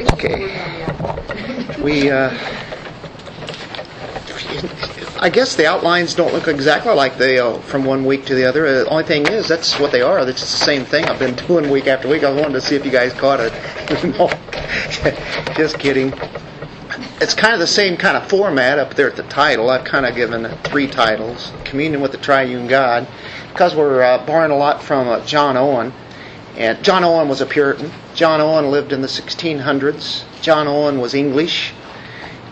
Okay. 0.00 0.50
We, 1.80 2.10
uh, 2.10 2.30
I 5.20 5.30
guess 5.30 5.54
the 5.54 5.66
outlines 5.66 6.14
don't 6.14 6.32
look 6.32 6.48
exactly 6.48 6.92
like 6.92 7.16
they 7.16 7.38
uh, 7.38 7.58
from 7.58 7.84
one 7.84 8.04
week 8.04 8.24
to 8.26 8.34
the 8.34 8.44
other. 8.44 8.66
Uh, 8.66 8.72
the 8.72 8.88
only 8.88 9.04
thing 9.04 9.26
is, 9.28 9.46
that's 9.46 9.78
what 9.78 9.92
they 9.92 10.02
are. 10.02 10.28
It's 10.28 10.40
the 10.40 10.46
same 10.64 10.84
thing 10.84 11.04
I've 11.04 11.20
been 11.20 11.34
doing 11.46 11.70
week 11.70 11.86
after 11.86 12.08
week. 12.08 12.24
I 12.24 12.32
wanted 12.32 12.54
to 12.54 12.60
see 12.60 12.74
if 12.74 12.84
you 12.84 12.90
guys 12.90 13.12
caught 13.12 13.38
it. 13.40 13.52
no, 14.18 14.28
just 15.56 15.78
kidding. 15.78 16.12
It's 17.20 17.34
kind 17.34 17.54
of 17.54 17.60
the 17.60 17.66
same 17.66 17.96
kind 17.96 18.16
of 18.16 18.28
format 18.28 18.80
up 18.80 18.94
there 18.94 19.08
at 19.08 19.16
the 19.16 19.22
title. 19.24 19.70
I've 19.70 19.84
kind 19.84 20.06
of 20.06 20.16
given 20.16 20.48
three 20.64 20.88
titles: 20.88 21.52
Communion 21.64 22.00
with 22.02 22.10
the 22.10 22.18
Triune 22.18 22.66
God, 22.66 23.06
because 23.50 23.76
we're 23.76 24.02
uh, 24.02 24.26
borrowing 24.26 24.50
a 24.50 24.56
lot 24.56 24.82
from 24.82 25.06
uh, 25.06 25.24
John 25.24 25.56
Owen. 25.56 25.92
And 26.56 26.84
John 26.84 27.04
Owen 27.04 27.28
was 27.28 27.40
a 27.40 27.46
Puritan. 27.46 27.92
John 28.14 28.40
Owen 28.40 28.70
lived 28.70 28.92
in 28.92 29.02
the 29.02 29.08
1600s. 29.08 30.22
John 30.40 30.68
Owen 30.68 31.00
was 31.00 31.14
English. 31.14 31.74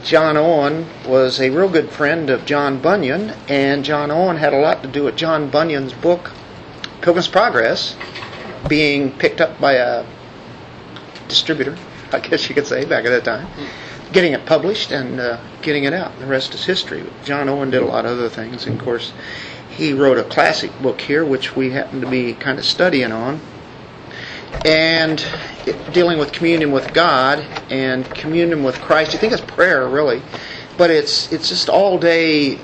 John 0.02 0.36
Owen 0.36 0.86
was 1.06 1.40
a 1.40 1.50
real 1.50 1.68
good 1.68 1.88
friend 1.90 2.30
of 2.30 2.44
John 2.44 2.80
Bunyan, 2.80 3.32
and 3.48 3.84
John 3.84 4.10
Owen 4.10 4.38
had 4.38 4.52
a 4.52 4.58
lot 4.58 4.82
to 4.82 4.88
do 4.88 5.04
with 5.04 5.14
John 5.14 5.50
Bunyan's 5.50 5.92
book, 5.92 6.32
Pilgrim's 7.00 7.28
Progress, 7.28 7.94
being 8.68 9.12
picked 9.12 9.40
up 9.40 9.60
by 9.60 9.74
a 9.74 10.04
distributor, 11.28 11.78
I 12.12 12.18
guess 12.18 12.48
you 12.48 12.56
could 12.56 12.66
say, 12.66 12.84
back 12.84 13.04
at 13.04 13.10
that 13.10 13.24
time, 13.24 13.46
getting 14.12 14.32
it 14.32 14.44
published 14.44 14.90
and 14.90 15.20
uh, 15.20 15.38
getting 15.62 15.84
it 15.84 15.92
out. 15.92 16.18
The 16.18 16.26
rest 16.26 16.54
is 16.54 16.64
history. 16.64 17.04
John 17.24 17.48
Owen 17.48 17.70
did 17.70 17.82
a 17.82 17.86
lot 17.86 18.04
of 18.04 18.18
other 18.18 18.28
things, 18.28 18.66
and 18.66 18.80
of 18.80 18.84
course, 18.84 19.12
he 19.70 19.92
wrote 19.92 20.18
a 20.18 20.24
classic 20.24 20.76
book 20.82 21.00
here, 21.00 21.24
which 21.24 21.54
we 21.54 21.70
happen 21.70 22.00
to 22.00 22.10
be 22.10 22.34
kind 22.34 22.58
of 22.58 22.64
studying 22.64 23.12
on 23.12 23.40
and 24.64 25.24
dealing 25.92 26.18
with 26.18 26.32
communion 26.32 26.72
with 26.72 26.92
God 26.92 27.40
and 27.70 28.04
communion 28.14 28.62
with 28.62 28.80
Christ. 28.80 29.12
You 29.12 29.18
think 29.18 29.32
it's 29.32 29.42
prayer, 29.42 29.88
really, 29.88 30.22
but 30.76 30.90
it's 30.90 31.32
it's 31.32 31.48
just 31.48 31.68
all 31.68 31.98
day, 31.98 32.58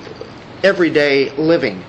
everyday 0.62 1.30
living 1.36 1.84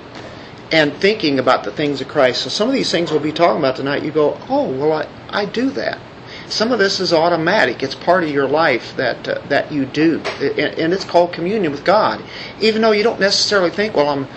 and 0.72 0.94
thinking 0.94 1.40
about 1.40 1.64
the 1.64 1.72
things 1.72 2.02
of 2.02 2.08
Christ. 2.08 2.44
So 2.44 2.50
some 2.50 2.68
of 2.68 2.74
these 2.74 2.92
things 2.92 3.12
we'll 3.12 3.20
be 3.20 3.32
talking 3.32 3.58
about 3.58 3.76
tonight, 3.76 4.04
you 4.04 4.12
go, 4.12 4.40
oh, 4.50 4.70
well, 4.70 4.94
I, 4.94 5.08
I 5.30 5.46
do 5.46 5.72
that. 5.72 6.00
Some 6.48 6.72
of 6.72 6.80
this 6.80 7.00
is 7.00 7.14
automatic. 7.14 7.82
It's 7.84 7.96
part 7.96 8.24
of 8.24 8.30
your 8.30 8.48
life 8.48 8.96
that 8.96 9.28
uh, 9.28 9.40
that 9.50 9.72
you 9.72 9.86
do, 9.86 10.20
and 10.20 10.94
it's 10.94 11.06
called 11.06 11.34
communion 11.34 11.72
with 11.72 11.84
God. 11.84 12.24
Even 12.60 12.82
though 12.82 12.92
you 12.92 13.04
don't 13.04 13.20
necessarily 13.20 13.70
think, 13.70 13.96
well, 13.96 14.10
I'm, 14.10 14.28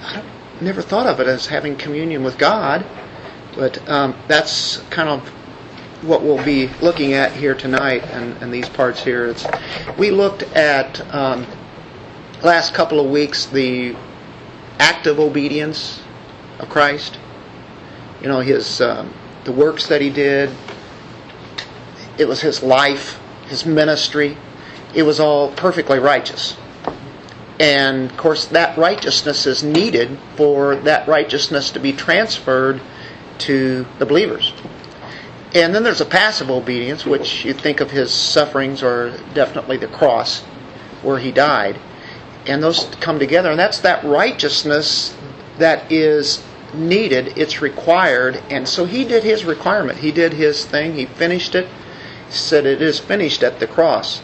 I 0.00 0.24
never 0.60 0.82
thought 0.82 1.06
of 1.06 1.20
it 1.20 1.28
as 1.28 1.46
having 1.46 1.76
communion 1.76 2.24
with 2.24 2.38
God 2.38 2.84
but 3.54 3.86
um, 3.88 4.14
that's 4.28 4.78
kind 4.90 5.08
of 5.08 5.28
what 6.02 6.22
we'll 6.22 6.44
be 6.44 6.68
looking 6.80 7.12
at 7.12 7.32
here 7.32 7.54
tonight 7.54 8.02
and, 8.10 8.36
and 8.42 8.52
these 8.52 8.68
parts 8.68 9.02
here. 9.02 9.26
It's, 9.26 9.46
we 9.96 10.10
looked 10.10 10.42
at 10.54 11.00
um, 11.14 11.46
last 12.42 12.74
couple 12.74 12.98
of 12.98 13.10
weeks 13.10 13.46
the 13.46 13.96
active 14.78 15.20
obedience 15.20 16.02
of 16.58 16.68
Christ. 16.68 17.18
You 18.20 18.28
know 18.28 18.40
his 18.40 18.80
um, 18.80 19.12
the 19.44 19.52
works 19.52 19.88
that 19.88 20.00
he 20.00 20.10
did. 20.10 20.50
It 22.18 22.26
was 22.26 22.40
his 22.40 22.62
life, 22.62 23.18
his 23.46 23.64
ministry. 23.64 24.36
It 24.94 25.02
was 25.04 25.18
all 25.18 25.50
perfectly 25.52 25.98
righteous. 25.98 26.56
And 27.58 28.10
of 28.10 28.16
course, 28.16 28.46
that 28.46 28.76
righteousness 28.76 29.46
is 29.46 29.62
needed 29.62 30.18
for 30.36 30.76
that 30.76 31.06
righteousness 31.08 31.70
to 31.70 31.80
be 31.80 31.92
transferred 31.92 32.80
to 33.42 33.86
the 33.98 34.06
believers. 34.06 34.52
And 35.54 35.74
then 35.74 35.82
there's 35.82 36.00
a 36.00 36.06
passive 36.06 36.50
obedience, 36.50 37.04
which 37.04 37.44
you 37.44 37.52
think 37.52 37.80
of 37.80 37.90
his 37.90 38.12
sufferings 38.12 38.82
or 38.82 39.16
definitely 39.34 39.76
the 39.76 39.88
cross 39.88 40.40
where 41.02 41.18
he 41.18 41.30
died. 41.30 41.78
And 42.46 42.62
those 42.62 42.84
come 43.00 43.18
together. 43.18 43.50
And 43.50 43.58
that's 43.58 43.80
that 43.80 44.02
righteousness 44.04 45.14
that 45.58 45.92
is 45.92 46.42
needed, 46.74 47.36
it's 47.36 47.60
required. 47.60 48.42
And 48.50 48.66
so 48.66 48.84
he 48.86 49.04
did 49.04 49.24
his 49.24 49.44
requirement. 49.44 49.98
He 49.98 50.10
did 50.10 50.32
his 50.32 50.64
thing, 50.64 50.94
he 50.94 51.06
finished 51.06 51.54
it, 51.54 51.66
he 52.28 52.32
said 52.32 52.64
it 52.64 52.80
is 52.80 52.98
finished 52.98 53.42
at 53.42 53.58
the 53.58 53.66
cross. 53.66 54.22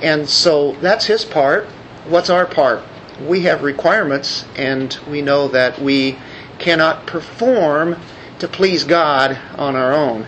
And 0.00 0.28
so 0.28 0.72
that's 0.76 1.06
his 1.06 1.24
part. 1.24 1.66
What's 2.06 2.30
our 2.30 2.46
part? 2.46 2.82
We 3.26 3.42
have 3.42 3.62
requirements, 3.62 4.46
and 4.56 4.96
we 5.10 5.20
know 5.20 5.48
that 5.48 5.78
we 5.80 6.16
cannot 6.58 7.06
perform 7.06 7.96
to 8.40 8.48
please 8.48 8.84
God 8.84 9.38
on 9.56 9.76
our 9.76 9.92
own. 9.92 10.26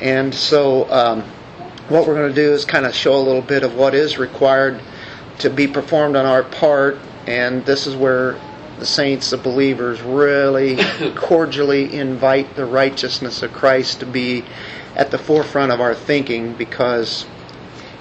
And 0.00 0.34
so, 0.34 0.90
um, 0.90 1.22
what 1.88 2.06
we're 2.06 2.14
going 2.14 2.30
to 2.30 2.34
do 2.34 2.52
is 2.52 2.64
kind 2.64 2.86
of 2.86 2.94
show 2.94 3.14
a 3.14 3.20
little 3.20 3.42
bit 3.42 3.62
of 3.62 3.74
what 3.74 3.94
is 3.94 4.18
required 4.18 4.80
to 5.38 5.50
be 5.50 5.66
performed 5.66 6.16
on 6.16 6.24
our 6.24 6.42
part, 6.42 6.98
and 7.26 7.64
this 7.66 7.86
is 7.86 7.94
where 7.94 8.40
the 8.78 8.86
saints, 8.86 9.30
the 9.30 9.36
believers, 9.36 10.00
really 10.00 10.78
cordially 11.14 11.94
invite 11.94 12.56
the 12.56 12.64
righteousness 12.64 13.42
of 13.42 13.52
Christ 13.52 14.00
to 14.00 14.06
be 14.06 14.44
at 14.96 15.10
the 15.10 15.18
forefront 15.18 15.72
of 15.72 15.80
our 15.80 15.94
thinking 15.94 16.54
because 16.54 17.26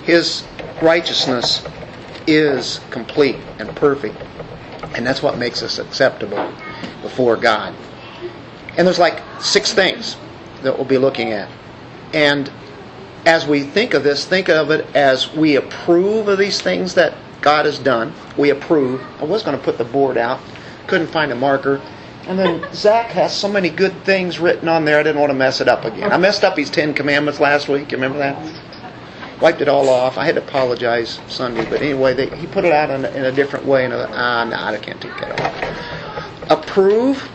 His 0.04 0.44
righteousness 0.82 1.66
is 2.26 2.80
complete 2.90 3.38
and 3.60 3.76
perfect, 3.76 4.16
and 4.96 5.06
that's 5.06 5.22
what 5.22 5.38
makes 5.38 5.62
us 5.62 5.80
acceptable 5.80 6.54
before 7.02 7.36
God. 7.36 7.76
And 8.78 8.88
there's 8.88 9.00
like 9.00 9.22
six 9.40 9.74
things 9.74 10.18
that 10.64 10.76
we'll 10.76 10.86
be 10.86 10.98
looking 10.98 11.32
at. 11.32 11.50
And 12.14 12.52
as 13.26 13.48
we 13.48 13.64
think 13.64 13.94
of 13.94 14.04
this, 14.04 14.26
think 14.26 14.50
of 14.50 14.72
it 14.72 14.86
as 14.96 15.32
we 15.34 15.56
approve 15.56 16.28
of 16.28 16.38
these 16.38 16.62
things 16.62 16.96
that 16.96 17.14
God 17.42 17.66
has 17.66 17.80
done. 17.80 18.14
We 18.38 18.50
approve. 18.50 19.02
I 19.20 19.26
was 19.26 19.44
going 19.44 19.58
to 19.58 19.64
put 19.64 19.78
the 19.78 19.86
board 19.86 20.18
out, 20.18 20.40
couldn't 20.88 21.08
find 21.08 21.32
a 21.32 21.36
marker. 21.36 21.82
And 22.26 22.40
then 22.40 22.66
Zach 22.74 23.12
has 23.12 23.36
so 23.36 23.48
many 23.48 23.70
good 23.70 23.94
things 24.04 24.40
written 24.40 24.68
on 24.68 24.86
there, 24.86 25.00
I 25.00 25.04
didn't 25.04 25.20
want 25.20 25.32
to 25.32 25.38
mess 25.38 25.62
it 25.62 25.68
up 25.68 25.86
again. 25.86 26.12
I 26.12 26.18
messed 26.18 26.44
up 26.44 26.58
his 26.58 26.70
Ten 26.70 26.94
Commandments 26.94 27.40
last 27.40 27.68
week. 27.68 27.92
You 27.92 27.98
remember 27.98 28.20
that? 28.20 28.38
Wiped 29.42 29.62
it 29.62 29.68
all 29.68 29.90
off. 29.90 30.18
I 30.18 30.26
had 30.26 30.36
to 30.36 30.42
apologize 30.44 31.20
Sunday, 31.28 31.66
but 31.66 31.82
anyway, 31.82 32.14
they, 32.14 32.30
he 32.38 32.48
put 32.48 32.64
it 32.64 32.72
out 32.72 32.90
in 32.90 33.04
a, 33.04 33.10
in 33.10 33.26
a 33.26 33.32
different 33.32 33.66
way. 33.66 33.84
And 33.84 33.94
I, 33.94 34.06
ah, 34.10 34.46
no, 34.46 34.56
I 34.56 34.78
can't 34.78 35.02
take 35.02 35.16
that 35.18 35.40
off. 35.42 36.50
Approve 36.50 37.30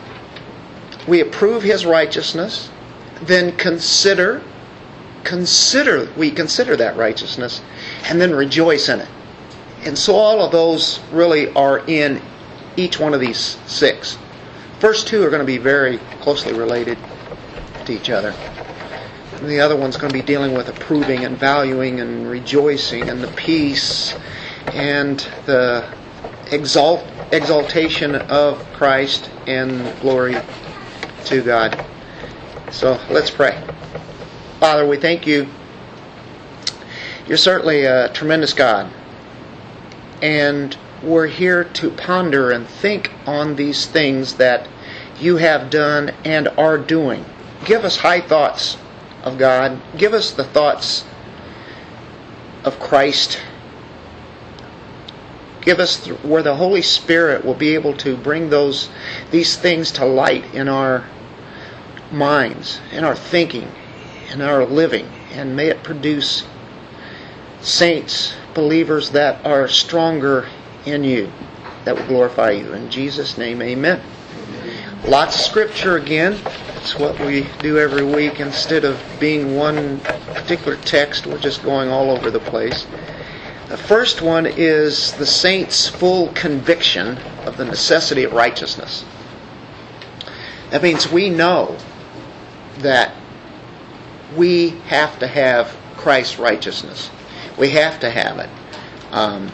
we 1.09 1.19
approve 1.21 1.63
his 1.63 1.85
righteousness, 1.85 2.69
then 3.23 3.55
consider 3.57 4.41
consider 5.25 6.09
we 6.15 6.31
consider 6.31 6.77
that 6.77 6.95
righteousness 6.95 7.61
and 8.05 8.21
then 8.21 8.33
rejoice 8.33 8.87
in 8.87 9.01
it. 9.01 9.09
And 9.83 9.97
so 9.97 10.15
all 10.15 10.41
of 10.41 10.51
those 10.51 10.99
really 11.11 11.53
are 11.53 11.79
in 11.87 12.21
each 12.77 12.99
one 12.99 13.13
of 13.13 13.19
these 13.19 13.57
six. 13.65 14.17
First 14.79 15.07
two 15.07 15.23
are 15.23 15.29
going 15.29 15.41
to 15.41 15.45
be 15.45 15.57
very 15.57 15.97
closely 16.21 16.53
related 16.53 16.97
to 17.85 17.91
each 17.91 18.09
other. 18.09 18.33
And 19.33 19.49
the 19.49 19.59
other 19.59 19.75
one's 19.75 19.97
going 19.97 20.11
to 20.11 20.17
be 20.17 20.25
dealing 20.25 20.53
with 20.53 20.69
approving 20.69 21.25
and 21.25 21.37
valuing 21.37 21.99
and 21.99 22.29
rejoicing 22.29 23.09
and 23.09 23.21
the 23.21 23.27
peace 23.27 24.15
and 24.73 25.19
the 25.45 25.85
exalt, 26.51 27.05
exaltation 27.31 28.15
of 28.15 28.65
Christ 28.73 29.29
and 29.47 29.97
glory 29.99 30.41
to 31.25 31.41
God. 31.41 31.85
So 32.71 32.99
let's 33.09 33.31
pray. 33.31 33.61
Father, 34.59 34.85
we 34.85 34.97
thank 34.97 35.25
you. 35.25 35.47
You're 37.27 37.37
certainly 37.37 37.85
a 37.85 38.09
tremendous 38.09 38.53
God. 38.53 38.91
And 40.21 40.77
we're 41.01 41.27
here 41.27 41.63
to 41.63 41.89
ponder 41.91 42.51
and 42.51 42.67
think 42.67 43.11
on 43.25 43.55
these 43.55 43.85
things 43.85 44.35
that 44.35 44.67
you 45.19 45.37
have 45.37 45.69
done 45.69 46.11
and 46.25 46.47
are 46.57 46.77
doing. 46.77 47.25
Give 47.65 47.85
us 47.85 47.97
high 47.97 48.21
thoughts 48.21 48.77
of 49.23 49.37
God. 49.37 49.79
Give 49.97 50.13
us 50.13 50.31
the 50.31 50.43
thoughts 50.43 51.05
of 52.63 52.79
Christ. 52.79 53.39
Give 55.61 55.79
us 55.79 56.07
where 56.07 56.43
the 56.43 56.55
Holy 56.55 56.81
Spirit 56.81 57.45
will 57.45 57.53
be 57.53 57.75
able 57.75 57.95
to 57.97 58.15
bring 58.17 58.49
those 58.49 58.89
these 59.29 59.55
things 59.57 59.91
to 59.93 60.05
light 60.05 60.53
in 60.53 60.67
our 60.67 61.05
minds, 62.11 62.81
in 62.91 63.03
our 63.03 63.15
thinking, 63.15 63.71
in 64.31 64.41
our 64.41 64.65
living, 64.65 65.07
and 65.31 65.55
may 65.55 65.67
it 65.67 65.83
produce 65.83 66.45
saints, 67.61 68.33
believers 68.53 69.11
that 69.11 69.45
are 69.45 69.67
stronger 69.67 70.47
in 70.85 71.03
you, 71.03 71.31
that 71.85 71.95
will 71.95 72.07
glorify 72.07 72.51
you. 72.51 72.73
In 72.73 72.89
Jesus' 72.89 73.37
name, 73.37 73.61
amen. 73.61 74.01
Lots 75.05 75.35
of 75.35 75.41
scripture 75.41 75.97
again. 75.97 76.39
It's 76.75 76.97
what 76.97 77.19
we 77.19 77.47
do 77.59 77.77
every 77.77 78.03
week. 78.03 78.39
Instead 78.39 78.85
of 78.85 79.01
being 79.19 79.55
one 79.55 79.99
particular 79.99 80.77
text, 80.77 81.25
we're 81.25 81.39
just 81.39 81.63
going 81.63 81.89
all 81.89 82.11
over 82.11 82.31
the 82.31 82.39
place. 82.39 82.85
The 83.67 83.77
first 83.77 84.21
one 84.21 84.45
is 84.45 85.13
the 85.13 85.25
saints' 85.25 85.87
full 85.87 86.29
conviction 86.29 87.17
of 87.45 87.57
the 87.57 87.65
necessity 87.65 88.23
of 88.23 88.33
righteousness. 88.33 89.05
That 90.71 90.83
means 90.83 91.11
we 91.11 91.29
know 91.29 91.77
that 92.79 93.13
we 94.35 94.69
have 94.87 95.19
to 95.19 95.27
have 95.27 95.75
Christ's 95.97 96.39
righteousness. 96.39 97.09
We 97.57 97.69
have 97.71 97.99
to 98.01 98.09
have 98.09 98.39
it. 98.39 98.49
Um, 99.11 99.51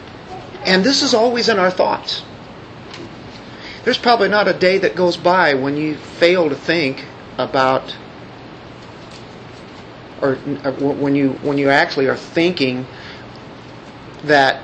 and 0.64 0.84
this 0.84 1.02
is 1.02 1.14
always 1.14 1.48
in 1.48 1.58
our 1.58 1.70
thoughts. 1.70 2.22
There's 3.84 3.98
probably 3.98 4.28
not 4.28 4.48
a 4.48 4.52
day 4.52 4.78
that 4.78 4.96
goes 4.96 5.16
by 5.16 5.54
when 5.54 5.76
you 5.76 5.96
fail 5.96 6.48
to 6.48 6.56
think 6.56 7.04
about, 7.38 7.96
or, 10.20 10.38
or 10.64 10.72
when 10.72 11.14
you 11.14 11.34
when 11.34 11.56
you 11.56 11.70
actually 11.70 12.08
are 12.08 12.16
thinking 12.16 12.84
that, 14.24 14.60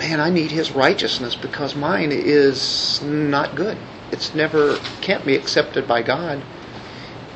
man, 0.00 0.20
I 0.20 0.30
need 0.30 0.50
His 0.50 0.72
righteousness 0.72 1.36
because 1.36 1.76
mine 1.76 2.10
is 2.10 3.00
not 3.02 3.54
good. 3.54 3.78
It's 4.10 4.34
never 4.34 4.78
can't 5.00 5.24
be 5.24 5.36
accepted 5.36 5.86
by 5.86 6.02
God, 6.02 6.42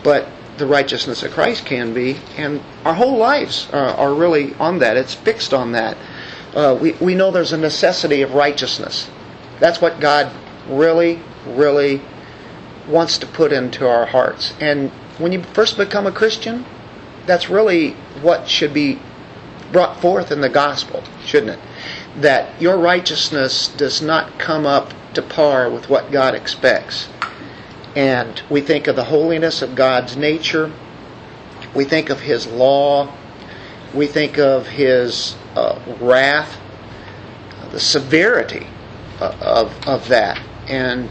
but 0.03 0.29
the 0.59 0.67
righteousness 0.67 1.23
of 1.23 1.33
Christ 1.33 1.65
can 1.65 1.95
be, 1.95 2.19
and 2.37 2.61
our 2.85 2.95
whole 2.95 3.17
lives 3.17 3.69
are, 3.73 3.91
are 3.91 4.15
really 4.15 4.55
on 4.55 4.81
that. 4.81 4.97
It's 4.97 5.15
fixed 5.15 5.55
on 5.55 5.73
that. 5.73 5.97
Uh, 6.55 6.77
we 6.81 6.93
we 6.93 7.15
know 7.15 7.31
there's 7.31 7.53
a 7.53 7.59
necessity 7.59 8.23
of 8.23 8.35
righteousness. 8.35 9.09
That's 9.61 9.81
what 9.81 10.01
God 10.01 10.33
really, 10.69 11.21
really 11.47 12.01
wants 12.89 13.19
to 13.19 13.27
put 13.27 13.53
into 13.53 13.87
our 13.87 14.07
hearts. 14.07 14.55
And 14.61 14.91
when 15.19 15.33
you 15.33 15.43
first 15.43 15.77
become 15.77 16.07
a 16.07 16.13
Christian, 16.13 16.65
that's 17.27 17.51
really 17.51 17.93
what 18.23 18.49
should 18.49 18.73
be 18.73 18.99
brought 19.73 20.01
forth 20.01 20.33
in 20.33 20.41
the 20.41 20.49
gospel, 20.49 21.03
shouldn't 21.25 21.53
it? 21.53 21.61
That 22.17 22.61
your 22.61 22.79
righteousness 22.79 23.69
does 23.69 24.01
not 24.01 24.39
come 24.39 24.65
up 24.65 24.95
to 25.15 25.23
par 25.23 25.69
with 25.69 25.89
what 25.89 26.11
God 26.11 26.35
expects. 26.35 27.09
And 27.99 28.41
we 28.49 28.61
think 28.61 28.87
of 28.87 28.95
the 28.95 29.03
holiness 29.03 29.61
of 29.61 29.75
God's 29.75 30.17
nature, 30.17 30.71
we 31.75 31.85
think 31.85 32.11
of 32.11 32.21
His 32.21 32.47
law, 32.47 33.13
we 33.93 34.07
think 34.07 34.39
of 34.39 34.69
His 34.69 35.35
uh, 35.57 35.81
wrath, 36.01 36.61
the 37.73 37.81
severity 37.81 38.69
uh, 39.21 39.37
of, 39.41 39.89
of 39.89 40.07
that. 40.11 40.41
And 40.69 41.11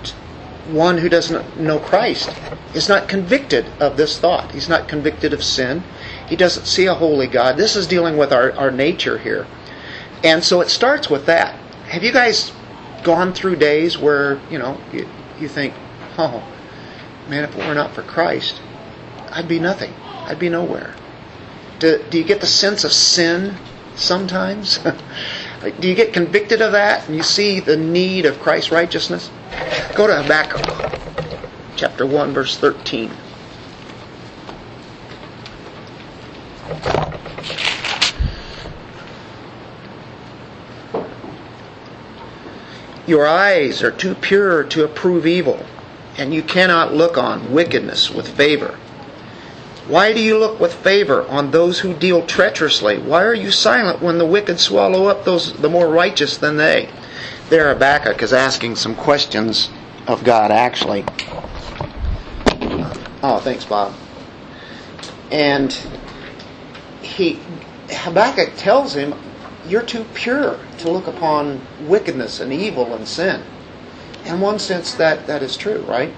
one 0.69 0.97
who 0.97 1.09
doesn't 1.09 1.59
know 1.59 1.77
Christ 1.77 2.33
is 2.73 2.87
not 2.87 3.09
convicted 3.09 3.65
of 3.81 3.97
this 3.97 4.17
thought. 4.17 4.53
He's 4.53 4.69
not 4.69 4.87
convicted 4.87 5.33
of 5.33 5.43
sin. 5.43 5.83
He 6.29 6.37
doesn't 6.37 6.67
see 6.67 6.85
a 6.85 6.93
holy 6.93 7.27
God. 7.27 7.57
This 7.57 7.75
is 7.75 7.85
dealing 7.85 8.15
with 8.15 8.31
our, 8.31 8.53
our 8.53 8.71
nature 8.71 9.17
here. 9.17 9.45
And 10.23 10.41
so 10.41 10.61
it 10.61 10.69
starts 10.69 11.09
with 11.09 11.25
that. 11.25 11.53
Have 11.89 12.03
you 12.05 12.13
guys 12.13 12.53
gone 13.03 13.33
through 13.33 13.57
days 13.57 13.97
where, 13.97 14.39
you 14.49 14.57
know, 14.57 14.79
you, 14.93 15.05
you 15.37 15.49
think, 15.49 15.73
oh, 16.17 16.41
man, 17.29 17.43
if 17.43 17.57
it 17.57 17.67
were 17.67 17.73
not 17.73 17.93
for 17.93 18.01
Christ, 18.01 18.61
I'd 19.31 19.47
be 19.47 19.59
nothing. 19.59 19.93
I'd 20.03 20.39
be 20.39 20.49
nowhere. 20.49 20.95
Do, 21.79 22.03
do 22.09 22.17
you 22.17 22.23
get 22.23 22.41
the 22.41 22.47
sense 22.47 22.83
of 22.83 22.91
sin 22.91 23.55
sometimes? 23.95 24.79
do 25.79 25.87
you 25.87 25.95
get 25.95 26.13
convicted 26.13 26.61
of 26.61 26.71
that 26.71 27.07
and 27.07 27.15
you 27.15 27.23
see 27.23 27.59
the 27.59 27.77
need 27.77 28.25
of 28.25 28.39
Christ's 28.39 28.71
righteousness? 28.71 29.29
Go 29.95 30.07
to 30.07 30.21
Habakkuk 30.21 30.97
chapter 31.75 32.05
1, 32.05 32.33
verse 32.33 32.57
13. 32.57 33.11
Your 43.05 43.25
eyes 43.25 43.83
are 43.83 43.91
too 43.91 44.15
pure 44.15 44.63
to 44.65 44.83
approve 44.83 45.25
evil, 45.25 45.65
and 46.17 46.33
you 46.33 46.41
cannot 46.41 46.93
look 46.93 47.17
on 47.17 47.51
wickedness 47.51 48.09
with 48.09 48.27
favor. 48.27 48.77
Why 49.87 50.11
do 50.11 50.19
you 50.19 50.37
look 50.37 50.59
with 50.59 50.73
favor 50.73 51.25
on 51.27 51.51
those 51.51 51.79
who 51.79 51.93
deal 51.93 52.25
treacherously? 52.25 52.97
Why 52.97 53.23
are 53.23 53.33
you 53.33 53.51
silent 53.51 54.01
when 54.01 54.17
the 54.17 54.25
wicked 54.25 54.59
swallow 54.59 55.05
up 55.07 55.23
those 55.23 55.53
the 55.53 55.69
more 55.69 55.87
righteous 55.87 56.37
than 56.37 56.57
they? 56.57 56.89
There 57.49 57.69
Habakkuk 57.69 58.21
is 58.21 58.33
asking 58.33 58.75
some 58.75 58.95
questions 58.95 59.69
of 60.05 60.23
God 60.25 60.51
actually. 60.51 61.05
Oh, 63.23 63.39
thanks, 63.41 63.63
Bob. 63.63 63.93
And 65.31 65.77
he 67.01 67.39
Habakkuk 67.89 68.53
tells 68.57 68.93
him, 68.93 69.13
You're 69.67 69.83
too 69.83 70.05
pure 70.13 70.59
to 70.79 70.91
look 70.91 71.07
upon 71.07 71.61
wickedness 71.87 72.41
and 72.41 72.51
evil 72.51 72.93
and 72.93 73.07
sin. 73.07 73.41
In 74.27 74.41
one 74.41 74.59
sense 74.59 74.93
that, 74.95 75.25
that 75.27 75.41
is 75.41 75.55
true, 75.55 75.79
right? 75.87 76.13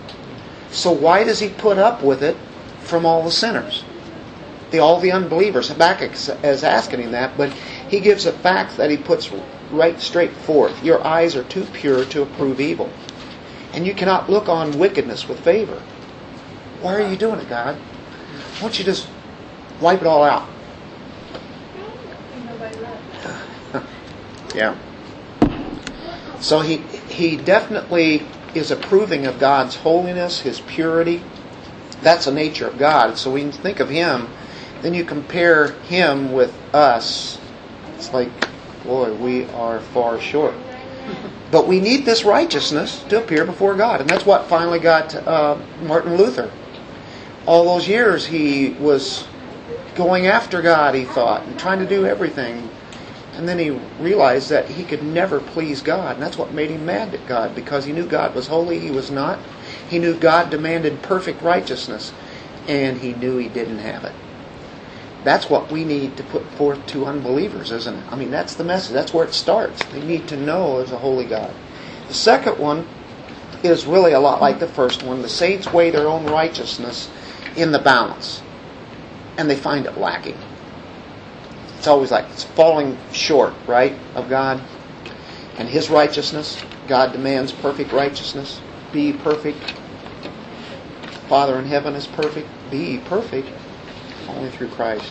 So 0.72 0.92
why 0.92 1.24
does 1.24 1.40
he 1.40 1.50
put 1.50 1.78
up 1.78 2.02
with 2.02 2.24
it 2.24 2.36
from 2.82 3.06
all 3.06 3.24
the 3.24 3.32
sinners? 3.32 3.84
The, 4.72 4.80
all 4.80 5.00
the 5.00 5.12
unbelievers. 5.12 5.70
Habakkuk 5.70 6.14
is 6.44 6.64
asking 6.64 7.02
him 7.02 7.12
that, 7.12 7.38
but 7.38 7.54
he 7.88 8.00
gives 8.00 8.26
a 8.26 8.32
fact 8.32 8.78
that 8.78 8.90
he 8.90 8.98
puts 8.98 9.32
right 9.72 10.00
straight 10.00 10.32
forth. 10.32 10.84
Your 10.84 11.06
eyes 11.06 11.36
are 11.36 11.44
too 11.44 11.66
pure 11.66 12.04
to 12.06 12.24
approve 12.24 12.60
evil. 12.60 12.92
And 13.74 13.86
you 13.86 13.94
cannot 13.94 14.28
look 14.28 14.50
on 14.50 14.80
wickedness 14.80 15.30
with 15.30 15.40
favor. 15.42 15.80
Why 16.82 16.96
are 16.96 17.08
you 17.08 17.16
doing 17.16 17.40
it, 17.40 17.48
God? 17.48 17.76
Why 17.76 18.62
don't 18.62 18.80
you 18.80 18.86
just 18.86 19.08
wipe 19.80 20.02
it 20.02 20.08
all 20.08 20.24
out? 20.24 20.48
yeah. 24.56 24.76
So 26.40 26.62
he 26.62 26.78
he 26.78 27.38
definitely 27.38 28.26
is 28.56 28.72
approving 28.72 29.26
of 29.26 29.40
God's 29.40 29.76
holiness, 29.76 30.42
his 30.42 30.60
purity. 30.62 31.24
That's 32.02 32.26
the 32.26 32.32
nature 32.32 32.68
of 32.68 32.78
God. 32.78 33.18
So 33.18 33.32
when 33.32 33.48
you 33.48 33.52
think 33.52 33.80
of 33.80 33.90
him, 33.90 34.30
then 34.82 34.94
you 34.94 35.04
compare 35.04 35.72
him 35.84 36.32
with 36.32 36.58
us. 36.74 37.40
It's 37.96 38.14
like, 38.14 38.30
boy, 38.84 39.14
we 39.14 39.46
are 39.48 39.80
far 39.80 40.20
short. 40.20 40.56
But 41.52 41.68
we 41.68 41.80
need 41.80 42.06
this 42.06 42.24
righteousness 42.24 43.04
to 43.10 43.22
appear 43.22 43.44
before 43.44 43.76
God. 43.76 44.02
And 44.02 44.10
that's 44.10 44.26
what 44.26 44.46
finally 44.46 44.80
got 44.80 45.16
uh, 45.16 45.58
Martin 45.82 46.16
Luther. 46.16 46.52
All 47.46 47.66
those 47.66 47.88
years 47.88 48.28
he 48.28 48.70
was 48.72 49.28
going 49.96 50.28
after 50.28 50.62
God, 50.62 50.96
he 50.96 51.04
thought, 51.06 51.44
and 51.46 51.60
trying 51.60 51.80
to 51.80 51.88
do 51.88 52.06
everything. 52.06 52.70
And 53.40 53.48
then 53.48 53.58
he 53.58 53.70
realized 54.02 54.50
that 54.50 54.68
he 54.68 54.84
could 54.84 55.02
never 55.02 55.40
please 55.40 55.82
God. 55.82 56.16
And 56.16 56.22
that's 56.22 56.38
what 56.38 56.52
made 56.52 56.72
him 56.72 56.86
mad 56.86 57.14
at 57.14 57.26
God, 57.26 57.56
because 57.56 57.86
he 57.86 57.94
knew 57.94 58.06
God 58.06 58.36
was 58.36 58.48
holy, 58.48 58.80
he 58.80 58.92
was 58.92 59.10
not. 59.10 59.40
He 59.88 59.98
knew 59.98 60.14
God 60.14 60.50
demanded 60.50 61.02
perfect 61.02 61.42
righteousness, 61.42 62.12
and 62.68 62.98
he 62.98 63.14
knew 63.14 63.38
he 63.38 63.48
didn't 63.48 63.80
have 63.80 64.04
it. 64.04 64.12
That's 65.24 65.50
what 65.50 65.72
we 65.72 65.86
need 65.86 66.18
to 66.18 66.24
put 66.24 66.44
forth 66.52 66.86
to 66.88 67.06
unbelievers, 67.06 67.72
isn't 67.72 67.96
it? 67.96 68.12
I 68.12 68.18
mean, 68.18 68.30
that's 68.30 68.56
the 68.56 68.66
message. 68.66 68.92
That's 68.92 69.14
where 69.14 69.26
it 69.26 69.34
starts. 69.34 69.86
They 69.86 70.04
need 70.04 70.28
to 70.28 70.36
know 70.36 70.80
there's 70.80 70.92
a 70.92 70.98
holy 70.98 71.24
God. 71.24 71.56
The 72.10 72.14
second 72.14 72.60
one 72.60 72.90
is 73.64 73.86
really 73.86 74.12
a 74.12 74.20
lot 74.20 74.42
like 74.42 74.60
the 74.60 74.68
first 74.68 75.02
one. 75.02 75.22
The 75.22 75.30
saints 75.30 75.72
weigh 75.72 75.92
their 75.92 76.10
own 76.10 76.26
righteousness 76.26 77.10
in 77.56 77.72
the 77.72 77.80
balance, 77.80 78.42
and 79.38 79.50
they 79.50 79.56
find 79.56 79.86
it 79.86 79.98
lacking. 79.98 80.38
It's 81.80 81.88
always 81.88 82.12
like 82.12 82.26
it's 82.26 82.44
falling 82.44 82.98
short, 83.14 83.54
right, 83.66 83.96
of 84.14 84.28
God 84.28 84.62
and 85.58 85.70
His 85.70 85.90
righteousness. 85.90 86.62
God 86.90 87.14
demands 87.14 87.54
perfect 87.54 87.94
righteousness. 87.94 88.60
Be 88.92 89.14
perfect. 89.14 89.58
Father 91.30 91.58
in 91.58 91.64
heaven 91.64 91.96
is 91.96 92.06
perfect. 92.06 92.50
Be 92.70 92.98
perfect 93.06 93.48
only 94.28 94.50
through 94.50 94.68
Christ. 94.72 95.10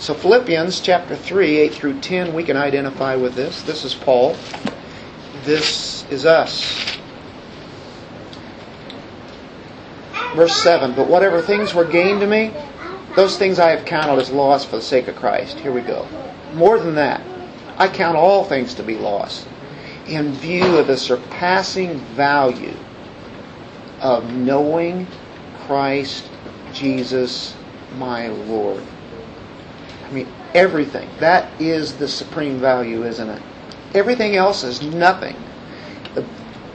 So 0.00 0.12
Philippians 0.12 0.80
chapter 0.80 1.14
3, 1.14 1.58
8 1.58 1.72
through 1.72 2.00
10, 2.00 2.34
we 2.34 2.42
can 2.42 2.56
identify 2.56 3.14
with 3.14 3.36
this. 3.36 3.62
This 3.62 3.84
is 3.84 3.94
Paul. 3.94 4.34
This 5.44 6.04
is 6.10 6.26
us. 6.26 6.98
Verse 10.34 10.60
7 10.62 10.94
But 10.94 11.06
whatever 11.06 11.40
things 11.40 11.74
were 11.74 11.84
gained 11.84 12.22
to 12.22 12.26
me, 12.26 12.52
those 13.16 13.36
things 13.36 13.58
I 13.58 13.70
have 13.70 13.84
counted 13.84 14.20
as 14.20 14.30
loss 14.30 14.64
for 14.64 14.76
the 14.76 14.82
sake 14.82 15.08
of 15.08 15.16
Christ. 15.16 15.58
Here 15.58 15.72
we 15.72 15.82
go. 15.82 16.06
More 16.54 16.78
than 16.78 16.94
that, 16.96 17.22
I 17.76 17.88
count 17.88 18.16
all 18.16 18.44
things 18.44 18.74
to 18.74 18.82
be 18.82 18.96
loss 18.96 19.46
in 20.06 20.32
view 20.32 20.78
of 20.78 20.86
the 20.86 20.96
surpassing 20.96 21.98
value 22.14 22.74
of 24.00 24.32
knowing 24.32 25.06
Christ 25.66 26.28
Jesus 26.72 27.54
my 27.96 28.28
Lord. 28.28 28.82
I 30.08 30.12
mean, 30.12 30.28
everything. 30.54 31.08
That 31.20 31.48
is 31.60 31.96
the 31.96 32.08
supreme 32.08 32.58
value, 32.58 33.04
isn't 33.04 33.28
it? 33.28 33.42
Everything 33.94 34.36
else 34.36 34.64
is 34.64 34.82
nothing. 34.82 35.36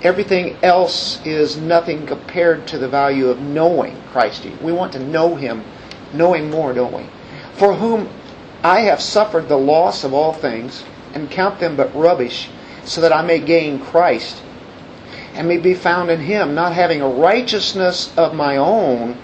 Everything 0.04 0.56
else 0.62 1.24
is 1.26 1.58
nothing 1.58 2.06
compared 2.06 2.68
to 2.68 2.78
the 2.78 2.88
value 2.88 3.28
of 3.28 3.42
knowing 3.42 4.00
Christ. 4.12 4.48
We 4.62 4.72
want 4.72 4.94
to 4.94 5.00
know 5.00 5.36
Him, 5.36 5.64
know 6.14 6.34
Him 6.34 6.50
more, 6.50 6.74
don't 6.74 6.94
we? 6.94 7.06
For 7.54 7.74
whom 7.74 8.10
I 8.64 8.82
have 8.82 9.02
suffered 9.02 9.48
the 9.48 9.58
loss 9.58 10.04
of 10.04 10.14
all 10.14 10.34
things, 10.34 10.84
and 11.14 11.30
count 11.30 11.60
them 11.60 11.76
but 11.76 11.96
rubbish, 11.96 12.50
so 12.84 13.02
that 13.02 13.14
I 13.14 13.22
may 13.22 13.40
gain 13.40 13.80
Christ, 13.80 14.42
and 15.34 15.48
may 15.48 15.58
be 15.58 15.74
found 15.74 16.10
in 16.10 16.20
Him, 16.20 16.56
not 16.56 16.74
having 16.74 17.02
a 17.02 17.10
righteousness 17.10 18.14
of 18.18 18.34
my 18.34 18.58
own 18.58 19.18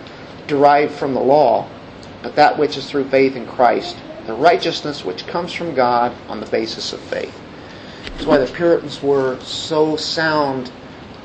derived 0.48 0.94
from 0.94 1.14
the 1.14 1.22
law 1.22 1.68
but 2.24 2.38
that 2.38 2.58
which 2.58 2.78
is 2.78 2.90
through 2.90 3.04
faith 3.10 3.36
in 3.36 3.46
Christ, 3.46 3.98
The 4.26 4.34
righteousness 4.34 5.04
which 5.04 5.28
comes 5.28 5.52
from 5.52 5.76
God 5.76 6.16
on 6.30 6.40
the 6.40 6.46
basis 6.46 6.94
of 6.94 7.02
faith. 7.02 7.38
That's 8.06 8.26
why 8.26 8.38
the 8.38 8.48
Puritans 8.48 9.04
were 9.04 9.38
so 9.42 9.98
sound 9.98 10.72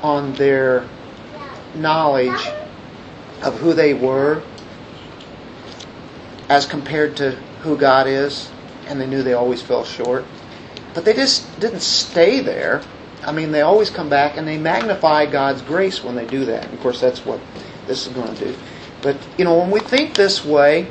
on 0.01 0.33
their 0.33 0.85
knowledge 1.75 2.51
of 3.41 3.57
who 3.59 3.73
they 3.73 3.93
were 3.93 4.43
as 6.49 6.65
compared 6.65 7.15
to 7.17 7.31
who 7.61 7.77
God 7.77 8.07
is, 8.07 8.49
and 8.87 8.99
they 8.99 9.05
knew 9.07 9.23
they 9.23 9.33
always 9.33 9.61
fell 9.61 9.83
short. 9.85 10.25
But 10.93 11.05
they 11.05 11.13
just 11.13 11.59
didn't 11.59 11.81
stay 11.81 12.41
there. 12.41 12.81
I 13.23 13.31
mean, 13.31 13.51
they 13.51 13.61
always 13.61 13.89
come 13.89 14.09
back 14.09 14.37
and 14.37 14.47
they 14.47 14.57
magnify 14.57 15.27
God's 15.27 15.61
grace 15.61 16.03
when 16.03 16.15
they 16.15 16.25
do 16.25 16.45
that. 16.45 16.65
And 16.65 16.73
of 16.73 16.79
course, 16.79 16.99
that's 16.99 17.25
what 17.25 17.39
this 17.85 18.07
is 18.07 18.13
going 18.13 18.33
to 18.33 18.45
do. 18.45 18.55
But, 19.01 19.17
you 19.37 19.45
know, 19.45 19.57
when 19.57 19.71
we 19.71 19.79
think 19.79 20.15
this 20.15 20.43
way, 20.43 20.87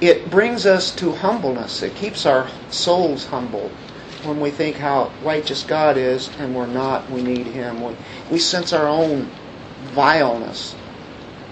it 0.00 0.30
brings 0.30 0.66
us 0.66 0.94
to 0.96 1.12
humbleness. 1.12 1.82
It 1.82 1.94
keeps 1.94 2.26
our 2.26 2.48
souls 2.70 3.26
humble 3.26 3.70
when 4.24 4.40
we 4.40 4.50
think 4.50 4.76
how 4.76 5.12
righteous 5.22 5.62
God 5.62 5.96
is 5.96 6.28
and 6.38 6.54
we're 6.54 6.66
not, 6.66 7.08
we 7.10 7.22
need 7.22 7.46
Him. 7.46 7.82
We, 7.82 7.96
we 8.30 8.38
sense 8.38 8.72
our 8.72 8.88
own 8.88 9.30
vileness. 9.94 10.74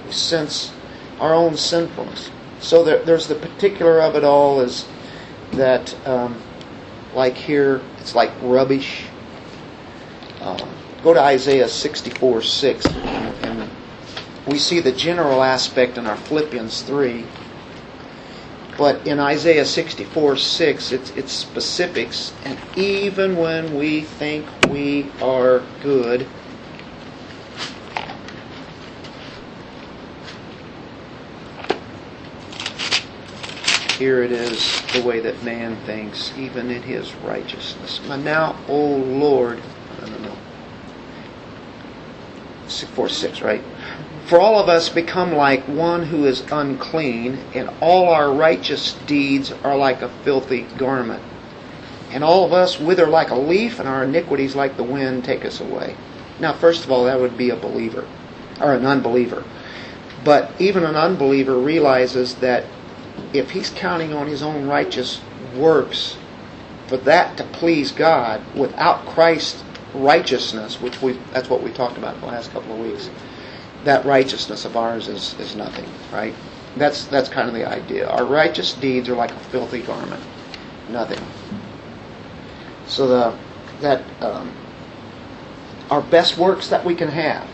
We 0.06 0.12
sense 0.12 0.72
our 1.20 1.34
own 1.34 1.56
sinfulness. 1.56 2.30
So 2.60 2.84
there, 2.84 3.02
there's 3.04 3.28
the 3.28 3.34
particular 3.34 4.00
of 4.00 4.16
it 4.16 4.24
all 4.24 4.60
is 4.60 4.86
that, 5.52 5.94
um, 6.06 6.40
like 7.14 7.36
here, 7.36 7.80
it's 7.98 8.14
like 8.14 8.30
rubbish. 8.42 9.04
Um, 10.40 10.68
go 11.02 11.14
to 11.14 11.20
Isaiah 11.20 11.68
64 11.68 12.42
6, 12.42 12.86
and, 12.86 13.70
we 14.46 14.58
see 14.58 14.78
the 14.78 14.92
general 14.92 15.42
aspect 15.42 15.98
in 15.98 16.06
our 16.06 16.16
Philippians 16.16 16.82
3. 16.82 17.24
But 18.78 19.04
in 19.06 19.18
Isaiah 19.18 19.64
64 19.64 20.36
6, 20.36 20.92
it's, 20.92 21.10
it's 21.10 21.32
specifics. 21.32 22.32
And 22.44 22.58
even 22.76 23.36
when 23.36 23.74
we 23.74 24.02
think 24.02 24.46
we 24.68 25.10
are 25.20 25.64
good, 25.82 26.28
here 33.96 34.22
it 34.22 34.32
is 34.32 34.82
the 34.92 35.02
way 35.02 35.20
that 35.20 35.42
man 35.42 35.76
thinks, 35.86 36.32
even 36.36 36.70
in 36.70 36.82
his 36.82 37.14
righteousness. 37.16 38.00
But 38.06 38.18
now, 38.18 38.56
O 38.68 38.78
Lord, 38.78 39.62
know. 40.26 40.36
4 42.68 43.08
6, 43.08 43.42
right? 43.42 43.62
For 44.26 44.40
all 44.40 44.58
of 44.58 44.68
us 44.68 44.88
become 44.88 45.32
like 45.32 45.62
one 45.68 46.04
who 46.04 46.26
is 46.26 46.40
unclean, 46.50 47.38
and 47.54 47.70
all 47.80 48.08
our 48.08 48.32
righteous 48.32 48.94
deeds 49.06 49.52
are 49.52 49.76
like 49.76 50.02
a 50.02 50.08
filthy 50.24 50.62
garment. 50.76 51.22
And 52.10 52.24
all 52.24 52.44
of 52.44 52.52
us 52.52 52.80
wither 52.80 53.06
like 53.06 53.30
a 53.30 53.36
leaf, 53.36 53.78
and 53.78 53.88
our 53.88 54.04
iniquities 54.04 54.56
like 54.56 54.76
the 54.76 54.82
wind 54.82 55.24
take 55.24 55.44
us 55.44 55.60
away. 55.60 55.96
Now, 56.40 56.52
first 56.52 56.84
of 56.84 56.90
all, 56.90 57.04
that 57.04 57.20
would 57.20 57.38
be 57.38 57.50
a 57.50 57.56
believer, 57.56 58.06
or 58.60 58.74
an 58.74 58.84
unbeliever. 58.84 59.44
But 60.24 60.50
even 60.60 60.84
an 60.84 60.96
unbeliever 60.96 61.56
realizes 61.56 62.34
that 62.36 62.64
if 63.32 63.50
he's 63.50 63.70
counting 63.70 64.12
on 64.12 64.26
his 64.26 64.42
own 64.42 64.66
righteous 64.66 65.20
works 65.54 66.16
for 66.86 66.96
that 66.98 67.36
to 67.36 67.44
please 67.44 67.92
God 67.92 68.42
without 68.54 69.04
Christ's 69.06 69.62
righteousness, 69.94 70.80
which 70.80 71.00
we 71.02 71.18
that's 71.32 71.48
what 71.48 71.62
we 71.62 71.70
talked 71.72 71.96
about 71.96 72.14
in 72.14 72.20
the 72.20 72.26
last 72.26 72.52
couple 72.52 72.72
of 72.72 72.78
weeks, 72.78 73.10
that 73.84 74.04
righteousness 74.04 74.64
of 74.64 74.76
ours 74.76 75.08
is, 75.08 75.38
is 75.40 75.56
nothing, 75.56 75.88
right? 76.12 76.34
That's 76.76 77.06
that's 77.06 77.28
kind 77.28 77.48
of 77.48 77.54
the 77.54 77.66
idea. 77.66 78.08
Our 78.08 78.24
righteous 78.24 78.74
deeds 78.74 79.08
are 79.08 79.16
like 79.16 79.30
a 79.30 79.38
filthy 79.38 79.82
garment. 79.82 80.22
Nothing. 80.90 81.24
So 82.86 83.08
the 83.08 83.38
that 83.80 84.02
um, 84.20 84.52
our 85.90 86.02
best 86.02 86.38
works 86.38 86.68
that 86.68 86.84
we 86.84 86.94
can 86.94 87.08
have, 87.08 87.48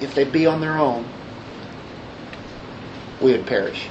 if 0.00 0.14
they 0.14 0.24
be 0.24 0.46
on 0.46 0.60
their 0.60 0.78
own, 0.78 1.06
we 3.20 3.32
would 3.32 3.46
perish. 3.46 3.88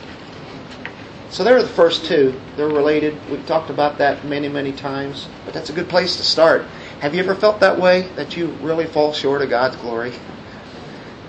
So 1.33 1.43
there 1.43 1.57
are 1.57 1.63
the 1.63 1.67
first 1.67 2.05
two. 2.05 2.39
They're 2.55 2.67
related. 2.67 3.17
We've 3.27 3.43
talked 3.47 3.71
about 3.71 3.97
that 3.97 4.23
many, 4.23 4.47
many 4.47 4.71
times, 4.71 5.27
but 5.45 5.53
that's 5.55 5.71
a 5.71 5.73
good 5.73 5.89
place 5.89 6.15
to 6.17 6.23
start. 6.23 6.63
Have 6.99 7.15
you 7.15 7.23
ever 7.23 7.33
felt 7.33 7.59
that 7.61 7.79
way? 7.79 8.03
That 8.15 8.37
you 8.37 8.49
really 8.61 8.85
fall 8.85 9.13
short 9.13 9.41
of 9.41 9.49
God's 9.49 9.75
glory? 9.77 10.11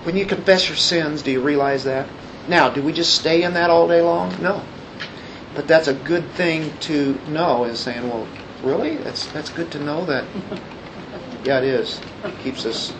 When 0.02 0.14
you 0.14 0.26
confess 0.26 0.68
your 0.68 0.76
sins, 0.76 1.22
do 1.22 1.30
you 1.30 1.40
realize 1.40 1.84
that? 1.84 2.06
Now, 2.48 2.68
do 2.68 2.82
we 2.82 2.92
just 2.92 3.14
stay 3.14 3.44
in 3.44 3.54
that 3.54 3.70
all 3.70 3.88
day 3.88 4.02
long? 4.02 4.42
No. 4.42 4.60
But 5.54 5.66
that's 5.66 5.88
a 5.88 5.94
good 5.94 6.28
thing 6.32 6.76
to 6.80 7.18
know 7.28 7.64
is 7.64 7.80
saying, 7.80 8.06
well, 8.06 8.28
really? 8.62 8.98
That's 8.98 9.24
that's 9.32 9.48
good 9.48 9.70
to 9.72 9.80
know 9.80 10.04
that. 10.04 10.26
Yeah, 11.44 11.58
it 11.58 11.64
is. 11.64 12.00
It 12.24 12.38
keeps 12.40 12.64
us 12.64 12.94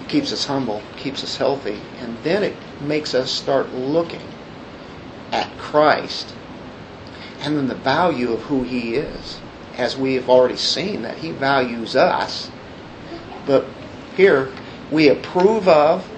it 0.00 0.08
keeps 0.08 0.32
us 0.34 0.44
humble, 0.44 0.82
keeps 0.98 1.24
us 1.24 1.36
healthy, 1.36 1.80
and 2.00 2.16
then 2.22 2.42
it 2.42 2.54
makes 2.82 3.14
us 3.14 3.30
start 3.30 3.72
looking 3.72 4.20
at 5.32 5.56
Christ 5.58 6.34
and 7.40 7.56
then 7.56 7.68
the 7.68 7.74
value 7.74 8.32
of 8.32 8.42
who 8.42 8.62
He 8.62 8.94
is, 8.94 9.40
as 9.76 9.96
we 9.96 10.14
have 10.14 10.28
already 10.28 10.56
seen 10.56 11.02
that 11.02 11.18
He 11.18 11.30
values 11.30 11.96
us. 11.96 12.50
But 13.46 13.66
here, 14.16 14.52
we 14.90 15.08
approve 15.08 15.66
of, 15.66 16.08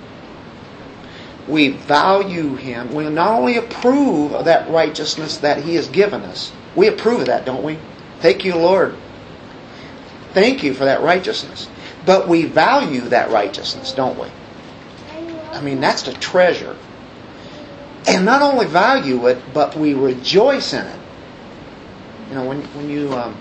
we 1.49 1.69
value 1.69 2.57
Him. 2.57 2.92
We 2.92 3.09
not 3.09 3.38
only 3.38 3.57
approve 3.57 4.33
of 4.33 4.47
that 4.47 4.69
righteousness 4.69 5.38
that 5.38 5.62
He 5.62 5.76
has 5.76 5.88
given 5.88 6.23
us, 6.23 6.52
we 6.75 6.88
approve 6.88 7.21
of 7.21 7.26
that, 7.26 7.45
don't 7.45 7.62
we? 7.62 7.78
Thank 8.19 8.45
you, 8.45 8.57
Lord. 8.57 8.97
Thank 10.33 10.64
you 10.64 10.75
for 10.75 10.85
that 10.87 11.02
righteousness. 11.02 11.69
But 12.04 12.26
we 12.26 12.47
value 12.47 13.02
that 13.02 13.31
righteousness, 13.31 13.92
don't 13.92 14.19
we? 14.19 14.28
I 15.52 15.61
mean, 15.61 15.81
that's 15.81 16.02
the 16.02 16.14
treasure 16.14 16.76
and 18.07 18.25
not 18.25 18.43
only 18.43 18.67
value 18.67 19.27
it, 19.27 19.39
but 19.55 19.77
we 19.77 19.95
rejoice 19.95 20.73
in 20.73 20.87
it. 20.87 21.01
You 22.29 22.35
know, 22.35 22.49
when 22.49 22.63
when 22.75 22.89
you 22.89 23.13
um, 23.13 23.35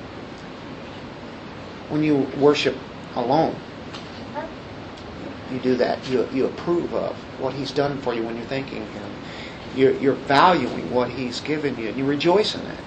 when 1.89 2.03
you 2.03 2.27
worship 2.37 2.77
alone, 3.15 3.55
you 5.51 5.59
do 5.59 5.75
that. 5.75 6.07
You 6.09 6.27
you 6.33 6.45
approve 6.45 6.93
of 6.93 7.15
what 7.39 7.53
He's 7.53 7.71
done 7.71 7.99
for 8.01 8.13
you 8.13 8.23
when 8.23 8.35
you're 8.35 8.45
thanking 8.45 8.85
Him. 8.85 9.11
You're, 9.75 9.93
you're 9.93 10.13
valuing 10.13 10.91
what 10.91 11.09
He's 11.09 11.39
given 11.39 11.77
you. 11.77 11.87
And 11.89 11.97
you 11.97 12.05
rejoice 12.05 12.55
in 12.55 12.63
that. 12.65 12.77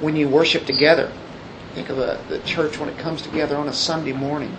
When 0.00 0.16
you 0.16 0.28
worship 0.28 0.66
together, 0.66 1.12
think 1.74 1.88
of 1.88 1.98
a, 1.98 2.20
the 2.28 2.40
church 2.40 2.78
when 2.78 2.88
it 2.88 2.98
comes 2.98 3.22
together 3.22 3.56
on 3.56 3.68
a 3.68 3.72
Sunday 3.72 4.12
morning 4.12 4.56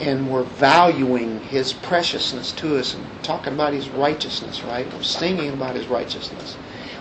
and 0.00 0.30
we're 0.30 0.44
valuing 0.44 1.40
his 1.40 1.74
preciousness 1.74 2.52
to 2.52 2.78
us 2.78 2.94
and 2.94 3.06
talking 3.22 3.52
about 3.52 3.74
his 3.74 3.90
righteousness, 3.90 4.62
right? 4.62 4.90
We're 4.94 5.02
singing 5.02 5.50
about 5.50 5.76
his 5.76 5.86
righteousness. 5.88 6.56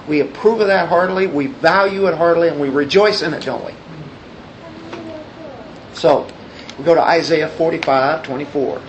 We 0.08 0.20
approve 0.20 0.60
of 0.60 0.68
that 0.68 0.90
heartily, 0.90 1.28
we 1.28 1.48
value 1.48 2.08
it 2.08 2.16
heartily, 2.16 2.50
and 2.50 2.60
we 2.60 2.70
rejoice 2.70 3.22
in 3.22 3.34
it, 3.34 3.44
don't 3.44 3.66
we? 3.66 3.74
So, 5.94 6.28
we 6.78 6.84
go 6.84 6.94
to 6.94 7.02
Isaiah 7.02 7.48
45, 7.48 8.24
24. 8.24 8.82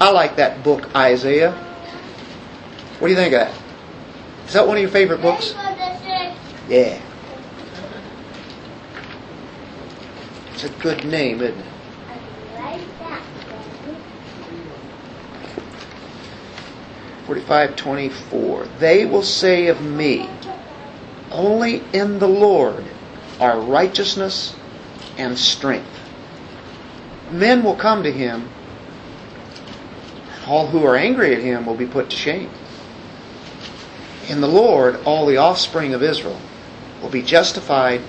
I 0.00 0.10
like 0.10 0.36
that 0.36 0.62
book, 0.62 0.94
Isaiah. 0.94 1.52
What 2.98 3.08
do 3.08 3.12
you 3.12 3.16
think 3.16 3.34
of 3.34 3.40
that? 3.40 3.54
Is 4.46 4.54
that 4.54 4.66
one 4.66 4.76
of 4.76 4.82
your 4.82 4.90
favorite 4.90 5.22
books? 5.22 5.54
Yeah. 6.68 7.00
It's 10.52 10.64
a 10.64 10.68
good 10.80 11.04
name, 11.04 11.42
isn't 11.42 11.58
it? 11.58 11.66
45:24 17.26 18.78
They 18.78 19.04
will 19.04 19.22
say 19.22 19.66
of 19.66 19.82
me 19.82 20.28
only 21.32 21.82
in 21.92 22.18
the 22.18 22.28
Lord 22.28 22.84
are 23.40 23.58
righteousness 23.58 24.54
and 25.18 25.36
strength. 25.36 25.88
Men 27.30 27.64
will 27.64 27.74
come 27.74 28.04
to 28.04 28.12
him. 28.12 28.48
All 30.46 30.68
who 30.68 30.84
are 30.84 30.96
angry 30.96 31.34
at 31.34 31.42
him 31.42 31.66
will 31.66 31.74
be 31.74 31.86
put 31.86 32.10
to 32.10 32.16
shame. 32.16 32.50
In 34.28 34.40
the 34.40 34.48
Lord 34.48 35.00
all 35.04 35.26
the 35.26 35.36
offspring 35.36 35.94
of 35.94 36.02
Israel 36.02 36.40
will 37.02 37.10
be 37.10 37.22
justified 37.22 38.02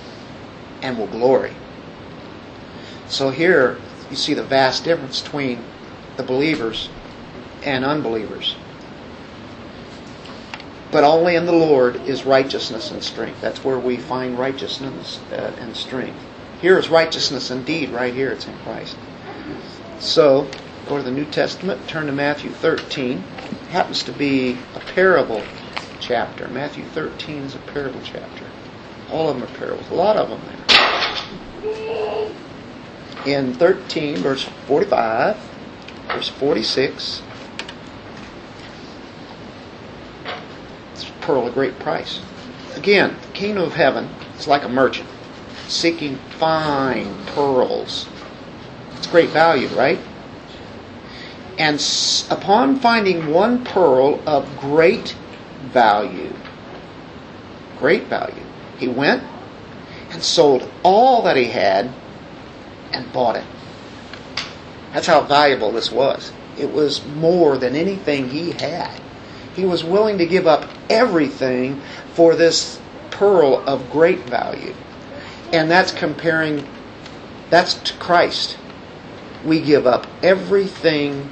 and 0.80 0.96
will 0.96 1.08
glory. 1.08 1.52
So 3.08 3.30
here 3.30 3.78
you 4.10 4.16
see 4.16 4.34
the 4.34 4.44
vast 4.44 4.84
difference 4.84 5.20
between 5.20 5.64
the 6.16 6.22
believers 6.22 6.88
and 7.64 7.84
unbelievers 7.84 8.56
but 10.90 11.04
only 11.04 11.36
in 11.36 11.46
the 11.46 11.52
Lord 11.52 11.96
is 12.06 12.24
righteousness 12.24 12.90
and 12.90 13.02
strength. 13.02 13.40
That's 13.40 13.64
where 13.64 13.78
we 13.78 13.96
find 13.96 14.38
righteousness 14.38 15.20
uh, 15.32 15.54
and 15.58 15.76
strength. 15.76 16.18
Here 16.60 16.78
is 16.78 16.88
righteousness 16.88 17.50
indeed, 17.50 17.90
right 17.90 18.12
here. 18.12 18.30
It's 18.30 18.46
in 18.46 18.56
Christ. 18.58 18.96
So, 20.00 20.48
go 20.88 20.96
to 20.96 21.02
the 21.02 21.10
New 21.10 21.26
Testament, 21.26 21.86
turn 21.88 22.06
to 22.06 22.12
Matthew 22.12 22.50
13. 22.50 23.18
It 23.18 23.24
happens 23.68 24.02
to 24.04 24.12
be 24.12 24.58
a 24.74 24.80
parable 24.80 25.42
chapter. 26.00 26.48
Matthew 26.48 26.84
13 26.84 27.42
is 27.42 27.54
a 27.54 27.58
parable 27.58 28.00
chapter. 28.02 28.44
All 29.10 29.28
of 29.28 29.38
them 29.38 29.48
are 29.48 29.58
parables. 29.58 29.88
A 29.90 29.94
lot 29.94 30.16
of 30.16 30.28
them 30.28 30.40
there. 30.46 30.58
In 33.26 33.54
13, 33.54 34.16
verse 34.16 34.44
45, 34.66 35.36
verse 36.06 36.28
46, 36.28 37.22
it's 40.92 41.08
a 41.08 41.12
pearl 41.28 41.46
of 41.46 41.52
great 41.52 41.78
price. 41.78 42.22
Again, 42.74 43.14
the 43.20 43.32
kingdom 43.32 43.62
of 43.62 43.74
heaven 43.74 44.08
is 44.38 44.48
like 44.48 44.64
a 44.64 44.68
merchant 44.68 45.06
seeking 45.66 46.16
fine 46.38 47.22
pearls. 47.26 48.08
It's 48.96 49.06
great 49.06 49.28
value, 49.28 49.68
right? 49.68 49.98
And 51.58 51.76
upon 52.30 52.80
finding 52.80 53.26
one 53.26 53.62
pearl 53.62 54.22
of 54.26 54.48
great 54.58 55.14
value, 55.64 56.32
great 57.78 58.04
value, 58.04 58.46
he 58.78 58.88
went 58.88 59.22
and 60.08 60.22
sold 60.22 60.66
all 60.82 61.20
that 61.24 61.36
he 61.36 61.44
had 61.44 61.92
and 62.94 63.12
bought 63.12 63.36
it. 63.36 63.44
That's 64.94 65.06
how 65.06 65.20
valuable 65.24 65.72
this 65.72 65.92
was. 65.92 66.32
It 66.56 66.72
was 66.72 67.04
more 67.04 67.58
than 67.58 67.76
anything 67.76 68.30
he 68.30 68.52
had. 68.52 68.98
He 69.54 69.66
was 69.66 69.84
willing 69.84 70.16
to 70.16 70.26
give 70.26 70.46
up 70.46 70.67
everything 70.90 71.80
for 72.14 72.34
this 72.34 72.80
pearl 73.10 73.62
of 73.66 73.90
great 73.90 74.20
value. 74.20 74.74
And 75.52 75.70
that's 75.70 75.92
comparing, 75.92 76.66
that's 77.50 77.74
to 77.74 77.94
Christ. 77.94 78.58
We 79.44 79.60
give 79.60 79.86
up 79.86 80.06
everything 80.22 81.30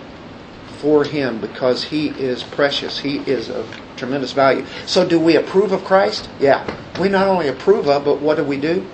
for 0.79 1.05
Him 1.05 1.41
because 1.41 1.85
He 1.85 2.09
is 2.09 2.43
precious. 2.43 2.99
He 2.99 3.19
is 3.19 3.51
of 3.51 3.81
tremendous 3.97 4.33
value. 4.33 4.65
So, 4.87 5.07
do 5.07 5.19
we 5.19 5.37
approve 5.37 5.73
of 5.73 5.85
Christ? 5.85 6.29
Yeah. 6.39 6.65
We 7.01 7.09
not 7.09 7.27
only 7.27 7.49
approve 7.49 7.89
of, 7.89 8.05
but 8.05 8.21
what 8.21 8.37
do 8.37 8.45
we 8.45 8.57
do? 8.57 8.87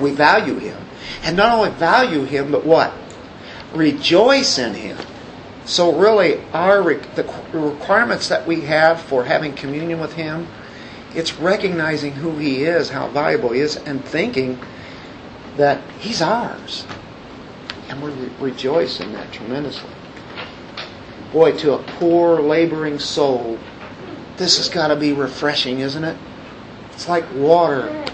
We 0.00 0.10
value 0.10 0.58
Him. 0.58 0.78
And 1.22 1.36
not 1.36 1.52
only 1.52 1.70
value 1.70 2.24
Him, 2.24 2.50
but 2.50 2.66
what? 2.66 2.92
Rejoice 3.74 4.58
in 4.58 4.74
Him. 4.74 4.98
So, 5.66 5.92
really, 5.92 6.40
our 6.52 6.82
the 6.94 7.24
requirements 7.52 8.28
that 8.28 8.46
we 8.46 8.60
have 8.62 9.00
for 9.00 9.24
having 9.24 9.52
communion 9.52 9.98
with 9.98 10.12
Him, 10.12 10.46
it's 11.12 11.34
recognizing 11.34 12.12
who 12.12 12.38
He 12.38 12.62
is, 12.62 12.88
how 12.88 13.08
valuable 13.08 13.50
He 13.50 13.60
is, 13.60 13.76
and 13.76 14.04
thinking 14.04 14.60
that 15.56 15.82
He's 15.98 16.22
ours. 16.22 16.86
And 17.88 18.00
we 18.00 18.10
rejoice 18.38 19.00
in 19.00 19.12
that 19.14 19.32
tremendously. 19.32 19.90
Boy, 21.32 21.56
to 21.58 21.74
a 21.74 21.82
poor, 21.82 22.40
laboring 22.40 23.00
soul, 23.00 23.58
this 24.36 24.58
has 24.58 24.68
got 24.68 24.88
to 24.88 24.96
be 24.96 25.12
refreshing, 25.12 25.80
isn't 25.80 26.04
it? 26.04 26.16
It's 26.92 27.08
like 27.08 27.24
water 27.34 28.06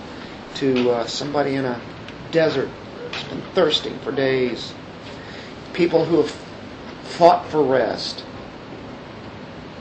to 0.54 0.90
uh, 0.90 1.06
somebody 1.06 1.56
in 1.56 1.66
a 1.66 1.78
desert 2.30 2.68
who's 3.12 3.24
been 3.24 3.42
thirsting 3.54 3.98
for 3.98 4.10
days. 4.10 4.72
People 5.74 6.06
who 6.06 6.22
have 6.22 6.41
fought 7.12 7.48
for 7.48 7.62
rest. 7.62 8.24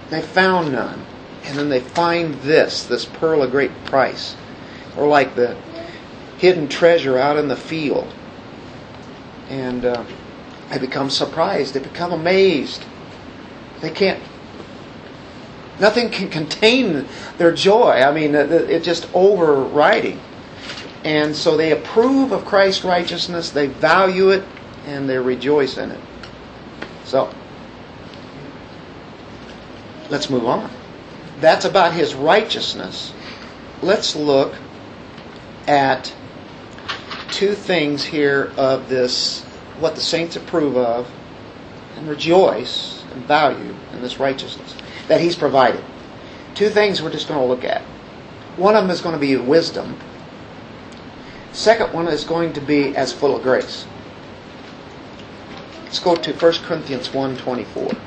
They 0.10 0.22
found 0.22 0.72
none. 0.72 1.06
And 1.44 1.58
then 1.58 1.70
they 1.70 1.80
find 1.80 2.36
this, 2.36 2.84
this 2.84 3.06
pearl 3.06 3.42
of 3.42 3.52
great 3.52 3.72
price. 3.86 4.36
Or 4.98 5.08
like 5.08 5.36
the 5.36 5.56
hidden 6.38 6.68
treasure 6.68 7.18
out 7.18 7.38
in 7.38 7.48
the 7.48 7.56
field. 7.56 8.14
And 9.50 9.86
uh, 9.86 10.04
they 10.70 10.78
become 10.78 11.10
surprised. 11.10 11.74
They 11.74 11.80
become 11.80 12.12
amazed. 12.12 12.86
They 13.82 13.90
can't 13.90 14.22
Nothing 15.82 16.12
can 16.12 16.30
contain 16.30 17.08
their 17.40 17.52
joy. 17.52 18.04
I 18.06 18.14
mean, 18.14 18.36
it's 18.36 18.86
just 18.86 19.10
overriding. 19.16 20.22
And 21.04 21.36
so 21.36 21.58
they 21.58 21.72
approve 21.72 22.32
of 22.32 22.46
Christ's 22.46 22.84
righteousness, 22.84 23.50
they 23.50 23.66
value 23.66 24.30
it, 24.30 24.44
and 24.86 25.10
they 25.10 25.18
rejoice 25.18 25.80
in 25.80 25.90
it. 25.90 26.00
So, 27.12 27.30
let's 30.10 30.30
move 30.30 30.46
on. 30.46 30.72
That's 31.42 31.66
about 31.66 31.94
his 31.94 32.16
righteousness. 32.16 33.12
Let's 33.82 34.16
look 34.16 34.54
at 35.68 36.16
two 37.30 37.54
things 37.54 38.06
here 38.06 38.54
of 38.56 38.88
this, 38.88 39.42
what 39.82 39.96
the 39.96 40.00
saints 40.00 40.38
approve 40.38 40.78
of, 40.78 41.12
and 41.98 42.08
rejoice 42.08 43.04
and 43.12 43.26
value 43.26 43.76
in 43.92 44.02
this 44.02 44.18
righteousness 44.18 44.74
that 45.10 45.20
He's 45.20 45.36
provided. 45.36 45.84
Two 46.56 46.70
things 46.70 47.02
we're 47.02 47.12
just 47.12 47.28
going 47.28 47.42
to 47.42 47.46
look 47.46 47.66
at. 47.66 47.82
One 48.56 48.78
of 48.78 48.84
them 48.84 48.90
is 48.90 49.02
going 49.02 49.16
to 49.16 49.20
be 49.20 49.36
wisdom. 49.36 50.00
Second 51.52 51.92
one 51.92 52.08
is 52.08 52.24
going 52.24 52.54
to 52.54 52.62
be 52.62 52.96
as 52.96 53.12
full 53.12 53.36
of 53.36 53.44
grace. 53.44 53.86
Let's 55.92 56.00
go 56.00 56.16
to 56.16 56.32
1 56.32 56.54
Corinthians 56.64 57.10
1.24. 57.10 58.00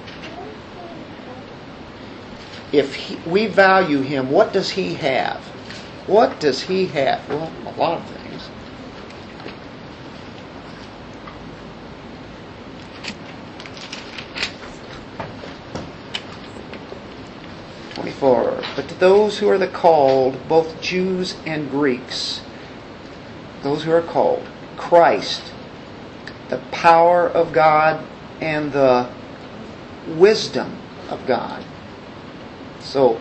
If 2.73 2.95
he, 2.95 3.17
we 3.29 3.47
value 3.47 4.01
him, 4.01 4.31
what 4.31 4.55
does 4.55 4.71
he 4.71 4.95
have? 4.95 5.43
What 6.07 6.41
does 6.41 6.63
he 6.63 6.87
have? 6.87 7.29
Well, 7.29 7.53
a 7.67 7.79
lot 7.79 8.01
of 8.01 8.07
things. 8.07 8.49
24. 17.97 18.63
But 18.77 18.89
to 18.89 18.95
those 18.95 19.41
who 19.41 19.51
are 19.51 19.59
the 19.59 19.69
called, 19.69 20.49
both 20.49 20.81
Jews 20.81 21.37
and 21.45 21.69
Greeks, 21.71 22.41
those 23.63 23.85
who 23.85 23.93
are 23.93 24.01
called, 24.01 24.49
Christ, 24.79 25.53
the 26.49 26.59
power 26.71 27.29
of 27.29 27.53
God 27.53 28.05
and 28.41 28.73
the 28.73 29.11
wisdom 30.09 30.77
of 31.09 31.27
God. 31.27 31.65
So, 32.81 33.21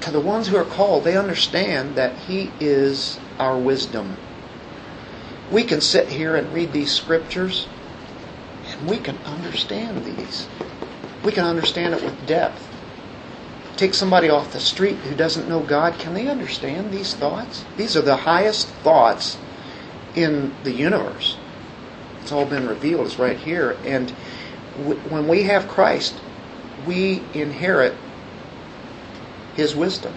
to 0.00 0.10
the 0.10 0.20
ones 0.20 0.48
who 0.48 0.56
are 0.56 0.64
called, 0.64 1.04
they 1.04 1.16
understand 1.16 1.96
that 1.96 2.16
He 2.16 2.50
is 2.60 3.18
our 3.38 3.58
wisdom. 3.58 4.16
We 5.50 5.64
can 5.64 5.80
sit 5.80 6.08
here 6.08 6.36
and 6.36 6.52
read 6.52 6.72
these 6.72 6.92
scriptures, 6.92 7.66
and 8.68 8.88
we 8.88 8.98
can 8.98 9.16
understand 9.24 10.04
these. 10.04 10.48
We 11.24 11.32
can 11.32 11.44
understand 11.44 11.94
it 11.94 12.02
with 12.02 12.26
depth 12.26 12.62
take 13.76 13.94
somebody 13.94 14.28
off 14.28 14.52
the 14.52 14.60
street 14.60 14.96
who 14.96 15.14
doesn't 15.14 15.48
know 15.48 15.60
God, 15.60 15.98
can 15.98 16.14
they 16.14 16.28
understand 16.28 16.90
these 16.90 17.14
thoughts? 17.14 17.64
These 17.76 17.96
are 17.96 18.02
the 18.02 18.16
highest 18.16 18.68
thoughts 18.68 19.36
in 20.14 20.54
the 20.62 20.72
universe. 20.72 21.36
It's 22.26 22.32
all 22.32 22.44
been 22.44 22.66
revealed, 22.66 23.06
it's 23.06 23.20
right 23.20 23.38
here. 23.38 23.78
And 23.84 24.12
w- 24.78 24.98
when 25.10 25.28
we 25.28 25.44
have 25.44 25.68
Christ, 25.68 26.16
we 26.84 27.22
inherit 27.34 27.94
His 29.54 29.76
wisdom. 29.76 30.12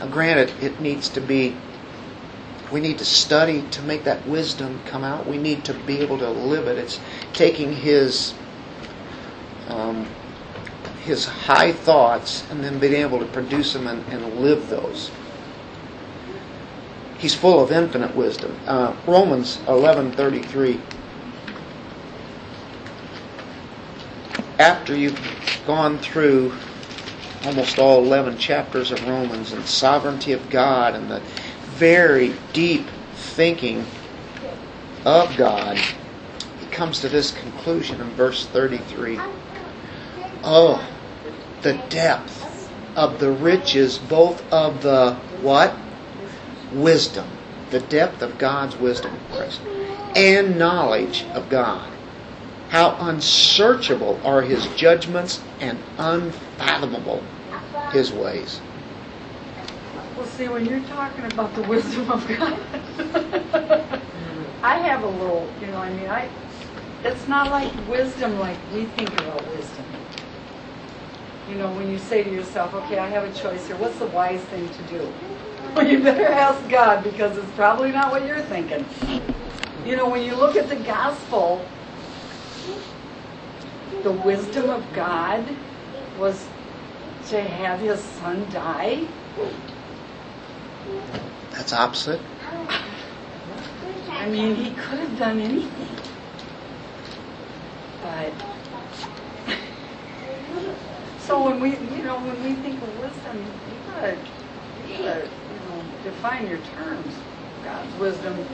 Now, 0.00 0.08
granted, 0.08 0.52
it 0.60 0.80
needs 0.80 1.08
to 1.10 1.20
be, 1.20 1.56
we 2.72 2.80
need 2.80 2.98
to 2.98 3.04
study 3.04 3.62
to 3.70 3.82
make 3.82 4.02
that 4.02 4.26
wisdom 4.26 4.80
come 4.84 5.04
out. 5.04 5.28
We 5.28 5.38
need 5.38 5.64
to 5.66 5.74
be 5.74 5.98
able 6.00 6.18
to 6.18 6.30
live 6.30 6.66
it. 6.66 6.78
It's 6.78 6.98
taking 7.32 7.72
His. 7.72 8.34
Um, 9.68 10.08
his 11.04 11.26
high 11.26 11.72
thoughts 11.72 12.44
and 12.50 12.64
then 12.64 12.78
being 12.80 12.94
able 12.94 13.18
to 13.20 13.26
produce 13.26 13.72
them 13.74 13.86
and, 13.86 14.04
and 14.12 14.40
live 14.40 14.68
those. 14.68 15.10
He's 17.22 17.36
full 17.36 17.62
of 17.62 17.70
infinite 17.70 18.16
wisdom. 18.16 18.58
Uh, 18.66 18.94
Romans 19.06 19.60
11:33. 19.68 20.80
After 24.58 24.96
you've 24.96 25.20
gone 25.64 26.00
through 26.00 26.52
almost 27.44 27.78
all 27.78 28.02
11 28.04 28.38
chapters 28.38 28.90
of 28.90 29.06
Romans 29.06 29.52
and 29.52 29.64
sovereignty 29.64 30.32
of 30.32 30.50
God 30.50 30.96
and 30.96 31.08
the 31.08 31.20
very 31.76 32.34
deep 32.52 32.88
thinking 33.14 33.86
of 35.04 35.36
God, 35.36 35.78
he 36.58 36.66
comes 36.72 36.98
to 37.02 37.08
this 37.08 37.30
conclusion 37.30 38.00
in 38.00 38.08
verse 38.10 38.46
33. 38.46 39.20
Oh, 40.42 40.84
the 41.60 41.74
depth 41.88 42.68
of 42.96 43.20
the 43.20 43.30
riches, 43.30 43.98
both 43.98 44.42
of 44.52 44.82
the 44.82 45.14
what? 45.40 45.72
Wisdom. 46.74 47.26
The 47.70 47.80
depth 47.80 48.22
of 48.22 48.38
God's 48.38 48.76
wisdom, 48.76 49.18
Christ, 49.30 49.60
and 50.14 50.58
knowledge 50.58 51.24
of 51.34 51.48
God. 51.48 51.90
How 52.68 52.96
unsearchable 53.00 54.20
are 54.24 54.42
his 54.42 54.66
judgments 54.76 55.44
and 55.60 55.78
unfathomable 55.98 57.24
his 57.92 58.12
ways. 58.12 58.60
Well, 60.16 60.26
see, 60.26 60.48
when 60.48 60.66
you're 60.66 60.80
talking 60.80 61.24
about 61.24 61.54
the 61.54 61.62
wisdom 61.62 62.10
of 62.10 62.26
God, 62.28 62.58
I 64.62 64.78
have 64.78 65.02
a 65.02 65.08
little, 65.08 65.54
you 65.60 65.68
know, 65.68 65.78
I 65.78 65.90
mean, 65.90 66.08
I, 66.08 66.30
it's 67.04 67.28
not 67.28 67.50
like 67.50 67.72
wisdom 67.88 68.38
like 68.38 68.58
we 68.70 68.84
think 68.84 69.08
about 69.18 69.44
wisdom 69.54 69.86
you 71.48 71.56
know, 71.56 71.70
when 71.72 71.90
you 71.90 71.98
say 71.98 72.22
to 72.22 72.30
yourself, 72.30 72.72
okay, 72.74 72.98
I 72.98 73.08
have 73.08 73.24
a 73.24 73.32
choice 73.32 73.66
here, 73.66 73.76
what's 73.76 73.98
the 73.98 74.06
wise 74.06 74.42
thing 74.42 74.68
to 74.70 74.82
do? 74.82 75.14
Well, 75.76 75.88
you 75.88 76.02
better 76.02 76.26
ask 76.26 76.68
God 76.68 77.02
because 77.02 77.38
it's 77.38 77.50
probably 77.52 77.92
not 77.92 78.10
what 78.12 78.26
you're 78.26 78.42
thinking. 78.42 78.84
You 79.86 79.96
know, 79.96 80.06
when 80.06 80.22
you 80.22 80.36
look 80.36 80.54
at 80.54 80.68
the 80.68 80.76
gospel, 80.76 81.66
the 84.02 84.12
wisdom 84.12 84.68
of 84.68 84.92
God 84.92 85.48
was 86.18 86.46
to 87.28 87.40
have 87.40 87.80
his 87.80 88.04
son 88.04 88.46
die. 88.50 89.06
That's 91.52 91.72
opposite. 91.72 92.20
I 94.10 94.28
mean, 94.28 94.54
he 94.54 94.72
could 94.72 94.98
have 94.98 95.18
done 95.18 95.40
anything. 95.40 95.96
But 98.02 98.32
so 101.18 101.42
when 101.44 101.60
we, 101.60 101.70
you 101.78 102.02
know, 102.04 102.18
when 102.20 102.42
we 102.44 102.54
think 102.56 102.82
of 102.82 102.98
wisdom, 102.98 103.42
you 103.70 103.78
gotta, 103.86 104.18
you 104.86 104.98
gotta, 104.98 105.30
define 106.04 106.48
your 106.48 106.58
terms. 106.58 107.14
God's 107.62 107.94
wisdom. 107.96 108.44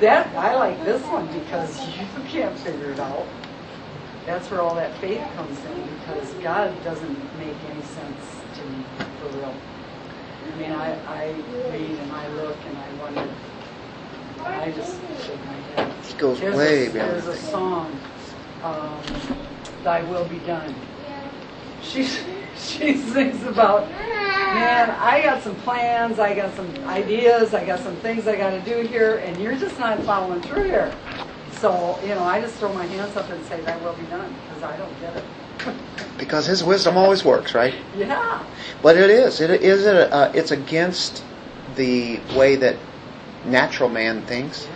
That 0.00 0.34
I 0.36 0.54
like 0.56 0.84
this 0.84 1.02
one 1.04 1.26
because 1.26 1.80
you 1.98 2.22
can't 2.28 2.56
figure 2.58 2.90
it 2.92 3.00
out. 3.00 3.26
That's 4.26 4.50
where 4.50 4.60
all 4.60 4.74
that 4.74 4.94
faith 4.98 5.24
comes 5.34 5.64
in 5.64 5.96
because 5.96 6.34
God 6.34 6.82
doesn't 6.84 7.38
make 7.38 7.56
any 7.70 7.82
sense 7.82 8.40
to 8.58 8.64
me 8.64 8.84
for 9.18 9.28
real. 9.38 9.54
I 10.52 10.56
mean, 10.56 10.72
I, 10.72 10.92
I 11.06 11.34
read 11.70 11.98
and 11.98 12.12
I 12.12 12.28
look 12.28 12.58
and 12.66 12.76
I 12.76 12.92
wonder. 12.92 13.34
I 14.44 14.70
just 14.70 15.00
shake 15.24 15.44
my 15.46 15.52
head. 15.54 15.92
It 16.08 16.18
goes 16.18 16.40
There's 16.40 16.56
way 16.56 16.86
a, 16.86 16.90
beyond 16.90 17.10
There's 17.10 17.26
a 17.26 17.36
song, 17.36 18.00
um, 18.62 19.02
"Thy 19.82 20.02
Will 20.02 20.24
Be 20.24 20.38
Done." 20.38 20.74
She 21.82 22.04
she 22.56 22.96
sings 22.96 23.42
about, 23.44 23.88
man, 23.90 24.90
I 24.90 25.22
got 25.22 25.42
some 25.42 25.54
plans, 25.56 26.18
I 26.18 26.34
got 26.34 26.54
some 26.54 26.68
ideas, 26.86 27.54
I 27.54 27.64
got 27.64 27.80
some 27.80 27.94
things 27.96 28.26
I 28.26 28.36
got 28.36 28.50
to 28.50 28.60
do 28.60 28.86
here, 28.86 29.18
and 29.18 29.40
you're 29.40 29.56
just 29.56 29.78
not 29.78 30.02
following 30.02 30.40
through 30.42 30.64
here. 30.64 30.92
So 31.52 31.98
you 32.02 32.10
know, 32.10 32.24
I 32.24 32.40
just 32.40 32.56
throw 32.56 32.72
my 32.72 32.86
hands 32.86 33.16
up 33.16 33.28
and 33.30 33.44
say, 33.46 33.60
"That 33.62 33.82
will 33.82 33.94
be 33.94 34.04
done," 34.06 34.34
because 34.48 34.62
I 34.62 34.76
don't 34.76 35.00
get 35.00 35.16
it. 35.16 35.24
Because 36.18 36.46
his 36.46 36.64
wisdom 36.64 36.96
always 36.96 37.24
works, 37.24 37.54
right? 37.54 37.74
yeah. 37.96 38.44
But 38.82 38.96
it 38.96 39.08
is. 39.08 39.40
It 39.40 39.50
is. 39.62 39.86
A, 39.86 40.12
uh, 40.12 40.32
it's 40.34 40.50
against 40.50 41.22
the 41.76 42.18
way 42.36 42.56
that 42.56 42.74
natural 43.44 43.88
man 43.88 44.22
thinks. 44.22 44.68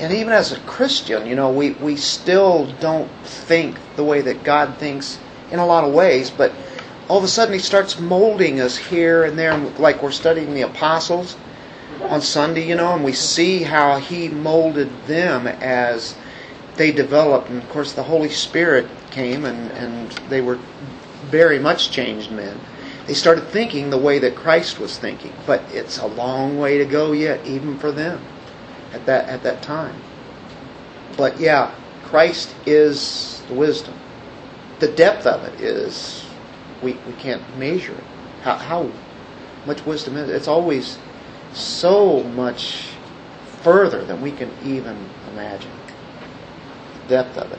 And 0.00 0.12
even 0.12 0.32
as 0.32 0.50
a 0.50 0.58
Christian, 0.60 1.26
you 1.26 1.34
know, 1.34 1.52
we, 1.52 1.72
we 1.72 1.96
still 1.96 2.66
don't 2.80 3.10
think 3.22 3.76
the 3.96 4.04
way 4.04 4.22
that 4.22 4.44
God 4.44 4.78
thinks 4.78 5.18
in 5.50 5.58
a 5.58 5.66
lot 5.66 5.84
of 5.84 5.92
ways, 5.92 6.30
but 6.30 6.52
all 7.08 7.18
of 7.18 7.24
a 7.24 7.28
sudden 7.28 7.54
He 7.54 7.60
starts 7.60 7.98
molding 7.98 8.60
us 8.60 8.76
here 8.76 9.24
and 9.24 9.38
there, 9.38 9.56
like 9.56 10.02
we're 10.02 10.10
studying 10.10 10.54
the 10.54 10.62
apostles 10.62 11.36
on 12.02 12.20
Sunday, 12.20 12.66
you 12.66 12.74
know, 12.74 12.94
and 12.94 13.04
we 13.04 13.12
see 13.12 13.62
how 13.62 13.98
He 13.98 14.28
molded 14.28 15.06
them 15.06 15.46
as 15.46 16.16
they 16.76 16.92
developed. 16.92 17.50
And 17.50 17.62
of 17.62 17.68
course, 17.68 17.92
the 17.92 18.04
Holy 18.04 18.30
Spirit 18.30 18.88
came 19.10 19.44
and, 19.44 19.70
and 19.72 20.10
they 20.28 20.40
were 20.40 20.58
very 21.24 21.58
much 21.58 21.90
changed 21.90 22.30
men. 22.30 22.58
They 23.06 23.14
started 23.14 23.48
thinking 23.48 23.90
the 23.90 23.98
way 23.98 24.18
that 24.20 24.36
Christ 24.36 24.78
was 24.78 24.96
thinking, 24.96 25.32
but 25.46 25.62
it's 25.72 25.98
a 25.98 26.06
long 26.06 26.58
way 26.58 26.78
to 26.78 26.84
go 26.84 27.12
yet, 27.12 27.44
even 27.44 27.76
for 27.78 27.90
them 27.90 28.20
at 28.92 29.06
that 29.06 29.28
at 29.28 29.42
that 29.42 29.62
time. 29.62 29.96
But 31.16 31.40
yeah, 31.40 31.74
Christ 32.04 32.54
is 32.66 33.42
the 33.48 33.54
wisdom. 33.54 33.94
The 34.80 34.88
depth 34.88 35.26
of 35.26 35.44
it 35.44 35.60
is 35.60 36.24
we, 36.82 36.94
we 37.06 37.12
can't 37.18 37.42
measure 37.58 37.92
it. 37.92 38.04
How, 38.42 38.54
how 38.56 38.90
much 39.66 39.84
wisdom 39.84 40.16
is 40.16 40.30
it? 40.30 40.34
It's 40.34 40.48
always 40.48 40.98
so 41.52 42.22
much 42.22 42.88
further 43.62 44.02
than 44.04 44.22
we 44.22 44.32
can 44.32 44.50
even 44.64 44.96
imagine. 45.32 45.70
The 47.08 47.08
depth 47.08 47.36
of 47.36 47.52
it. 47.52 47.58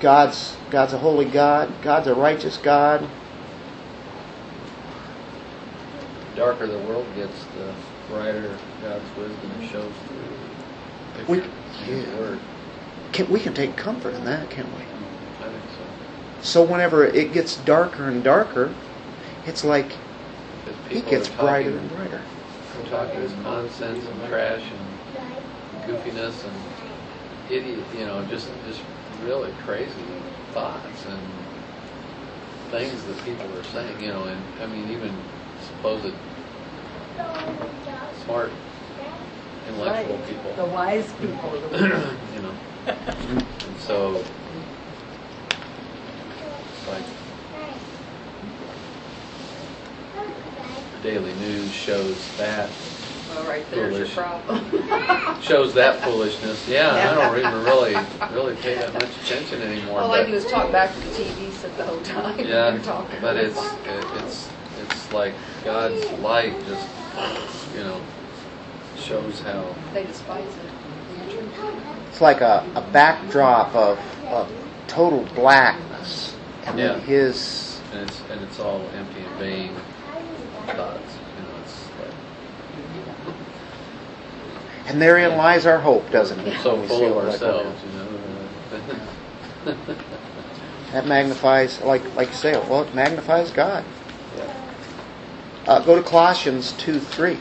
God's 0.00 0.56
God's 0.70 0.94
a 0.94 0.98
holy 0.98 1.26
God. 1.26 1.70
God's 1.82 2.06
a 2.06 2.14
righteous 2.14 2.56
God. 2.56 3.06
The 6.30 6.36
darker 6.36 6.66
the 6.66 6.78
world 6.78 7.06
gets, 7.14 7.44
the 7.56 7.74
brighter 8.08 8.56
God's 8.82 9.16
wisdom 9.18 9.68
shows 9.70 9.92
through 10.06 11.34
We- 11.34 11.42
His 11.82 12.04
yeah. 12.04 12.18
word. 12.18 12.40
Can, 13.12 13.30
we 13.30 13.40
can 13.40 13.54
take 13.54 13.76
comfort 13.76 14.14
in 14.14 14.24
that, 14.24 14.50
can't 14.50 14.68
we? 14.68 14.82
I 15.44 15.50
think 15.50 15.62
so. 15.78 15.84
So 16.42 16.62
whenever 16.62 17.04
it 17.04 17.32
gets 17.32 17.56
darker 17.56 18.06
and 18.06 18.22
darker, 18.22 18.74
it's 19.46 19.64
like 19.64 19.92
it 20.90 21.08
gets 21.08 21.28
are 21.30 21.38
brighter 21.38 21.76
and 21.76 21.88
brighter. 21.88 22.22
We're 22.78 22.90
talking 22.90 23.20
this 23.20 23.32
nonsense 23.42 24.04
and 24.04 24.28
trash 24.28 24.62
and 24.62 25.88
goofiness 25.88 26.44
and 26.44 26.54
idiot, 27.50 27.78
you 27.98 28.06
know, 28.06 28.24
just 28.24 28.48
just 28.66 28.80
really 29.22 29.50
crazy 29.64 29.92
thoughts 30.52 31.06
and 31.06 31.20
things 32.70 33.02
that 33.04 33.24
people 33.24 33.46
are 33.56 33.64
saying, 33.64 34.02
you 34.02 34.08
know, 34.08 34.24
and 34.24 34.42
I 34.62 34.66
mean 34.66 34.90
even 34.90 35.14
supposed 35.60 36.14
smart 38.24 38.50
intellectual 39.66 40.16
Right. 40.16 40.26
people. 40.26 40.52
The 40.54 40.64
wise 40.64 41.12
people. 41.12 41.56
you 42.32 42.40
know. 42.40 42.54
And 42.86 43.76
so, 43.78 44.24
it's 46.70 46.86
like 46.88 47.04
the 50.92 50.98
Daily 51.02 51.34
News 51.34 51.72
shows 51.72 52.28
that 52.36 52.70
well, 53.28 53.44
right 53.44 53.68
there's 53.70 53.98
your 53.98 54.06
problem. 54.08 55.40
shows 55.40 55.74
that 55.74 56.02
foolishness. 56.02 56.68
Yeah, 56.68 57.10
I 57.10 57.14
don't 57.14 57.38
even 57.38 57.54
really 57.62 57.96
really 58.32 58.54
pay 58.56 58.76
that 58.76 58.92
much 58.92 59.16
attention 59.24 59.62
anymore. 59.62 60.00
All 60.00 60.12
I 60.12 60.24
do 60.24 60.34
is 60.34 60.44
talk 60.46 60.70
back 60.72 60.92
to 60.94 61.00
the 61.00 61.06
TV 61.06 61.52
set 61.52 61.76
the 61.76 61.84
whole 61.84 62.00
time. 62.02 62.38
yeah, 62.38 62.78
but 63.20 63.36
it's 63.36 63.74
it, 63.84 64.04
it's 64.24 64.50
it's 64.78 65.12
like 65.12 65.34
God's 65.64 66.10
light 66.12 66.64
just 66.66 66.86
you 67.74 67.80
know 67.80 68.02
shows 68.98 69.40
how 69.40 69.74
They 69.92 70.04
despise 70.04 70.44
it. 70.46 70.70
It's 72.08 72.20
like 72.20 72.40
a, 72.40 72.64
a 72.74 72.80
backdrop 72.92 73.74
of, 73.74 73.98
of 74.30 74.50
total 74.86 75.22
blackness. 75.34 76.36
And 76.66 76.78
then 76.78 76.98
Yeah. 76.98 77.04
his 77.04 77.80
and 77.92 78.02
it's 78.08 78.20
and 78.30 78.40
it's 78.42 78.58
all 78.60 78.80
empty 78.96 79.20
and 79.20 79.36
vain 79.36 79.74
thoughts. 80.76 81.16
You 81.36 81.42
know, 81.42 81.54
it's 81.62 81.88
like 82.00 82.14
and 84.88 85.00
therein 85.02 85.36
lies 85.36 85.66
our 85.66 85.78
hope, 85.78 86.10
doesn't 86.10 86.38
it? 86.40 86.60
so 86.60 86.76
we 86.76 86.82
see 86.82 86.88
full 86.88 87.04
of 87.06 87.12
all 87.12 87.20
that 87.22 87.32
ourselves. 87.32 87.82
You 87.84 87.90
know. 87.98 89.76
That 90.92 91.06
magnifies, 91.08 91.80
like 91.80 92.14
like 92.14 92.28
you 92.28 92.34
say, 92.34 92.52
well, 92.52 92.82
it 92.82 92.94
magnifies 92.94 93.50
God. 93.50 93.84
yeah. 94.36 94.52
Uh, 95.66 95.80
go 95.80 95.96
to 95.96 96.02
Colossians 96.02 96.70
2 96.72 97.00
3. 97.00 97.36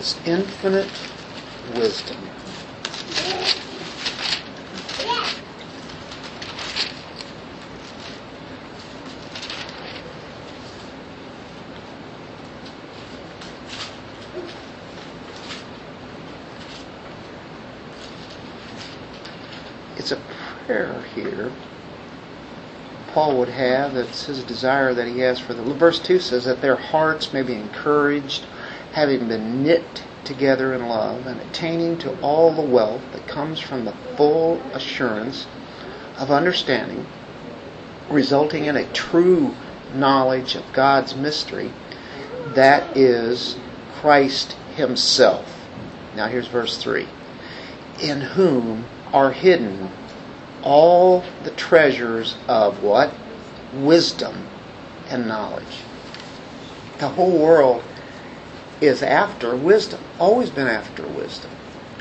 His 0.00 0.18
infinite 0.24 0.88
wisdom. 1.74 2.16
It's 19.98 20.12
a 20.12 20.16
prayer 20.66 21.04
here 21.14 21.52
Paul 23.12 23.38
would 23.38 23.48
have. 23.48 23.96
It's 23.96 24.26
his 24.26 24.44
desire 24.44 24.94
that 24.94 25.08
he 25.08 25.18
has 25.20 25.40
for 25.40 25.52
them. 25.52 25.66
Verse 25.74 25.98
2 25.98 26.20
says 26.20 26.44
that 26.44 26.60
their 26.60 26.76
hearts 26.76 27.32
may 27.32 27.42
be 27.42 27.54
encouraged, 27.54 28.46
having 28.92 29.28
been 29.28 29.62
knit 29.62 30.04
together 30.24 30.74
in 30.74 30.86
love, 30.86 31.26
and 31.26 31.40
attaining 31.40 31.98
to 31.98 32.20
all 32.20 32.52
the 32.52 32.62
wealth 32.62 33.02
that 33.12 33.26
comes 33.26 33.58
from 33.58 33.84
the 33.84 33.94
full 34.16 34.60
assurance 34.72 35.46
of 36.18 36.30
understanding, 36.30 37.06
resulting 38.08 38.64
in 38.66 38.76
a 38.76 38.92
true 38.92 39.54
knowledge 39.94 40.54
of 40.54 40.72
God's 40.72 41.14
mystery, 41.16 41.72
that 42.54 42.96
is 42.96 43.58
Christ 43.94 44.52
Himself. 44.74 45.66
Now 46.14 46.28
here's 46.28 46.48
verse 46.48 46.76
3 46.78 47.08
In 48.02 48.20
whom 48.20 48.84
are 49.12 49.32
hidden 49.32 49.90
all 50.62 51.24
the 51.44 51.50
treasures 51.52 52.36
of 52.46 52.82
what? 52.82 53.12
Wisdom 53.72 54.46
and 55.08 55.26
knowledge. 55.26 55.82
The 56.98 57.08
whole 57.08 57.38
world 57.38 57.82
is 58.80 59.02
after 59.02 59.54
wisdom, 59.56 60.00
always 60.18 60.50
been 60.50 60.66
after 60.68 61.02
wisdom. 61.08 61.50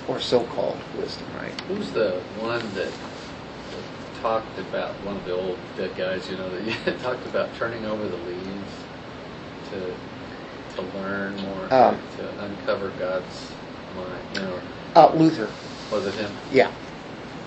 or 0.08 0.20
so-called 0.20 0.80
wisdom, 0.98 1.28
right? 1.40 1.54
Who's 1.68 1.92
the 1.92 2.22
one 2.40 2.62
that 2.74 2.92
talked 4.22 4.58
about, 4.58 5.00
one 5.04 5.18
of 5.18 5.24
the 5.26 5.34
old 5.34 5.58
dead 5.76 5.96
guys, 5.96 6.30
you 6.30 6.36
know, 6.38 6.50
that 6.50 7.00
talked 7.04 7.26
about 7.28 7.54
turning 7.56 7.86
over 7.86 8.08
the 8.08 8.18
leaves 8.18 8.72
to 9.70 9.94
to 10.76 10.82
learn 10.98 11.36
more, 11.38 11.72
Um. 11.74 12.00
to 12.18 12.44
uncover 12.44 12.90
God's 12.90 13.52
mind, 13.96 14.24
you 14.34 14.42
know, 14.42 14.60
Uh, 14.96 15.12
Luther. 15.16 15.50
was 15.92 16.08
it 16.08 16.14
him? 16.16 16.32
Yeah. 16.52 16.72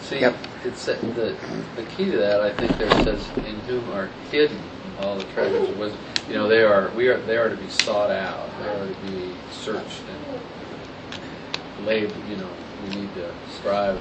See, 0.01 0.21
Yep. 0.21 0.37
it's 0.64 0.85
the 0.85 1.37
the 1.77 1.83
key 1.85 2.11
to 2.11 2.18
that. 2.18 2.40
I 2.42 2.53
think 2.53 2.77
there 2.79 2.90
says, 3.03 3.29
"In 3.38 3.61
whom 3.66 3.90
are 3.92 4.09
hidden 4.31 4.61
all 5.01 5.16
the 5.16 5.25
treasures 5.25 5.68
of 5.68 5.77
wisdom." 5.79 6.01
You 6.28 6.35
know, 6.35 6.48
they 6.48 6.62
are 6.62 6.88
we 6.96 7.08
are 7.08 7.18
they 7.18 7.37
are 7.37 7.48
to 7.48 7.56
be 7.56 7.68
sought 7.68 8.11
out. 8.11 8.48
They 8.61 8.68
are 8.68 8.87
to 8.87 8.94
be 9.12 9.32
searched 9.50 10.02
and 10.08 11.87
laid. 11.87 12.11
You 12.28 12.37
know, 12.37 12.48
we 12.85 13.00
need 13.00 13.14
to 13.14 13.30
strive 13.58 14.00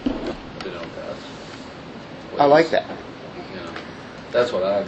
to 0.63 0.69
know 0.71 0.79
God's. 0.95 2.39
I 2.39 2.45
like 2.45 2.69
that. 2.69 2.85
You 3.53 3.61
know, 3.61 3.71
that's 4.31 4.51
what 4.51 4.63
I. 4.63 4.85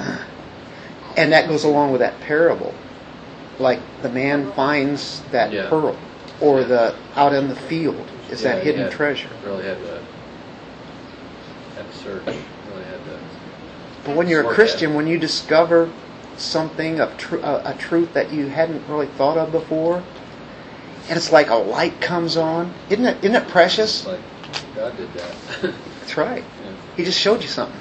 And 1.17 1.32
that 1.32 1.48
goes 1.48 1.63
along 1.63 1.91
with 1.91 2.02
that 2.02 2.19
parable. 2.22 2.74
Like 3.60 3.80
the 4.02 4.10
man 4.10 4.52
finds 4.54 5.22
that 5.32 5.52
Yeah. 5.52 5.69
pearl, 5.69 5.96
or 6.41 6.63
the 6.63 6.96
out 7.15 7.34
in 7.34 7.50
the 7.50 7.56
field 7.56 8.08
is 8.32 8.41
Yeah, 8.43 8.56
that 8.56 8.63
hidden 8.63 8.84
had- 8.84 8.91
treasure. 8.91 9.28
Really 9.46 9.63
had 9.63 9.78
to 9.80 10.00
had 11.76 11.91
to 11.91 11.98
search. 11.98 12.26
Really 12.26 12.84
had 12.86 13.04
to. 13.06 13.17
But 14.06 14.15
when 14.15 14.28
you're 14.28 14.41
a 14.41 14.54
Christian, 14.54 14.91
that. 14.91 14.98
when 14.98 15.08
you 15.08 15.17
discover 15.17 15.89
something 16.38 17.00
of 17.00 17.17
tr- 17.17 17.38
a, 17.38 17.41
uh, 17.41 17.74
a 17.76 17.78
truth 17.78 18.13
that 18.13 18.32
you 18.32 18.48
hadn't 18.48 18.88
really 18.88 19.08
thought 19.08 19.38
of 19.38 19.52
before, 19.52 20.04
and 21.10 21.17
it's 21.17 21.32
like 21.32 21.50
a 21.50 21.56
light 21.56 22.00
comes 22.02 22.38
on, 22.38 22.74
isn't 22.89 23.06
it? 23.06 23.17
Isn't 23.24 23.36
it 23.36 23.48
precious? 23.48 24.06
Like 24.06 24.19
God 24.76 24.96
did 24.98 25.13
that. 25.13 25.36
That's 26.00 26.17
right. 26.17 26.43
Yeah. 26.43 26.72
He 26.98 27.04
just 27.04 27.19
showed 27.19 27.41
you 27.41 27.48
something. 27.48 27.80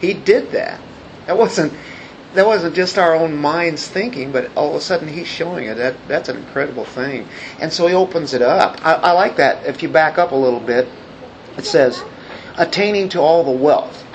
He 0.00 0.14
did 0.14 0.52
that. 0.52 0.80
That 1.26 1.36
wasn't 1.36 1.72
that 2.34 2.46
wasn't 2.46 2.74
just 2.74 2.96
our 2.96 3.14
own 3.14 3.36
minds 3.36 3.88
thinking, 3.88 4.30
but 4.30 4.54
all 4.56 4.70
of 4.70 4.76
a 4.76 4.80
sudden 4.80 5.08
he's 5.08 5.26
showing 5.26 5.66
it. 5.66 5.74
That 5.74 5.96
that's 6.08 6.28
an 6.28 6.36
incredible 6.36 6.84
thing. 6.84 7.28
And 7.58 7.72
so 7.72 7.86
he 7.86 7.94
opens 7.94 8.34
it 8.34 8.42
up. 8.42 8.84
I, 8.84 8.94
I 8.94 9.12
like 9.12 9.36
that. 9.36 9.66
If 9.66 9.82
you 9.82 9.88
back 9.88 10.18
up 10.18 10.32
a 10.32 10.36
little 10.36 10.60
bit, 10.60 10.88
it 11.56 11.64
says, 11.64 12.02
attaining 12.56 13.08
to 13.10 13.20
all 13.20 13.42
the 13.42 13.50
wealth. 13.50 14.06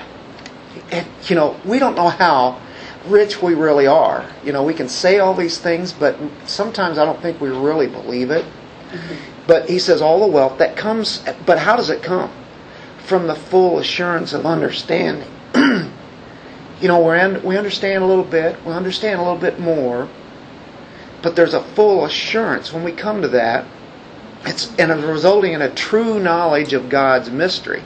And, 0.90 1.06
you 1.26 1.36
know, 1.36 1.58
we 1.64 1.78
don't 1.78 1.96
know 1.96 2.08
how 2.08 2.60
rich 3.08 3.42
we 3.42 3.54
really 3.54 3.86
are. 3.86 4.24
You 4.44 4.52
know, 4.52 4.62
we 4.62 4.74
can 4.74 4.88
say 4.88 5.18
all 5.18 5.34
these 5.34 5.58
things, 5.58 5.92
but 5.92 6.16
sometimes 6.46 6.98
I 6.98 7.04
don't 7.04 7.20
think 7.20 7.40
we 7.40 7.50
really 7.50 7.86
believe 7.86 8.30
it. 8.30 8.44
Mm-hmm. 8.44 9.14
But 9.46 9.68
he 9.68 9.78
says 9.78 10.02
all 10.02 10.20
the 10.20 10.32
wealth 10.32 10.58
that 10.58 10.76
comes, 10.76 11.24
but 11.44 11.58
how 11.58 11.76
does 11.76 11.90
it 11.90 12.02
come? 12.02 12.30
From 13.04 13.26
the 13.26 13.34
full 13.34 13.78
assurance 13.78 14.32
of 14.32 14.44
understanding. 14.44 15.28
you 15.54 16.88
know, 16.88 17.00
we're 17.00 17.16
in, 17.16 17.42
we 17.42 17.56
understand 17.56 18.02
a 18.02 18.06
little 18.06 18.24
bit, 18.24 18.64
we 18.64 18.72
understand 18.72 19.20
a 19.20 19.22
little 19.22 19.38
bit 19.38 19.60
more, 19.60 20.08
but 21.22 21.36
there's 21.36 21.54
a 21.54 21.62
full 21.62 22.04
assurance 22.04 22.72
when 22.72 22.82
we 22.82 22.92
come 22.92 23.22
to 23.22 23.28
that. 23.28 23.64
It's 24.44 24.68
and 24.78 24.92
it's 24.92 25.02
resulting 25.02 25.54
in 25.54 25.62
a 25.62 25.74
true 25.74 26.20
knowledge 26.20 26.72
of 26.72 26.88
God's 26.88 27.30
mystery. 27.30 27.82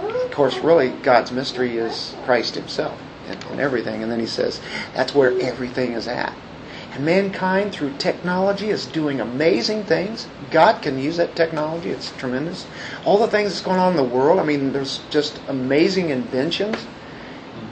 Of 0.00 0.30
course, 0.32 0.58
really, 0.58 0.88
God's 0.88 1.30
mystery 1.30 1.76
is 1.76 2.14
Christ 2.24 2.54
Himself 2.54 2.98
and, 3.28 3.44
and 3.44 3.60
everything. 3.60 4.02
And 4.02 4.10
then 4.10 4.20
He 4.20 4.26
says 4.26 4.60
that's 4.94 5.14
where 5.14 5.38
everything 5.40 5.92
is 5.92 6.08
at. 6.08 6.34
And 6.92 7.04
mankind, 7.04 7.72
through 7.72 7.94
technology, 7.98 8.70
is 8.70 8.86
doing 8.86 9.20
amazing 9.20 9.84
things. 9.84 10.26
God 10.50 10.80
can 10.82 10.98
use 10.98 11.18
that 11.18 11.36
technology, 11.36 11.90
it's 11.90 12.10
tremendous. 12.12 12.66
All 13.04 13.18
the 13.18 13.28
things 13.28 13.50
that's 13.50 13.60
going 13.60 13.78
on 13.78 13.90
in 13.92 13.96
the 13.96 14.02
world, 14.02 14.38
I 14.38 14.44
mean, 14.44 14.72
there's 14.72 15.00
just 15.10 15.40
amazing 15.48 16.10
inventions. 16.10 16.86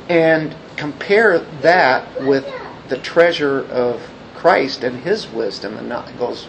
And 0.08 0.54
compare 0.76 1.38
that 1.62 2.22
with 2.22 2.46
the 2.88 2.98
treasure 2.98 3.64
of 3.66 4.08
Christ 4.34 4.84
and 4.84 4.98
His 4.98 5.26
wisdom, 5.28 5.78
and 5.78 5.88
not, 5.88 6.16
goes 6.18 6.46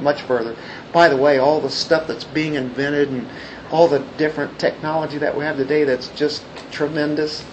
much 0.00 0.22
further. 0.22 0.56
By 0.92 1.08
the 1.08 1.16
way, 1.16 1.38
all 1.38 1.60
the 1.60 1.70
stuff 1.70 2.06
that's 2.06 2.24
being 2.24 2.54
invented 2.54 3.08
and 3.08 3.28
all 3.70 3.88
the 3.88 4.00
different 4.16 4.58
technology 4.58 5.18
that 5.18 5.36
we 5.36 5.44
have 5.44 5.56
today 5.56 5.84
that's 5.84 6.08
just 6.08 6.44
tremendous 6.70 7.44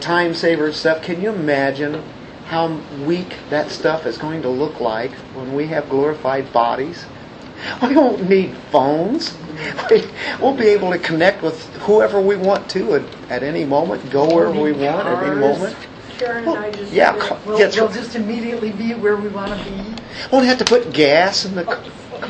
time 0.00 0.34
saver 0.34 0.72
stuff. 0.72 1.02
Can 1.02 1.20
you 1.22 1.30
imagine 1.30 2.02
how 2.46 2.68
weak 3.04 3.36
that 3.50 3.70
stuff 3.70 4.06
is 4.06 4.18
going 4.18 4.42
to 4.42 4.48
look 4.48 4.80
like 4.80 5.12
when 5.34 5.54
we 5.54 5.66
have 5.68 5.88
glorified 5.88 6.52
bodies? 6.52 7.04
We 7.80 7.94
won't 7.94 8.28
need 8.28 8.56
phones. 8.72 9.34
We- 9.90 10.04
We'll 10.40 10.56
be 10.56 10.66
able 10.68 10.90
to 10.90 10.98
connect 10.98 11.42
with 11.42 11.64
whoever 11.82 12.20
we 12.20 12.34
want 12.36 12.68
to 12.70 12.96
at, 12.96 13.02
at 13.30 13.42
any 13.44 13.64
moment, 13.64 14.10
go 14.10 14.24
wherever 14.34 14.60
we 14.60 14.72
want 14.72 15.06
at 15.06 15.22
any 15.22 15.36
moment. 15.36 15.76
Karen 16.18 16.48
and 16.48 16.58
I 16.58 16.70
just. 16.70 16.92
Yeah. 16.92 17.14
We'll, 17.44 17.58
yes, 17.58 17.76
we'll 17.76 17.88
just 17.92 18.14
immediately 18.16 18.72
be 18.72 18.94
where 18.94 19.16
we 19.16 19.28
want 19.28 19.58
to 19.58 19.70
be. 19.70 19.94
Won't 20.30 20.46
have 20.46 20.58
to 20.58 20.64
put 20.64 20.92
gas 20.92 21.44
in 21.44 21.54
the. 21.54 21.62
Oh, 21.62 21.66
car. 21.66 21.82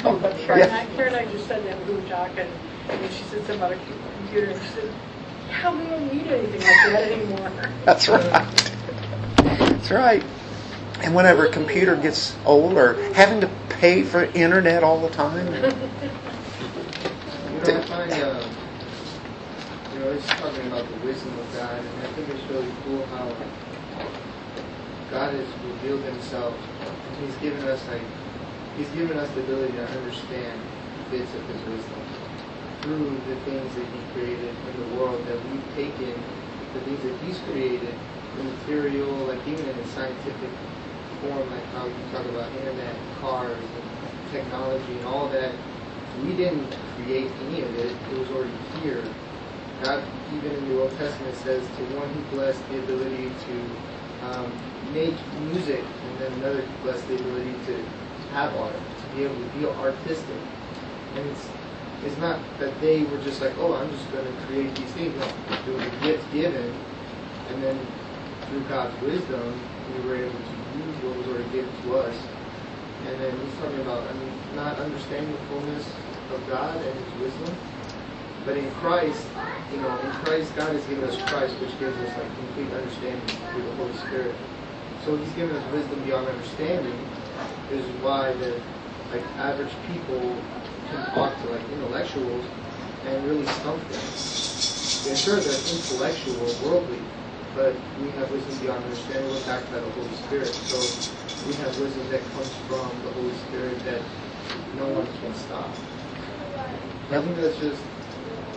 Oh. 0.05 0.39
Yeah. 0.59 0.87
Karen 0.97 1.15
and 1.15 1.29
I 1.29 1.33
just 1.33 1.47
said 1.47 1.65
that, 1.67 1.87
were 1.87 2.01
talking, 2.09 2.47
and 2.89 3.13
she 3.13 3.23
said 3.25 3.39
something 3.39 3.57
about 3.57 3.73
a 3.73 3.79
computer, 4.19 4.51
and 4.51 4.63
she 4.63 4.69
said, 4.69 4.93
yeah, 5.53 5.77
we 5.77 5.85
don't 5.85 6.13
need 6.13 6.27
anything 6.27 6.61
like 6.61 6.83
that 6.93 7.13
anymore. 7.13 7.53
That's 7.85 8.09
right. 8.09 8.23
That's 9.37 9.91
right. 9.91 10.25
And 11.03 11.15
whenever 11.15 11.47
a 11.47 11.51
computer 11.51 11.97
gets 11.97 12.35
old 12.47 12.79
or 12.79 12.95
having 13.13 13.41
to 13.43 13.51
pay 13.69 14.03
for 14.03 14.25
internet 14.25 14.83
all 14.83 15.01
the 15.01 15.11
time. 15.11 15.47
You 17.53 17.69
know, 17.69 17.79
I 17.79 17.83
find, 17.83 18.13
uh, 18.13 18.43
you 19.93 19.99
know, 20.01 20.11
it's 20.11 20.27
talking 20.27 20.67
about 20.67 20.89
the 20.89 21.07
wisdom 21.07 21.39
of 21.39 21.55
God, 21.55 21.79
and 21.79 21.99
I 22.03 22.07
think 22.15 22.29
it's 22.31 22.43
really 22.51 22.67
cool 22.85 23.07
how 23.07 23.31
God 25.11 25.33
has 25.33 25.47
revealed 25.65 26.03
Himself. 26.03 26.55
and 26.83 27.25
He's 27.27 27.37
given 27.37 27.63
us 27.69 27.87
like, 27.87 28.01
He's 28.77 28.89
given 28.89 29.17
us 29.17 29.31
the 29.35 29.43
ability 29.43 29.75
to 29.75 29.87
understand 29.87 30.61
bits 31.11 31.33
of 31.35 31.47
His 31.47 31.63
wisdom 31.69 32.02
through 32.83 33.11
the 33.29 33.37
things 33.47 33.75
that 33.75 33.87
He 33.87 34.01
created 34.13 34.51
in 34.51 34.75
the 34.81 34.97
world 34.97 35.25
that 35.27 35.39
we've 35.51 35.75
taken, 35.75 36.15
the 36.75 36.81
things 36.81 37.03
that 37.03 37.15
He's 37.25 37.39
created, 37.51 37.95
the 38.37 38.45
material, 38.45 39.09
like 39.27 39.41
even 39.47 39.69
in 39.69 39.77
the 39.77 39.89
scientific 39.89 40.51
form, 41.23 41.49
like 41.51 41.65
how 41.73 41.87
you 41.87 41.95
talk 42.13 42.27
about 42.27 42.51
internet, 42.53 42.95
cars, 43.21 43.57
and 43.57 44.33
technology, 44.33 44.93
and 44.99 45.07
all 45.07 45.29
that 45.29 45.53
we 46.23 46.33
didn't 46.35 46.77
create 46.97 47.31
any 47.49 47.63
of 47.63 47.75
it. 47.77 47.93
It 48.11 48.19
was 48.19 48.31
already 48.31 48.53
here. 48.83 49.03
God, 49.83 50.05
even 50.37 50.53
in 50.53 50.69
the 50.69 50.81
Old 50.81 50.91
Testament, 50.97 51.35
says 51.37 51.65
to 51.67 51.83
one 51.97 52.09
he 52.15 52.21
blessed 52.37 52.69
the 52.69 52.79
ability 52.79 53.31
to 53.47 54.27
um, 54.27 54.53
make 54.93 55.15
music, 55.41 55.81
and 55.81 56.21
then 56.21 56.33
another 56.35 56.65
blessed 56.83 57.09
the 57.09 57.15
ability 57.17 57.55
to 57.67 57.85
have 58.31 58.55
art, 58.57 58.75
to 58.75 59.17
be 59.17 59.25
able 59.25 59.35
to 59.35 59.59
be 59.59 59.67
artistic. 59.67 60.37
And 61.17 61.27
it's 61.29 61.49
it's 62.05 62.19
not 62.19 62.41
that 62.59 62.79
they 62.81 63.05
were 63.05 63.19
just 63.19 63.41
like, 63.41 63.53
oh, 63.59 63.75
I'm 63.75 63.91
just 63.91 64.11
going 64.13 64.27
to 64.27 64.33
create 64.47 64.75
these 64.75 64.91
things. 64.93 65.15
No, 65.17 65.27
it 65.27 65.75
was 65.75 65.87
a 65.87 65.97
gift 66.03 66.33
given, 66.33 66.75
and 67.49 67.63
then 67.63 67.79
through 68.49 68.63
God's 68.69 69.01
wisdom, 69.03 69.61
we 69.95 70.09
were 70.09 70.17
able 70.17 70.33
to 70.33 70.79
use 70.79 70.97
what 71.05 71.17
was 71.17 71.27
already 71.29 71.51
given 71.51 71.71
to 71.85 71.97
us. 71.99 72.17
And 73.07 73.21
then 73.21 73.33
he's 73.45 73.55
talking 73.59 73.81
about, 73.81 74.03
I 74.09 74.13
mean, 74.15 74.33
not 74.55 74.79
understanding 74.79 75.33
the 75.33 75.39
fullness 75.49 75.87
of 76.35 76.49
God 76.49 76.77
and 76.77 76.99
His 76.99 77.21
wisdom. 77.21 77.57
But 78.45 78.57
in 78.57 78.71
Christ, 78.83 79.27
you 79.73 79.81
know, 79.81 79.99
in 80.01 80.11
Christ, 80.27 80.55
God 80.57 80.75
has 80.75 80.85
given 80.87 81.05
us 81.05 81.17
Christ, 81.31 81.55
which 81.61 81.79
gives 81.79 81.97
us 81.97 82.19
like 82.19 82.35
complete 82.37 82.71
understanding 82.73 83.27
through 83.53 83.63
the 83.63 83.75
Holy 83.77 83.95
Spirit. 83.95 84.35
So 85.05 85.17
He's 85.17 85.33
given 85.33 85.55
us 85.55 85.73
wisdom 85.73 86.03
beyond 86.05 86.29
understanding. 86.29 86.99
Is 87.71 87.87
why 88.03 88.33
the 88.35 88.61
like 89.11 89.23
average 89.39 89.73
people 89.87 90.37
talk 91.15 91.41
to 91.43 91.47
like 91.49 91.63
intellectuals 91.73 92.45
and 93.07 93.25
really 93.27 93.47
stump 93.47 93.81
them. 93.89 94.01
Yeah, 95.05 95.15
sure, 95.15 95.37
they're 95.37 95.75
intellectual, 95.75 96.47
worldly, 96.63 97.01
but 97.55 97.75
we 98.01 98.11
have 98.11 98.31
wisdom 98.31 98.57
beyond 98.59 98.85
understanding. 98.85 99.29
We're 99.31 99.45
backed 99.47 99.71
by 99.71 99.81
the 99.81 99.91
Holy 99.91 100.15
Spirit. 100.15 100.55
So 100.55 100.79
we 101.47 101.55
have 101.55 101.79
wisdom 101.81 102.09
that 102.11 102.23
comes 102.33 102.55
from 102.69 102.89
the 103.03 103.11
Holy 103.11 103.35
Spirit 103.35 103.83
that 103.85 104.03
no 104.77 104.87
one 104.89 105.07
can 105.21 105.35
stop. 105.35 105.75
I 107.11 107.21
think 107.21 107.37
that's 107.37 107.59
just, 107.59 107.83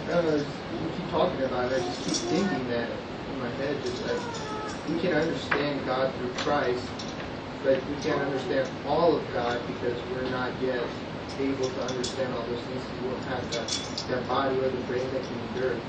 I 0.07 0.11
don't 0.11 0.25
know, 0.25 0.45
we 0.71 0.95
keep 0.95 1.09
talking 1.09 1.41
about 1.41 1.71
it, 1.71 1.75
I 1.75 1.79
just 1.83 2.05
keep 2.05 2.13
thinking 2.29 2.67
that 2.69 2.89
in 3.31 3.39
my 3.39 3.49
head, 3.49 3.81
just 3.81 4.01
like, 4.05 4.21
we 4.87 4.99
can 4.99 5.13
understand 5.13 5.85
God 5.85 6.13
through 6.15 6.31
Christ, 6.35 6.87
but 7.63 7.83
we 7.89 7.95
can't 8.01 8.21
understand 8.21 8.69
all 8.85 9.15
of 9.17 9.33
God 9.33 9.59
because 9.67 9.99
we're 10.11 10.29
not 10.29 10.51
yet 10.61 10.87
able 11.39 11.69
to 11.69 11.83
understand 11.83 12.33
all 12.33 12.43
those 12.43 12.61
things 12.61 12.83
we 13.01 13.09
don't 13.09 13.23
have 13.23 13.53
that, 13.53 14.07
that 14.09 14.27
body 14.27 14.57
or 14.57 14.69
the 14.69 14.77
brain 14.87 15.07
that 15.13 15.21
can 15.23 15.39
endure 15.49 15.71
it. 15.73 15.81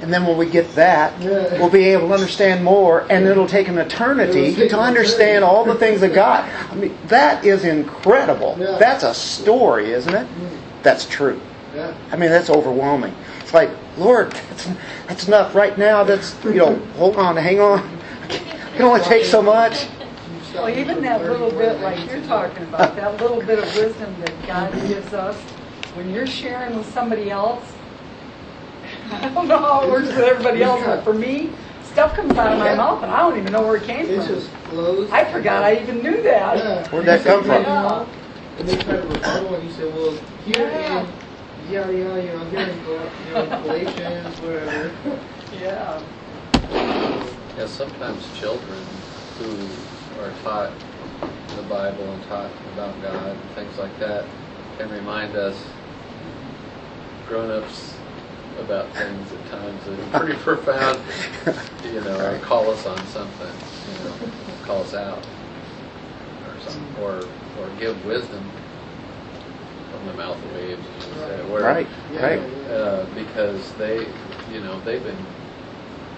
And 0.00 0.12
then 0.12 0.26
when 0.26 0.36
we 0.36 0.46
get 0.46 0.70
that, 0.74 1.18
we'll 1.58 1.70
be 1.70 1.84
able 1.84 2.08
to 2.08 2.14
understand 2.14 2.62
more, 2.62 3.06
and 3.10 3.26
it'll 3.26 3.46
take 3.46 3.68
an 3.68 3.78
eternity 3.78 4.54
take 4.54 4.70
to 4.70 4.78
understand 4.78 5.42
all 5.42 5.64
the 5.64 5.74
things 5.74 6.02
of 6.02 6.12
God. 6.12 6.44
I 6.70 6.74
mean, 6.74 6.96
that 7.06 7.44
is 7.46 7.64
incredible. 7.64 8.56
Yeah. 8.58 8.76
That's 8.78 9.04
a 9.04 9.14
story, 9.14 9.92
isn't 9.92 10.14
it? 10.14 10.26
Mm. 10.26 10.58
that's 10.82 11.06
true. 11.06 11.40
Yeah. 11.74 11.94
I 12.12 12.16
mean, 12.16 12.30
that's 12.30 12.50
overwhelming. 12.50 13.14
It's 13.40 13.54
like, 13.54 13.70
Lord, 13.96 14.32
that's, 14.32 14.68
that's 15.06 15.28
enough 15.28 15.54
right 15.54 15.76
now. 15.78 16.04
That's, 16.04 16.36
you 16.44 16.54
know, 16.54 16.74
hold 16.98 17.16
on, 17.16 17.36
hang 17.36 17.60
on. 17.60 17.96
It 18.28 18.80
can 18.80 18.90
only 18.90 19.00
take 19.00 19.24
so 19.24 19.40
much. 19.40 19.86
Well, 20.56 20.70
even 20.70 21.02
that 21.02 21.20
little 21.22 21.50
bit 21.50 21.80
like 21.82 22.08
you're 22.08 22.22
talking 22.22 22.62
about, 22.62 22.96
that 22.96 23.20
little 23.20 23.40
bit 23.42 23.58
of 23.58 23.74
wisdom 23.76 24.14
that 24.20 24.46
God 24.46 24.72
gives 24.88 25.12
us, 25.12 25.36
when 25.94 26.10
you're 26.10 26.26
sharing 26.26 26.76
with 26.76 26.90
somebody 26.92 27.30
else, 27.30 27.74
I 29.12 29.28
don't 29.28 29.48
know 29.48 29.58
how 29.58 29.82
it 29.84 29.90
works 29.90 30.08
with 30.08 30.18
everybody 30.18 30.62
else, 30.62 30.82
but 30.82 31.02
for 31.04 31.12
me, 31.12 31.50
stuff 31.84 32.14
comes 32.14 32.32
out 32.38 32.52
of 32.54 32.58
my 32.58 32.74
mouth 32.74 33.02
and 33.02 33.12
I 33.12 33.18
don't 33.18 33.38
even 33.38 33.52
know 33.52 33.62
where 33.66 33.76
it 33.76 33.82
came 33.84 34.06
It 34.06 34.16
from. 34.18 34.28
just 34.28 34.48
flows. 34.70 35.10
I 35.10 35.24
forgot 35.30 35.62
I 35.62 35.78
even 35.80 36.02
knew 36.02 36.22
that. 36.22 36.56
Yeah. 36.56 36.88
Where'd 36.88 37.04
that 37.06 37.22
come 37.22 37.42
from? 37.42 37.62
Yeah. 37.62 38.06
And 38.58 38.66
they 38.68 38.76
try 38.78 38.96
to 38.96 39.02
rebuttal, 39.02 39.54
and 39.56 39.64
you 39.64 39.70
say, 39.72 39.84
well, 39.90 40.12
here 40.46 40.56
Yeah. 40.70 41.00
in, 41.02 41.06
yeah, 41.70 41.90
yeah, 41.90 42.16
you 42.16 42.32
know, 42.32 42.44
here 42.46 42.60
in, 42.60 42.84
Gal- 42.84 43.10
you 43.28 43.34
know, 43.34 43.62
Galatians, 43.62 44.40
wherever. 44.40 44.90
Yeah. 45.52 46.02
Yeah, 47.56 47.66
sometimes 47.66 48.22
children 48.38 48.84
who 49.38 49.56
are 50.20 50.32
taught 50.42 50.72
the 51.56 51.62
Bible 51.62 52.10
and 52.10 52.22
taught 52.24 52.50
about 52.74 53.00
God 53.02 53.30
and 53.32 53.50
things 53.50 53.78
like 53.78 53.96
that 53.98 54.24
can 54.78 54.90
remind 54.90 55.34
us 55.36 55.62
grown-ups 57.26 57.96
about 58.60 58.88
things 58.94 59.32
at 59.32 59.46
times 59.50 59.84
that 59.84 59.98
are 59.98 60.20
pretty 60.20 60.38
profound, 60.42 61.00
you 61.84 62.00
know, 62.00 62.18
or 62.18 62.38
call 62.38 62.70
us 62.70 62.86
on 62.86 62.98
something, 63.06 63.48
you 63.48 64.04
know, 64.04 64.14
call 64.64 64.80
us 64.82 64.94
out 64.94 65.24
or 66.46 66.60
something, 66.60 67.02
or, 67.02 67.24
or 67.60 67.68
give 67.78 68.04
wisdom 68.06 68.42
from 69.90 70.06
the 70.06 70.14
mouth 70.14 70.42
of 70.42 70.54
babes, 70.54 70.84
as 70.98 71.06
you 71.08 71.14
say, 71.14 71.52
where, 71.52 71.62
Right, 71.62 71.86
right. 72.12 72.40
yeah. 72.40 72.74
uh, 72.74 73.06
because 73.14 73.72
they, 73.74 74.06
you 74.52 74.60
know, 74.60 74.80
they've 74.80 75.02
been, 75.02 75.16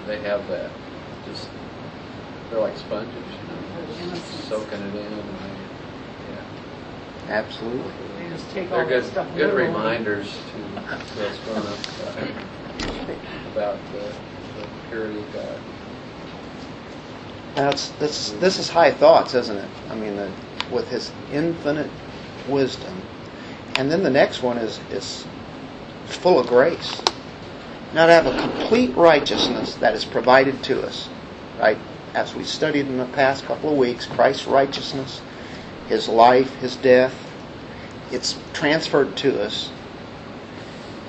they 0.06 0.18
have 0.20 0.46
that, 0.48 0.70
just, 1.26 1.48
they're 2.50 2.60
like 2.60 2.76
sponges, 2.76 3.14
you 3.14 3.22
know, 3.48 4.02
Innocence. 4.04 4.44
soaking 4.44 4.80
it 4.80 4.94
in, 4.94 5.12
and 5.12 5.28
they, 5.28 5.58
Absolutely. 7.28 7.92
They 8.18 8.28
just 8.30 8.50
take 8.52 8.70
They're 8.70 8.84
that 8.84 8.88
good, 8.88 9.04
stuff. 9.04 9.26
good 9.34 9.48
literally. 9.52 9.66
reminders 9.68 10.32
to, 10.32 10.80
to 10.80 11.28
us 11.28 11.38
grown-ups 11.44 12.00
uh, 12.00 12.28
about, 12.82 13.16
about 13.52 13.78
the, 13.92 13.98
the 14.60 14.68
purity 14.88 15.18
of 15.18 15.32
God. 15.34 15.58
That's, 17.54 17.90
this, 17.90 18.30
this 18.32 18.58
is 18.58 18.68
high 18.70 18.90
thoughts, 18.92 19.34
isn't 19.34 19.56
it? 19.58 19.68
I 19.90 19.94
mean, 19.94 20.16
the, 20.16 20.30
with 20.70 20.88
his 20.88 21.12
infinite 21.32 21.90
wisdom. 22.48 23.02
And 23.76 23.90
then 23.90 24.02
the 24.02 24.10
next 24.10 24.42
one 24.42 24.56
is, 24.56 24.80
is 24.90 25.26
full 26.06 26.38
of 26.38 26.46
grace. 26.46 27.02
Now 27.94 28.06
to 28.06 28.12
have 28.12 28.26
a 28.26 28.40
complete 28.40 28.94
righteousness 28.96 29.74
that 29.76 29.94
is 29.94 30.04
provided 30.04 30.62
to 30.64 30.82
us, 30.82 31.08
right? 31.58 31.78
As 32.18 32.34
we 32.34 32.42
studied 32.42 32.86
in 32.86 32.98
the 32.98 33.04
past 33.04 33.44
couple 33.44 33.70
of 33.70 33.78
weeks, 33.78 34.04
Christ's 34.04 34.48
righteousness, 34.48 35.20
his 35.86 36.08
life, 36.08 36.52
his 36.56 36.74
death, 36.74 37.14
it's 38.10 38.36
transferred 38.52 39.16
to 39.18 39.40
us. 39.40 39.70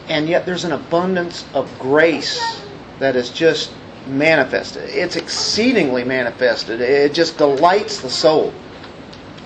And 0.07 0.29
yet 0.29 0.45
there's 0.45 0.65
an 0.65 0.71
abundance 0.71 1.45
of 1.55 1.67
grace 1.79 2.61
that 2.99 3.15
is 3.15 3.31
just 3.31 3.71
manifested. 4.05 4.87
It's 4.87 5.15
exceedingly 5.15 6.03
manifested. 6.03 6.79
It 6.79 7.15
just 7.15 7.39
delights 7.39 8.01
the 8.01 8.09
soul, 8.11 8.53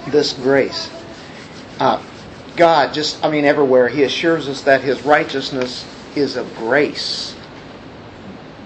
this 0.10 0.34
grace. 0.34 0.91
Uh, 1.80 2.04
God, 2.58 2.93
just, 2.93 3.23
I 3.23 3.32
mean, 3.32 3.45
everywhere, 3.45 3.88
He 3.88 4.04
assures 4.04 4.49
us 4.49 4.63
that 4.63 4.82
His 4.82 5.04
righteousness 5.04 5.88
is 6.13 6.36
of 6.36 6.54
grace. 6.58 7.33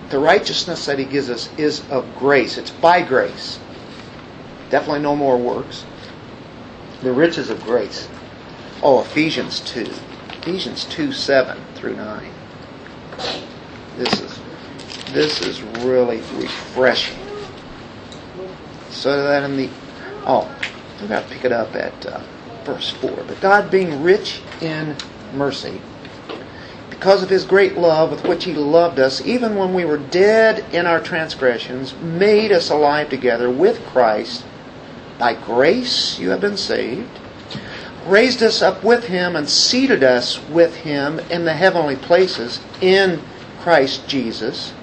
The 0.09 0.19
righteousness 0.19 0.85
that 0.85 0.99
He 0.99 1.05
gives 1.05 1.29
us 1.29 1.49
is 1.57 1.87
of 1.89 2.05
grace. 2.17 2.57
It's 2.57 2.71
by 2.71 3.01
grace. 3.01 3.59
Definitely 4.69 5.01
no 5.01 5.15
more 5.15 5.37
works. 5.37 5.85
The 7.01 7.11
riches 7.11 7.49
of 7.49 7.61
grace. 7.63 8.07
Oh, 8.81 9.01
Ephesians 9.01 9.59
2. 9.61 9.89
Ephesians 10.41 10.85
2 10.85 11.11
7 11.11 11.57
through 11.75 11.95
9. 11.95 12.31
This 13.97 14.21
is 14.21 14.39
this 15.11 15.41
is 15.41 15.61
really 15.83 16.17
refreshing. 16.35 17.17
So 18.89 19.23
that 19.23 19.43
in 19.43 19.57
the 19.57 19.69
oh, 20.25 20.53
we 21.01 21.07
got 21.07 21.23
to 21.27 21.33
pick 21.33 21.45
it 21.45 21.51
up 21.51 21.75
at 21.75 22.05
uh, 22.05 22.21
verse 22.63 22.91
four. 22.91 23.23
But 23.27 23.39
God, 23.41 23.71
being 23.71 24.03
rich 24.03 24.41
in 24.61 24.95
mercy, 25.33 25.81
because 26.97 27.21
of 27.23 27.29
His 27.29 27.45
great 27.45 27.77
love 27.77 28.11
with 28.11 28.27
which 28.27 28.45
He 28.45 28.53
loved 28.53 28.99
us, 28.99 29.25
even 29.25 29.55
when 29.55 29.73
we 29.73 29.85
were 29.85 29.97
dead 29.97 30.65
in 30.73 30.85
our 30.85 30.99
transgressions, 30.99 31.93
made 31.95 32.51
us 32.51 32.69
alive 32.69 33.09
together 33.09 33.49
with 33.49 33.85
Christ. 33.85 34.45
By 35.19 35.33
grace 35.33 36.19
you 36.19 36.29
have 36.29 36.41
been 36.41 36.57
saved 36.57 37.19
raised 38.07 38.41
us 38.41 38.61
up 38.61 38.83
with 38.83 39.05
him 39.05 39.35
and 39.35 39.49
seated 39.49 40.03
us 40.03 40.41
with 40.47 40.75
him 40.77 41.19
in 41.29 41.45
the 41.45 41.53
heavenly 41.53 41.95
places 41.95 42.59
in 42.81 43.21
Christ 43.59 44.07
Jesus, 44.07 44.73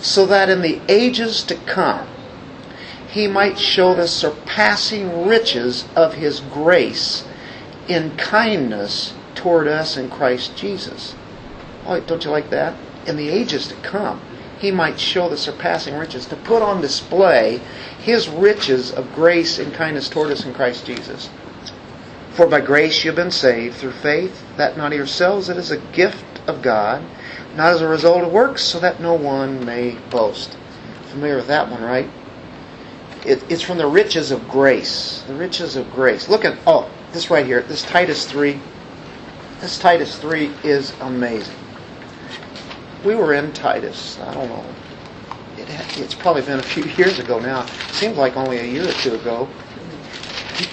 so 0.00 0.26
that 0.26 0.48
in 0.48 0.60
the 0.62 0.80
ages 0.88 1.42
to 1.44 1.54
come 1.54 2.06
he 3.08 3.26
might 3.26 3.58
show 3.58 3.94
the 3.94 4.08
surpassing 4.08 5.26
riches 5.26 5.84
of 5.94 6.14
his 6.14 6.40
grace 6.40 7.24
in 7.88 8.16
kindness 8.16 9.12
toward 9.34 9.68
us 9.68 9.96
in 9.96 10.08
Christ 10.08 10.56
Jesus. 10.56 11.14
Oh, 11.86 12.00
don't 12.00 12.24
you 12.24 12.30
like 12.30 12.50
that? 12.50 12.76
In 13.06 13.16
the 13.16 13.28
ages 13.28 13.66
to 13.68 13.74
come, 13.76 14.20
he 14.58 14.70
might 14.70 15.00
show 15.00 15.28
the 15.28 15.36
surpassing 15.36 15.96
riches, 15.96 16.26
to 16.26 16.36
put 16.36 16.62
on 16.62 16.80
display 16.80 17.60
his 17.98 18.28
riches 18.28 18.92
of 18.92 19.12
grace 19.14 19.58
and 19.58 19.74
kindness 19.74 20.08
toward 20.08 20.30
us 20.30 20.44
in 20.44 20.54
Christ 20.54 20.86
Jesus. 20.86 21.28
For 22.30 22.46
by 22.46 22.60
grace 22.60 23.04
you 23.04 23.10
have 23.10 23.16
been 23.16 23.30
saved 23.30 23.76
through 23.76 23.92
faith, 23.92 24.44
that 24.56 24.76
not 24.76 24.92
of 24.92 24.98
yourselves, 24.98 25.48
it 25.48 25.56
is 25.56 25.70
a 25.70 25.76
gift 25.76 26.40
of 26.46 26.62
God, 26.62 27.02
not 27.56 27.72
as 27.72 27.82
a 27.82 27.88
result 27.88 28.22
of 28.22 28.32
works, 28.32 28.62
so 28.62 28.78
that 28.80 29.00
no 29.00 29.14
one 29.14 29.64
may 29.66 29.96
boast. 30.10 30.56
Familiar 31.10 31.36
with 31.36 31.48
that 31.48 31.68
one, 31.68 31.82
right? 31.82 32.08
It, 33.26 33.44
it's 33.50 33.62
from 33.62 33.78
the 33.78 33.86
riches 33.86 34.30
of 34.30 34.48
grace. 34.48 35.22
The 35.26 35.34
riches 35.34 35.76
of 35.76 35.92
grace. 35.92 36.28
Look 36.28 36.44
at, 36.44 36.56
oh, 36.66 36.90
this 37.12 37.30
right 37.30 37.44
here, 37.44 37.62
this 37.62 37.82
Titus 37.82 38.24
3. 38.24 38.58
This 39.60 39.78
Titus 39.78 40.16
3 40.18 40.52
is 40.64 40.92
amazing. 41.00 41.54
We 43.04 43.14
were 43.14 43.34
in 43.34 43.52
Titus, 43.52 44.18
I 44.20 44.34
don't 44.34 44.48
know, 44.48 44.64
it, 45.58 45.98
it's 45.98 46.14
probably 46.14 46.42
been 46.42 46.58
a 46.58 46.62
few 46.62 46.84
years 46.96 47.18
ago 47.18 47.38
now. 47.38 47.66
Seems 47.92 48.16
like 48.16 48.36
only 48.36 48.58
a 48.58 48.64
year 48.64 48.88
or 48.88 48.92
two 48.92 49.14
ago. 49.14 49.48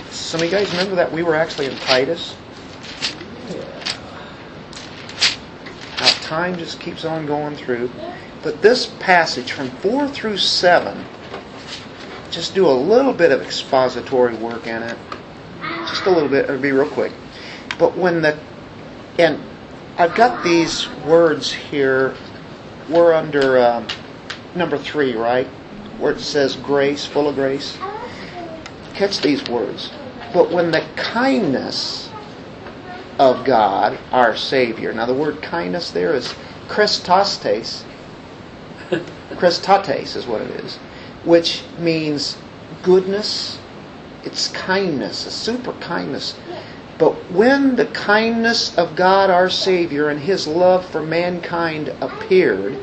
Some 0.10 0.42
of 0.42 0.46
you 0.46 0.52
guys 0.52 0.70
remember 0.72 0.96
that 0.96 1.12
we 1.12 1.24
were 1.24 1.36
actually 1.36 1.68
in 1.68 1.76
Titus? 1.78 2.36
Now, 6.00 6.08
time 6.22 6.58
just 6.58 6.80
keeps 6.80 7.06
on 7.06 7.26
going 7.26 7.56
through. 7.56 7.90
But 8.42 8.62
this 8.62 8.88
passage 9.00 9.52
from 9.52 9.70
4 9.70 10.08
through 10.08 10.38
7, 10.38 11.04
just 12.32 12.56
do 12.56 12.68
a 12.68 12.72
little 12.72 13.14
bit 13.14 13.32
of 13.32 13.42
expository 13.42 14.36
work 14.36 14.68
in 14.68 14.84
it. 14.84 14.98
Just 15.88 16.06
a 16.06 16.10
little 16.10 16.30
bit, 16.30 16.46
it'll 16.46 16.62
be 16.62 16.72
real 16.72 16.90
quick. 16.90 17.12
But 17.78 17.98
when 17.98 18.22
the, 18.22 18.38
and 19.18 19.42
I've 20.00 20.16
got 20.16 20.46
these 20.46 20.88
words 21.06 21.52
here, 21.52 22.16
we're 22.88 23.14
under 23.14 23.60
um, 23.60 23.86
number 24.56 24.78
3, 24.78 25.18
right? 25.18 25.46
Where 25.98 26.14
it 26.14 26.22
says 26.22 26.56
grace, 26.56 27.06
full 27.06 27.28
of 27.28 27.36
grace. 27.36 27.78
Catch 28.94 29.20
these 29.20 29.44
words. 29.50 29.92
But 30.34 30.52
when 30.52 30.72
the 30.72 30.86
kindness 30.96 32.10
of 33.20 33.44
God, 33.44 34.00
our 34.14 34.38
Savior, 34.38 34.94
now 34.94 35.06
the 35.06 35.14
word 35.14 35.42
kindness 35.42 35.92
there 35.92 36.14
is 36.14 36.34
Chrestotes, 36.70 37.84
Chrestotes 39.32 40.16
is 40.16 40.26
what 40.26 40.40
it 40.40 40.64
is, 40.64 40.78
which 41.26 41.64
means 41.78 42.38
goodness, 42.84 43.60
it's 44.24 44.48
kindness, 44.48 45.26
a 45.26 45.32
super 45.32 45.74
kindness. 45.74 46.38
But 47.00 47.14
when 47.32 47.78
the 47.78 47.86
kindness 47.86 48.78
of 48.78 48.98
God 48.98 49.30
our 49.30 49.50
Savior 49.50 50.10
and 50.10 50.20
His 50.20 50.46
love 50.48 50.86
for 50.86 51.02
mankind 51.02 51.88
appeared, 52.02 52.74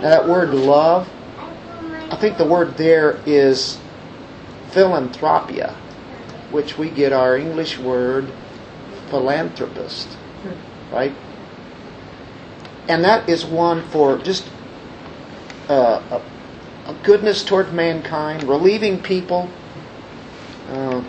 now 0.00 0.08
that 0.08 0.26
word 0.26 0.54
love, 0.54 1.08
I 2.10 2.16
think 2.16 2.38
the 2.38 2.46
word 2.46 2.78
there 2.78 3.20
is 3.26 3.78
philanthropia, 4.70 5.76
which 6.50 6.78
we 6.78 6.88
get 6.88 7.12
our 7.12 7.36
English 7.36 7.78
word 7.78 8.32
philanthropist, 9.10 10.08
right? 10.90 11.14
And 12.88 13.04
that 13.04 13.28
is 13.28 13.44
one 13.44 13.82
for 13.88 14.16
just 14.16 14.48
uh, 15.68 16.00
a, 16.10 16.90
a 16.90 16.94
goodness 17.02 17.44
toward 17.44 17.74
mankind, 17.74 18.44
relieving 18.44 19.02
people, 19.02 19.50
uh, 20.70 21.02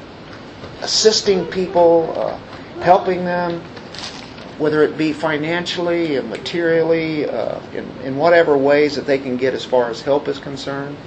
assisting 0.81 1.45
people, 1.45 2.13
uh, 2.17 2.39
helping 2.81 3.25
them. 3.25 3.61
whether 4.57 4.83
it 4.83 4.97
be 4.97 5.13
financially, 5.13 6.15
and 6.15 6.29
materially, 6.29 7.29
uh, 7.29 7.59
in, 7.73 7.85
in 8.03 8.17
whatever 8.17 8.57
ways 8.57 8.95
that 8.95 9.05
they 9.05 9.19
can 9.19 9.37
get 9.37 9.53
as 9.53 9.63
far 9.65 9.89
as 9.89 10.01
help 10.01 10.27
is 10.27 10.39
concerned. 10.39 10.97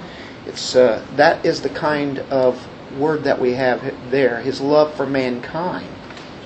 It's 0.47 0.75
uh, 0.75 1.05
that 1.17 1.45
is 1.45 1.61
the 1.61 1.69
kind 1.69 2.19
of 2.31 2.67
word 2.97 3.23
that 3.25 3.39
we 3.39 3.53
have 3.53 3.81
there. 4.11 4.39
His 4.41 4.61
love 4.61 4.93
for 4.95 5.05
mankind, 5.05 5.89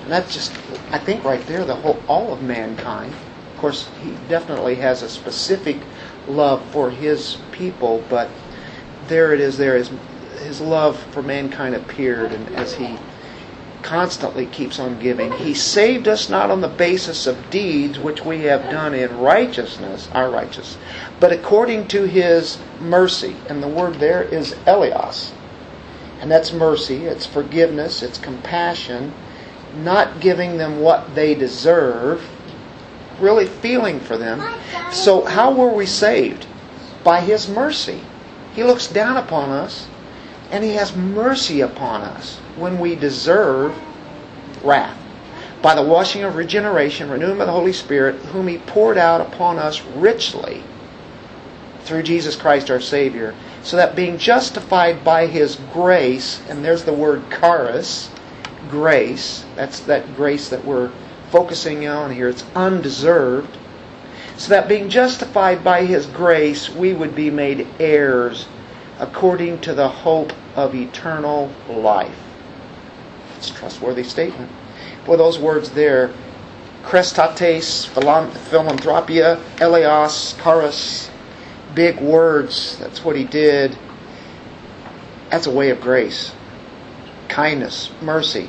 and 0.02 0.10
that's 0.12 0.34
just 0.34 0.52
I 0.90 0.98
think 0.98 1.24
right 1.24 1.44
there 1.46 1.64
the 1.64 1.76
whole 1.76 2.00
all 2.08 2.32
of 2.32 2.42
mankind. 2.42 3.12
Of 3.54 3.58
course, 3.60 3.88
he 4.02 4.12
definitely 4.28 4.76
has 4.76 5.02
a 5.02 5.08
specific 5.08 5.78
love 6.28 6.64
for 6.72 6.90
his 6.90 7.38
people, 7.52 8.04
but 8.10 8.30
there 9.08 9.32
it 9.34 9.40
is. 9.40 9.58
There 9.58 9.76
is 9.76 9.90
his 10.42 10.60
love 10.60 10.98
for 11.12 11.22
mankind 11.22 11.74
appeared, 11.74 12.32
and 12.32 12.48
as 12.56 12.74
he 12.74 12.98
constantly 13.86 14.46
keeps 14.46 14.80
on 14.80 14.98
giving. 14.98 15.30
He 15.30 15.54
saved 15.54 16.08
us 16.08 16.28
not 16.28 16.50
on 16.50 16.60
the 16.60 16.68
basis 16.68 17.28
of 17.28 17.50
deeds 17.50 18.00
which 18.00 18.24
we 18.24 18.40
have 18.40 18.68
done 18.68 18.94
in 18.94 19.16
righteousness, 19.18 20.08
our 20.12 20.28
righteousness, 20.28 20.76
but 21.20 21.32
according 21.32 21.86
to 21.88 22.02
his 22.02 22.58
mercy. 22.80 23.36
And 23.48 23.62
the 23.62 23.68
word 23.68 23.94
there 23.94 24.24
is 24.24 24.54
eleos. 24.66 25.30
And 26.20 26.28
that's 26.28 26.52
mercy, 26.52 27.04
it's 27.04 27.26
forgiveness, 27.26 28.02
it's 28.02 28.18
compassion, 28.18 29.14
not 29.76 30.18
giving 30.18 30.58
them 30.58 30.80
what 30.80 31.14
they 31.14 31.36
deserve, 31.36 32.28
really 33.20 33.46
feeling 33.46 34.00
for 34.00 34.16
them. 34.16 34.42
So, 34.90 35.24
how 35.24 35.52
were 35.52 35.72
we 35.72 35.86
saved? 35.86 36.46
By 37.04 37.20
his 37.20 37.48
mercy. 37.48 38.00
He 38.54 38.64
looks 38.64 38.88
down 38.88 39.16
upon 39.16 39.50
us 39.50 39.86
and 40.50 40.62
he 40.62 40.74
has 40.74 40.94
mercy 40.96 41.60
upon 41.60 42.02
us 42.02 42.38
when 42.56 42.78
we 42.78 42.94
deserve 42.94 43.74
wrath. 44.62 44.98
By 45.62 45.74
the 45.74 45.82
washing 45.82 46.22
of 46.22 46.36
regeneration, 46.36 47.10
renewing 47.10 47.38
by 47.38 47.46
the 47.46 47.52
Holy 47.52 47.72
Spirit, 47.72 48.16
whom 48.26 48.46
He 48.46 48.58
poured 48.58 48.98
out 48.98 49.20
upon 49.20 49.58
us 49.58 49.82
richly 49.84 50.62
through 51.80 52.02
Jesus 52.02 52.36
Christ 52.36 52.70
our 52.70 52.80
Savior, 52.80 53.34
so 53.62 53.76
that 53.76 53.96
being 53.96 54.18
justified 54.18 55.02
by 55.02 55.26
His 55.26 55.56
grace, 55.72 56.40
and 56.48 56.64
there's 56.64 56.84
the 56.84 56.92
word 56.92 57.24
charis, 57.30 58.10
grace, 58.68 59.44
that's 59.54 59.80
that 59.80 60.14
grace 60.14 60.48
that 60.50 60.64
we're 60.64 60.92
focusing 61.30 61.86
on 61.86 62.12
here, 62.12 62.28
it's 62.28 62.44
undeserved. 62.54 63.56
So 64.36 64.50
that 64.50 64.68
being 64.68 64.90
justified 64.90 65.64
by 65.64 65.84
His 65.84 66.06
grace, 66.06 66.68
we 66.68 66.92
would 66.92 67.14
be 67.14 67.30
made 67.30 67.66
heirs 67.80 68.46
according 68.98 69.60
to 69.60 69.74
the 69.74 69.88
hope 69.88 70.32
of 70.54 70.74
eternal 70.74 71.52
life. 71.68 72.18
It's 73.36 73.50
a 73.50 73.54
trustworthy 73.54 74.04
statement. 74.04 74.50
Boy, 75.04 75.16
those 75.16 75.38
words 75.38 75.70
there, 75.70 76.12
Chrestotes, 76.82 77.86
philanthropia, 77.86 79.40
eleos, 79.56 80.40
charis, 80.42 81.10
big 81.74 82.00
words. 82.00 82.78
That's 82.78 83.04
what 83.04 83.16
he 83.16 83.24
did. 83.24 83.76
That's 85.30 85.48
a 85.48 85.50
way 85.50 85.70
of 85.70 85.80
grace. 85.80 86.32
Kindness, 87.28 87.90
mercy. 88.00 88.48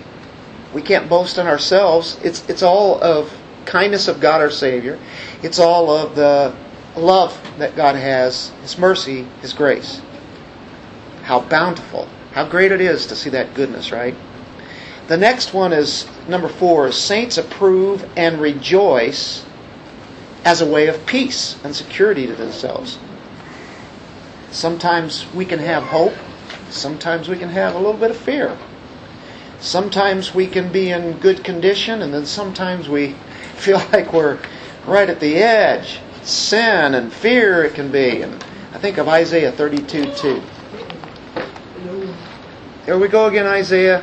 We 0.71 0.83
can't 0.83 1.09
boast 1.09 1.39
in 1.39 1.47
ourselves. 1.47 2.19
It's, 2.23 2.47
it's 2.47 2.61
all 2.61 3.01
of 3.03 3.35
kindness 3.65 4.07
of 4.07 4.21
God 4.21 4.39
our 4.39 4.51
Savior. 4.51 4.99
It's 5.41 5.57
all 5.57 5.89
of 5.89 6.15
the 6.15 6.55
love 6.95 7.39
that 7.57 7.75
God 7.75 7.95
has, 7.95 8.49
His 8.61 8.77
mercy, 8.77 9.23
His 9.41 9.53
grace. 9.53 10.01
How 11.27 11.41
bountiful. 11.41 12.07
How 12.31 12.47
great 12.47 12.71
it 12.71 12.79
is 12.79 13.05
to 13.07 13.15
see 13.17 13.29
that 13.31 13.53
goodness, 13.53 13.91
right? 13.91 14.15
The 15.09 15.17
next 15.17 15.53
one 15.53 15.73
is 15.73 16.07
number 16.25 16.47
four 16.47 16.89
saints 16.93 17.37
approve 17.37 18.09
and 18.15 18.39
rejoice 18.39 19.45
as 20.45 20.61
a 20.61 20.65
way 20.65 20.87
of 20.87 21.05
peace 21.05 21.57
and 21.65 21.75
security 21.75 22.27
to 22.27 22.33
themselves. 22.33 22.97
Sometimes 24.51 25.25
we 25.33 25.43
can 25.43 25.59
have 25.59 25.83
hope, 25.83 26.13
sometimes 26.69 27.27
we 27.27 27.37
can 27.37 27.49
have 27.49 27.75
a 27.75 27.77
little 27.77 27.99
bit 27.99 28.11
of 28.11 28.17
fear. 28.17 28.57
Sometimes 29.59 30.33
we 30.33 30.47
can 30.47 30.71
be 30.71 30.91
in 30.91 31.19
good 31.19 31.43
condition, 31.43 32.03
and 32.03 32.13
then 32.13 32.25
sometimes 32.25 32.87
we 32.87 33.17
feel 33.55 33.81
like 33.91 34.13
we're 34.13 34.39
right 34.85 35.09
at 35.09 35.19
the 35.19 35.35
edge. 35.35 35.99
Sin 36.23 36.95
and 36.95 37.11
fear 37.11 37.65
it 37.65 37.73
can 37.73 37.91
be. 37.91 38.21
And 38.21 38.41
I 38.71 38.77
think 38.77 38.97
of 38.97 39.09
Isaiah 39.09 39.51
32 39.51 40.13
2. 40.13 40.41
Here 42.87 42.97
we 42.97 43.09
go 43.09 43.25
again, 43.25 43.45
Isaiah. 43.45 44.01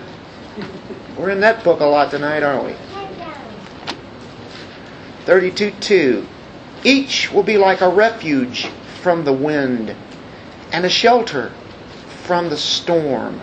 We're 1.17 1.31
in 1.31 1.41
that 1.41 1.65
book 1.65 1.81
a 1.81 1.87
lot 1.87 2.11
tonight, 2.11 2.43
aren't 2.43 2.67
we? 2.67 2.75
32 5.25 5.71
2. 5.81 6.27
Each 6.85 7.33
will 7.33 7.45
be 7.45 7.57
like 7.57 7.81
a 7.81 7.89
refuge 7.89 8.67
from 9.01 9.25
the 9.25 9.33
wind 9.33 9.97
and 10.71 10.85
a 10.85 10.91
shelter 10.91 11.51
from 12.25 12.51
the 12.51 12.59
storm. 12.59 13.41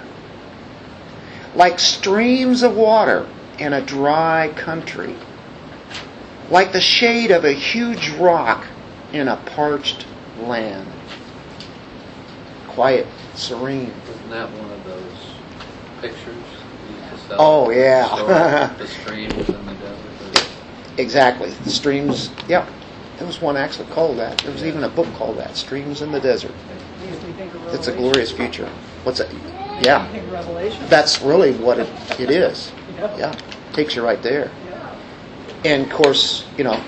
Like 1.55 1.79
streams 1.79 2.61
of 2.61 2.75
water 2.75 3.27
in 3.57 3.73
a 3.73 3.81
dry 3.81 4.53
country. 4.55 5.15
Like 6.51 6.71
the 6.71 6.81
shade 6.81 7.31
of 7.31 7.45
a 7.45 7.51
huge 7.51 8.11
rock 8.11 8.67
in 9.11 9.27
a 9.27 9.37
parched 9.37 10.05
land. 10.37 10.87
Quiet, 12.67 13.07
serene. 13.33 13.91
Isn't 14.07 14.29
that 14.29 14.51
one 14.51 14.69
of 14.69 14.80
pictures? 16.01 16.35
Oh, 17.31 17.69
yeah. 17.69 18.73
the 18.77 18.87
streams 18.87 19.49
in 19.49 19.65
the 19.65 19.73
desert. 19.75 20.49
Exactly. 20.97 21.49
The 21.49 21.69
streams, 21.69 22.31
yeah. 22.47 22.67
There 23.17 23.27
was 23.27 23.39
one 23.39 23.55
actually 23.55 23.87
called 23.89 24.17
that. 24.17 24.39
There 24.39 24.51
was 24.51 24.65
even 24.65 24.83
a 24.83 24.89
book 24.89 25.07
called 25.13 25.37
that, 25.37 25.55
Streams 25.55 26.01
in 26.01 26.11
the 26.11 26.19
Desert. 26.19 26.51
Makes 27.05 27.23
me 27.23 27.31
think 27.33 27.53
of 27.53 27.73
It's 27.73 27.87
a 27.87 27.95
glorious 27.95 28.31
future. 28.31 28.67
What's 29.03 29.19
it? 29.19 29.31
Yeah. 29.83 30.11
Revelation. 30.31 30.83
That's 30.89 31.21
really 31.21 31.53
what 31.53 31.77
it, 31.79 31.87
it 32.19 32.31
is. 32.31 32.71
Yeah. 32.95 33.17
Yeah. 33.17 33.39
Takes 33.73 33.95
you 33.95 34.03
right 34.03 34.21
there. 34.23 34.51
Yeah. 34.67 34.95
And 35.65 35.83
of 35.83 35.91
course, 35.91 36.47
you 36.57 36.63
know, 36.63 36.83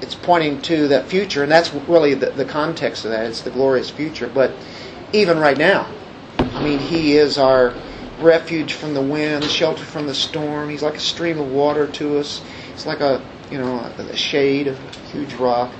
it's 0.00 0.14
pointing 0.14 0.60
to 0.62 0.88
that 0.88 1.06
future, 1.06 1.42
and 1.42 1.52
that's 1.52 1.72
really 1.72 2.14
the, 2.14 2.30
the 2.30 2.44
context 2.44 3.04
of 3.04 3.10
that. 3.10 3.26
It's 3.26 3.42
the 3.42 3.50
glorious 3.50 3.90
future. 3.90 4.28
But 4.28 4.52
even 5.12 5.38
right 5.38 5.58
now, 5.58 5.86
I 6.38 6.64
mean, 6.64 6.78
He 6.78 7.16
is 7.16 7.36
our 7.36 7.74
refuge 8.20 8.74
from 8.74 8.94
the 8.94 9.00
wind, 9.02 9.44
shelter 9.44 9.84
from 9.84 10.06
the 10.06 10.14
storm. 10.14 10.68
He's 10.68 10.82
like 10.82 10.94
a 10.94 11.00
stream 11.00 11.38
of 11.38 11.50
water 11.50 11.86
to 11.86 12.18
us. 12.18 12.42
It's 12.72 12.86
like 12.86 13.00
a, 13.00 13.22
you 13.50 13.58
know, 13.58 13.78
a, 13.98 14.02
a 14.02 14.16
shade 14.16 14.68
of 14.68 14.78
a 14.78 14.98
huge 15.10 15.34
rock. 15.34 15.72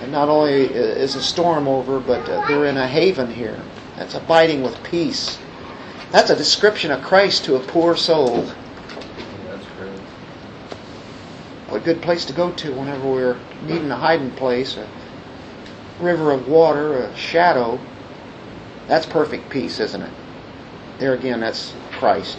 And 0.00 0.10
not 0.10 0.28
only 0.28 0.64
is 0.64 1.14
a 1.14 1.22
storm 1.22 1.68
over, 1.68 2.00
but 2.00 2.28
uh, 2.28 2.46
they're 2.48 2.66
in 2.66 2.76
a 2.76 2.88
haven 2.88 3.30
here. 3.30 3.60
That's 3.96 4.14
abiding 4.14 4.62
with 4.62 4.82
peace. 4.82 5.38
That's 6.10 6.30
a 6.30 6.36
description 6.36 6.90
of 6.90 7.02
Christ 7.02 7.44
to 7.44 7.56
a 7.56 7.60
poor 7.60 7.96
soul. 7.96 8.42
That's 9.46 9.66
great. 9.78 10.00
a 11.70 11.80
good 11.80 12.02
place 12.02 12.24
to 12.26 12.32
go 12.32 12.50
to 12.52 12.72
whenever 12.74 13.08
we're 13.08 13.38
needing 13.64 13.90
a 13.90 13.96
hiding 13.96 14.32
place, 14.32 14.76
a 14.76 14.88
river 16.00 16.32
of 16.32 16.48
water, 16.48 16.98
a 16.98 17.16
shadow. 17.16 17.78
That's 18.88 19.06
perfect 19.06 19.48
peace, 19.50 19.78
isn't 19.78 20.02
it? 20.02 20.12
There 21.02 21.14
again, 21.14 21.40
that's 21.40 21.74
Christ. 21.90 22.38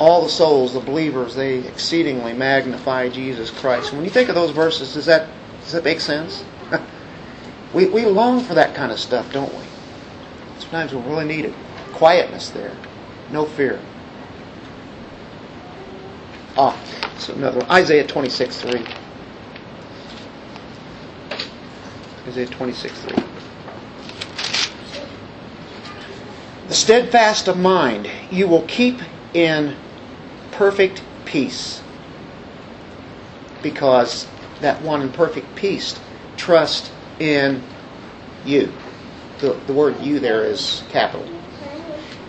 All 0.00 0.24
the 0.24 0.28
souls, 0.28 0.72
the 0.72 0.80
believers, 0.80 1.36
they 1.36 1.58
exceedingly 1.58 2.32
magnify 2.32 3.08
Jesus 3.08 3.52
Christ. 3.52 3.92
When 3.92 4.02
you 4.02 4.10
think 4.10 4.28
of 4.28 4.34
those 4.34 4.50
verses, 4.50 4.94
does 4.94 5.06
that 5.06 5.28
does 5.62 5.70
that 5.70 5.84
make 5.84 6.00
sense? 6.00 6.42
we 7.72 7.86
we 7.86 8.04
long 8.04 8.40
for 8.40 8.54
that 8.54 8.74
kind 8.74 8.90
of 8.90 8.98
stuff, 8.98 9.32
don't 9.32 9.54
we? 9.54 9.64
Sometimes 10.58 10.92
we 10.92 11.02
really 11.02 11.24
need 11.24 11.44
it. 11.44 11.54
Quietness 11.92 12.50
there, 12.50 12.76
no 13.30 13.44
fear. 13.46 13.78
Ah, 16.56 16.76
so 17.18 17.32
another 17.34 17.60
one. 17.60 17.70
Isaiah 17.70 18.04
26 18.08 18.60
3. 18.60 18.84
Isaiah 22.26 22.46
26 22.46 23.00
3. 23.02 23.16
The 23.16 23.22
steadfast 26.70 27.48
of 27.48 27.58
mind 27.58 28.08
you 28.30 28.48
will 28.48 28.62
keep 28.62 29.00
in 29.34 29.76
perfect 30.52 31.02
peace, 31.24 31.82
because 33.62 34.26
that 34.60 34.80
one 34.82 35.02
in 35.02 35.10
perfect 35.12 35.54
peace 35.56 35.98
trust 36.36 36.92
in 37.18 37.62
you. 38.44 38.72
The, 39.38 39.54
the 39.66 39.72
word 39.72 40.00
you 40.00 40.20
there 40.20 40.44
is 40.44 40.84
capital 40.90 41.26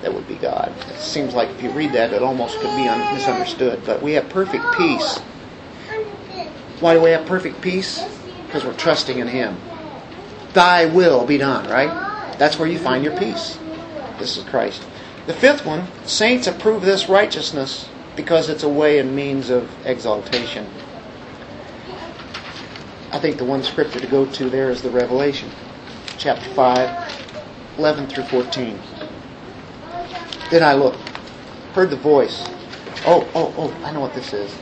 that 0.02 0.14
would 0.14 0.28
be 0.28 0.36
God. 0.36 0.72
It 0.90 0.98
seems 0.98 1.34
like 1.34 1.50
if 1.50 1.64
you 1.64 1.72
read 1.72 1.94
that, 1.94 2.14
it 2.14 2.22
almost 2.22 2.60
could 2.60 2.76
be 2.76 2.88
un- 2.88 3.14
misunderstood. 3.14 3.82
But 3.86 4.02
we 4.04 4.14
have 4.14 4.30
perfect 4.30 4.64
peace. 4.78 5.18
Why 6.80 6.94
do 6.94 7.02
we 7.02 7.10
have 7.12 7.26
perfect 7.26 7.62
peace? 7.62 8.04
Because 8.46 8.64
we're 8.66 8.76
trusting 8.76 9.18
in 9.18 9.28
Him. 9.28 9.58
Thy 10.54 10.86
will 10.86 11.26
be 11.26 11.38
done, 11.38 11.68
right? 11.70 11.90
That's 12.38 12.60
where 12.60 12.68
you 12.68 12.78
find 12.78 13.04
your 13.04 13.18
peace. 13.18 13.58
This 14.20 14.38
is 14.38 14.44
Christ. 14.44 14.86
The 15.28 15.34
fifth 15.34 15.66
one, 15.66 15.88
saints 16.06 16.48
approve 16.48 16.84
this 16.84 17.10
righteousness 17.10 17.90
because 18.16 18.50
it's 18.50 18.64
a 18.64 18.70
way 18.70 19.00
and 19.00 19.16
means 19.16 19.50
of 19.50 19.70
exaltation. 19.86 20.68
I 23.12 23.20
think 23.20 23.38
the 23.38 23.46
one 23.46 23.64
scripture 23.64 24.00
to 24.00 24.08
go 24.08 24.26
to 24.26 24.50
there 24.50 24.70
is 24.70 24.82
the 24.82 24.90
Revelation, 24.90 25.50
chapter 26.18 26.50
5, 26.52 27.78
11 27.78 28.08
through 28.08 28.24
14. 28.26 28.80
Then 30.52 30.64
I 30.64 30.74
looked, 30.74 31.00
heard 31.74 31.90
the 31.90 31.96
voice. 31.96 32.46
Oh, 33.06 33.28
oh, 33.36 33.54
oh, 33.58 33.74
I 33.84 33.92
know 33.92 34.02
what 34.02 34.14
this 34.14 34.34
is. 34.34 34.56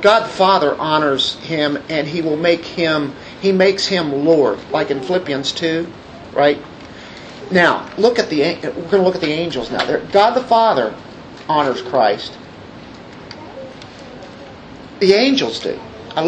God 0.00 0.24
the 0.24 0.28
Father 0.28 0.76
honors 0.78 1.34
him 1.40 1.78
and 1.88 2.06
he 2.06 2.22
will 2.22 2.36
make 2.36 2.64
him, 2.64 3.14
he 3.40 3.50
makes 3.50 3.86
him 3.86 4.24
Lord, 4.24 4.58
like 4.70 4.90
in 4.90 5.00
Philippians 5.00 5.52
2, 5.52 5.92
right? 6.32 6.62
Now, 7.50 7.88
look 7.96 8.18
at 8.18 8.28
the, 8.28 8.40
we're 8.40 8.72
going 8.72 8.90
to 8.90 9.02
look 9.02 9.14
at 9.14 9.20
the 9.20 9.32
angels 9.32 9.70
now. 9.70 9.84
There- 9.84 10.00
God 10.12 10.30
the 10.34 10.42
Father 10.42 10.94
honors 11.48 11.80
Christ. 11.80 12.36
The 15.00 15.14
angels 15.14 15.60
do. 15.60 15.78
I 16.16 16.22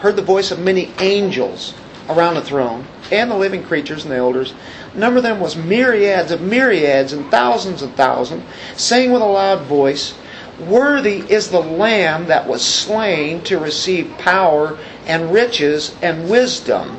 heard 0.00 0.16
the 0.16 0.22
voice 0.22 0.50
of 0.50 0.58
many 0.58 0.92
angels 1.00 1.74
around 2.08 2.34
the 2.34 2.42
throne, 2.42 2.84
and 3.10 3.30
the 3.30 3.36
living 3.36 3.62
creatures 3.62 4.04
and 4.04 4.12
the 4.12 4.16
elders. 4.16 4.54
Number 4.94 5.18
of 5.18 5.22
them 5.22 5.40
was 5.40 5.56
myriads 5.56 6.30
of 6.30 6.40
myriads 6.40 7.12
and 7.12 7.30
thousands 7.30 7.82
and 7.82 7.94
thousands, 7.96 8.44
saying 8.76 9.12
with 9.12 9.22
a 9.22 9.26
loud 9.26 9.62
voice, 9.62 10.14
Worthy 10.58 11.18
is 11.30 11.50
the 11.50 11.60
Lamb 11.60 12.26
that 12.26 12.46
was 12.46 12.64
slain 12.64 13.42
to 13.44 13.58
receive 13.58 14.16
power 14.18 14.78
and 15.06 15.32
riches 15.32 15.94
and 16.02 16.30
wisdom 16.30 16.98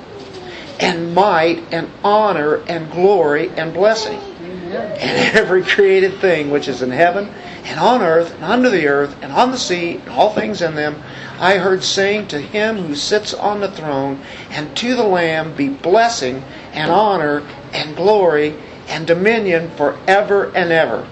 and 0.79 1.13
might 1.13 1.63
and 1.71 1.89
honor 2.03 2.63
and 2.67 2.91
glory 2.91 3.49
and 3.49 3.73
blessing. 3.73 4.19
And 4.19 5.35
every 5.35 5.63
created 5.63 6.19
thing 6.19 6.49
which 6.49 6.67
is 6.67 6.81
in 6.81 6.91
heaven 6.91 7.29
and 7.63 7.79
on 7.79 8.01
earth 8.01 8.33
and 8.35 8.43
under 8.43 8.69
the 8.69 8.87
earth 8.87 9.15
and 9.21 9.31
on 9.31 9.51
the 9.51 9.57
sea 9.57 9.97
and 9.97 10.09
all 10.09 10.33
things 10.33 10.61
in 10.61 10.75
them, 10.75 11.01
I 11.39 11.57
heard 11.57 11.83
saying 11.83 12.27
to 12.29 12.39
him 12.39 12.77
who 12.77 12.95
sits 12.95 13.33
on 13.33 13.59
the 13.59 13.71
throne 13.71 14.21
and 14.49 14.75
to 14.77 14.95
the 14.95 15.03
Lamb 15.03 15.55
be 15.55 15.69
blessing 15.69 16.43
and 16.73 16.91
honor 16.91 17.43
and 17.73 17.95
glory 17.95 18.55
and 18.87 19.05
dominion 19.05 19.69
forever 19.71 20.51
and 20.55 20.71
ever. 20.71 21.07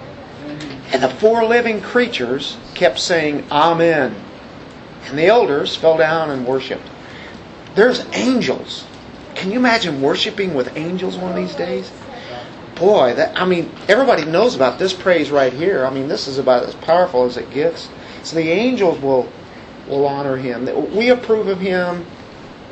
And 0.91 1.03
the 1.03 1.09
four 1.09 1.45
living 1.45 1.81
creatures 1.81 2.57
kept 2.73 2.99
saying, 2.99 3.45
Amen. 3.51 4.15
And 5.05 5.17
the 5.17 5.27
elders 5.27 5.75
fell 5.75 5.97
down 5.97 6.29
and 6.29 6.47
worshiped. 6.47 6.87
There's 7.75 8.05
angels. 8.13 8.85
Can 9.35 9.51
you 9.51 9.59
imagine 9.59 10.01
worshiping 10.01 10.53
with 10.53 10.75
angels 10.77 11.17
one 11.17 11.31
of 11.31 11.35
these 11.35 11.55
days? 11.55 11.91
Boy, 12.75 13.13
that 13.15 13.39
I 13.39 13.45
mean, 13.45 13.71
everybody 13.87 14.25
knows 14.25 14.55
about 14.55 14.79
this 14.79 14.93
praise 14.93 15.31
right 15.31 15.53
here. 15.53 15.85
I 15.85 15.89
mean, 15.89 16.07
this 16.07 16.27
is 16.27 16.37
about 16.39 16.63
as 16.63 16.75
powerful 16.75 17.25
as 17.25 17.37
it 17.37 17.49
gets. 17.51 17.89
So 18.23 18.35
the 18.35 18.49
angels 18.49 18.99
will 18.99 19.31
will 19.87 20.05
honor 20.07 20.37
him. 20.37 20.65
We 20.95 21.09
approve 21.09 21.47
of 21.47 21.59
him. 21.59 22.05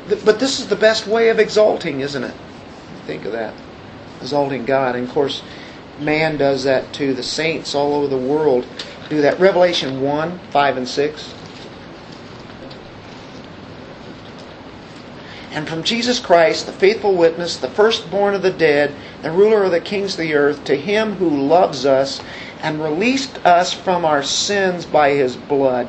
But 0.08 0.38
this 0.38 0.60
is 0.60 0.68
the 0.68 0.76
best 0.76 1.06
way 1.06 1.30
of 1.30 1.38
exalting, 1.38 2.00
isn't 2.00 2.24
it? 2.24 2.34
Think 3.06 3.24
of 3.24 3.32
that. 3.32 3.54
Exalting 4.20 4.64
God. 4.66 4.96
And 4.96 5.08
of 5.08 5.14
course, 5.14 5.42
man 5.98 6.36
does 6.36 6.64
that 6.64 6.92
too. 6.92 7.14
The 7.14 7.22
saints 7.22 7.74
all 7.74 7.94
over 7.94 8.08
the 8.08 8.18
world 8.18 8.66
do 9.08 9.22
that. 9.22 9.38
Revelation 9.40 10.02
1, 10.02 10.38
5 10.50 10.76
and 10.76 10.88
6. 10.88 11.33
And 15.54 15.68
from 15.68 15.84
Jesus 15.84 16.18
Christ, 16.18 16.66
the 16.66 16.72
faithful 16.72 17.14
witness, 17.14 17.56
the 17.56 17.70
firstborn 17.70 18.34
of 18.34 18.42
the 18.42 18.50
dead, 18.50 18.92
the 19.22 19.30
ruler 19.30 19.62
of 19.62 19.70
the 19.70 19.80
kings 19.80 20.14
of 20.14 20.18
the 20.18 20.34
earth, 20.34 20.64
to 20.64 20.76
him 20.76 21.14
who 21.14 21.30
loves 21.30 21.86
us 21.86 22.20
and 22.60 22.82
released 22.82 23.38
us 23.46 23.72
from 23.72 24.04
our 24.04 24.24
sins 24.24 24.84
by 24.84 25.10
his 25.10 25.36
blood. 25.36 25.88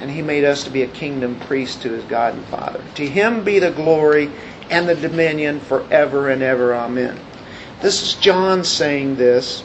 And 0.00 0.10
he 0.10 0.20
made 0.20 0.42
us 0.42 0.64
to 0.64 0.70
be 0.70 0.82
a 0.82 0.88
kingdom 0.88 1.38
priest 1.40 1.82
to 1.82 1.90
his 1.90 2.02
God 2.04 2.34
and 2.34 2.44
Father. 2.46 2.82
To 2.96 3.06
him 3.06 3.44
be 3.44 3.60
the 3.60 3.70
glory 3.70 4.28
and 4.68 4.88
the 4.88 4.96
dominion 4.96 5.60
forever 5.60 6.28
and 6.28 6.42
ever. 6.42 6.74
Amen. 6.74 7.20
This 7.80 8.02
is 8.02 8.14
John 8.14 8.64
saying 8.64 9.14
this. 9.14 9.62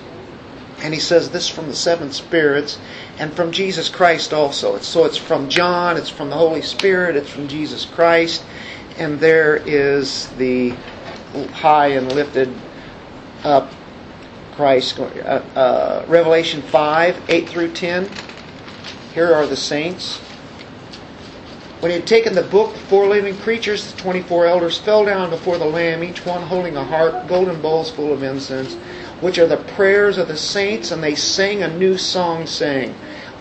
And 0.83 0.93
he 0.93 0.99
says 0.99 1.29
this 1.29 1.49
from 1.49 1.67
the 1.67 1.75
seven 1.75 2.11
spirits 2.11 2.77
and 3.17 3.33
from 3.33 3.51
Jesus 3.51 3.89
Christ 3.89 4.33
also. 4.33 4.77
So 4.79 5.05
it's 5.05 5.17
from 5.17 5.49
John, 5.49 5.97
it's 5.97 6.09
from 6.09 6.29
the 6.29 6.36
Holy 6.36 6.61
Spirit, 6.61 7.15
it's 7.15 7.29
from 7.29 7.47
Jesus 7.47 7.86
Christ. 7.86 8.43
And 8.97 9.19
there 9.19 9.57
is 9.57 10.29
the 10.37 10.69
high 11.53 11.87
and 11.87 12.11
lifted 12.13 12.53
up 13.43 13.71
Christ. 14.53 14.99
Uh, 14.99 15.03
uh, 15.03 16.05
Revelation 16.07 16.61
5, 16.61 17.29
8 17.29 17.49
through 17.49 17.73
10. 17.73 18.09
Here 19.13 19.33
are 19.33 19.45
the 19.45 19.57
saints. 19.57 20.21
When 21.81 21.91
he 21.91 21.99
had 21.99 22.07
taken 22.07 22.33
the 22.33 22.41
book, 22.41 22.73
the 22.73 22.79
four 22.79 23.07
living 23.07 23.37
creatures, 23.37 23.91
the 23.91 24.01
24 24.01 24.47
elders, 24.47 24.77
fell 24.77 25.05
down 25.05 25.29
before 25.29 25.57
the 25.57 25.65
Lamb, 25.65 26.03
each 26.03 26.25
one 26.25 26.41
holding 26.41 26.77
a 26.77 26.83
harp, 26.83 27.27
golden 27.27 27.61
bowls 27.61 27.91
full 27.91 28.11
of 28.11 28.23
incense, 28.23 28.75
which 29.21 29.37
are 29.37 29.45
the 29.45 29.57
prayers 29.57 30.17
of 30.17 30.27
the 30.27 30.37
saints, 30.37 30.91
and 30.91 31.03
they 31.03 31.15
sang 31.15 31.61
a 31.61 31.77
new 31.77 31.97
song, 31.97 32.47
saying, 32.47 32.95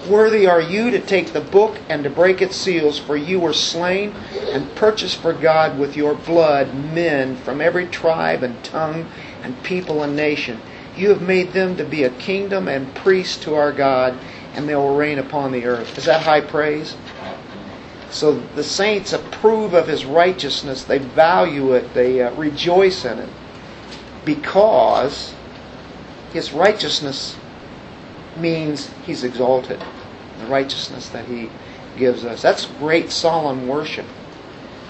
Worthy 0.08 0.46
are 0.46 0.60
you 0.60 0.90
to 0.90 1.00
take 1.00 1.32
the 1.32 1.40
book 1.40 1.78
and 1.88 2.04
to 2.04 2.10
break 2.10 2.42
its 2.42 2.56
seals, 2.56 2.98
for 2.98 3.16
you 3.16 3.40
were 3.40 3.54
slain 3.54 4.14
and 4.52 4.74
purchased 4.74 5.16
for 5.16 5.32
God 5.32 5.78
with 5.78 5.96
your 5.96 6.14
blood 6.14 6.74
men 6.74 7.36
from 7.36 7.60
every 7.60 7.86
tribe 7.86 8.42
and 8.42 8.62
tongue 8.62 9.06
and 9.42 9.62
people 9.62 10.02
and 10.02 10.14
nation. 10.14 10.60
You 10.96 11.08
have 11.08 11.22
made 11.22 11.52
them 11.52 11.76
to 11.76 11.84
be 11.84 12.04
a 12.04 12.10
kingdom 12.10 12.68
and 12.68 12.94
priests 12.94 13.42
to 13.44 13.54
our 13.54 13.72
God, 13.72 14.18
and 14.54 14.68
they 14.68 14.76
will 14.76 14.94
reign 14.94 15.18
upon 15.18 15.52
the 15.52 15.64
earth. 15.64 15.96
Is 15.96 16.04
that 16.04 16.22
high 16.22 16.42
praise? 16.42 16.96
So 18.10 18.38
the 18.54 18.62
saints 18.62 19.12
approve 19.12 19.74
of 19.74 19.88
his 19.88 20.04
righteousness, 20.04 20.84
they 20.84 20.98
value 20.98 21.72
it, 21.72 21.94
they 21.94 22.22
uh, 22.22 22.32
rejoice 22.34 23.04
in 23.04 23.18
it, 23.18 23.28
because 24.24 25.34
his 26.32 26.52
righteousness 26.52 27.36
means 28.36 28.90
he's 29.06 29.24
exalted. 29.24 29.82
The 30.40 30.46
righteousness 30.46 31.08
that 31.10 31.26
he 31.26 31.50
gives 31.96 32.24
us. 32.24 32.42
That's 32.42 32.66
great 32.66 33.10
solemn 33.10 33.68
worship. 33.68 34.06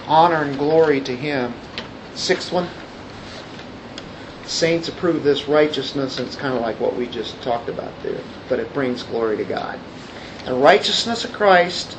Honor 0.07 0.43
and 0.43 0.57
glory 0.57 1.01
to 1.01 1.15
him. 1.15 1.53
Sixth 2.13 2.51
one. 2.51 2.69
Saints 4.45 4.87
approve 4.87 5.23
this 5.23 5.47
righteousness, 5.47 6.19
and 6.19 6.27
it's 6.27 6.35
kind 6.35 6.55
of 6.55 6.61
like 6.61 6.79
what 6.79 6.95
we 6.95 7.07
just 7.07 7.41
talked 7.41 7.67
about 7.67 7.91
there, 8.03 8.21
but 8.47 8.59
it 8.59 8.71
brings 8.73 9.01
glory 9.01 9.37
to 9.37 9.43
God. 9.43 9.79
The 10.45 10.53
righteousness 10.53 11.25
of 11.25 11.33
Christ 11.33 11.97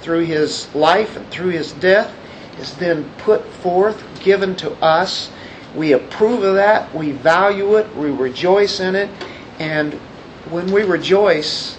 through 0.00 0.24
his 0.24 0.74
life 0.74 1.16
and 1.16 1.28
through 1.30 1.50
his 1.50 1.72
death 1.72 2.14
is 2.58 2.74
then 2.76 3.10
put 3.18 3.44
forth, 3.46 4.02
given 4.22 4.56
to 4.56 4.72
us. 4.82 5.30
We 5.74 5.92
approve 5.92 6.42
of 6.42 6.54
that, 6.54 6.94
we 6.94 7.12
value 7.12 7.76
it, 7.76 7.94
we 7.94 8.10
rejoice 8.10 8.80
in 8.80 8.94
it, 8.94 9.10
and 9.58 9.98
when 10.52 10.70
we 10.70 10.82
rejoice, 10.82 11.78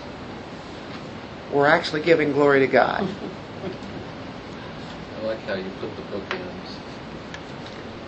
we're 1.51 1.67
actually 1.67 2.01
giving 2.01 2.33
glory 2.33 2.59
to 2.61 2.67
God. 2.67 3.07
I 5.17 5.21
like 5.21 5.39
how 5.41 5.53
you 5.53 5.69
put 5.79 5.95
the 5.95 6.01
bookends 6.01 6.75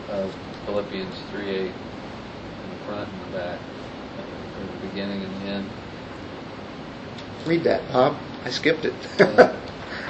of 0.09 0.35
Philippians 0.65 1.15
3 1.29 1.49
8 1.49 1.59
in 1.59 1.67
the 1.67 2.75
front 2.87 3.07
and 3.07 3.21
the 3.21 3.37
back, 3.37 3.59
or 4.59 4.65
the 4.65 4.87
beginning 4.87 5.23
and 5.23 5.41
the 5.41 5.45
end. 5.45 5.69
Read 7.45 7.63
that, 7.63 7.87
Bob. 7.93 8.17
I 8.43 8.49
skipped 8.49 8.85
it. 8.85 8.95
Uh, 9.21 9.53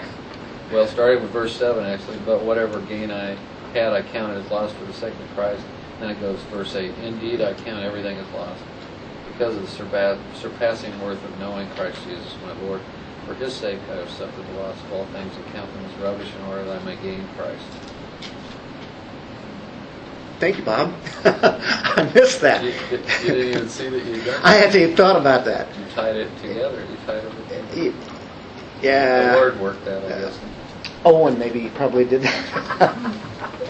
well, 0.72 0.88
starting 0.88 1.22
with 1.22 1.32
verse 1.32 1.53
7, 1.58 1.84
actually, 1.86 2.18
but 2.26 2.41
whatever 2.43 2.80
gain 2.82 3.12
I 3.12 3.36
had, 3.74 3.91
I 3.91 4.03
counted 4.03 4.38
as 4.38 4.49
lost 4.49 4.74
for 4.76 4.86
the 4.86 4.93
sake 4.93 5.14
of 5.14 5.36
Christ. 5.36 5.66
Then 5.99 6.12
it 6.12 6.22
goes, 6.22 6.39
verse 6.43 6.74
8, 6.76 6.93
Indeed, 7.03 7.41
I 7.41 7.53
count 7.56 7.84
everything 7.84 8.18
as 8.18 8.30
lost 8.32 8.64
because 9.38 9.56
of 9.56 9.62
the 9.64 9.68
surpass- 9.68 10.18
surpassing 10.36 10.98
worth 11.02 11.24
of 11.24 11.40
knowing 11.40 11.68
Christ 11.70 11.98
Jesus, 12.08 12.36
my 12.46 12.54
Lord. 12.66 12.80
For 13.28 13.34
his 13.36 13.54
sake 13.54 13.80
I 13.92 13.96
have 13.96 14.10
suffered 14.10 14.46
the 14.48 14.60
loss 14.60 14.76
of 14.82 14.94
all 14.94 15.06
things 15.06 15.36
and 15.36 15.46
count 15.54 15.72
them 15.74 15.84
as 15.86 15.96
rubbish 16.04 16.32
in 16.34 16.46
order 16.46 16.64
that 16.66 16.82
I 16.82 16.86
may 16.86 16.96
gain 16.98 17.28
Christ. 17.36 17.66
Thank 20.40 20.58
you, 20.58 20.64
Bob. 20.64 20.94
I 21.26 22.12
missed 22.14 22.42
that. 22.42 22.64
You, 22.64 22.70
you 22.70 23.34
didn't 23.34 23.48
even 23.56 23.70
see 23.70 23.90
that 23.90 24.26
done 24.26 24.42
I 24.44 24.54
hadn't 24.54 24.80
even 24.80 24.96
thought 24.96 25.20
about 25.20 25.46
that. 25.46 25.68
You 25.78 25.86
tied 25.94 26.16
it 26.16 26.38
together. 26.38 26.86
You 26.90 26.98
tied 27.06 27.24
everything. 27.24 27.94
Yeah. 28.82 29.32
The 29.34 29.40
word 29.40 29.60
worked 29.60 29.88
out, 29.88 30.04
I 30.04 30.10
guess. 30.10 30.40
Owen 31.06 31.39
maybe 31.39 31.70
probably 31.70 32.06
did 32.06 32.24
that. 32.24 32.95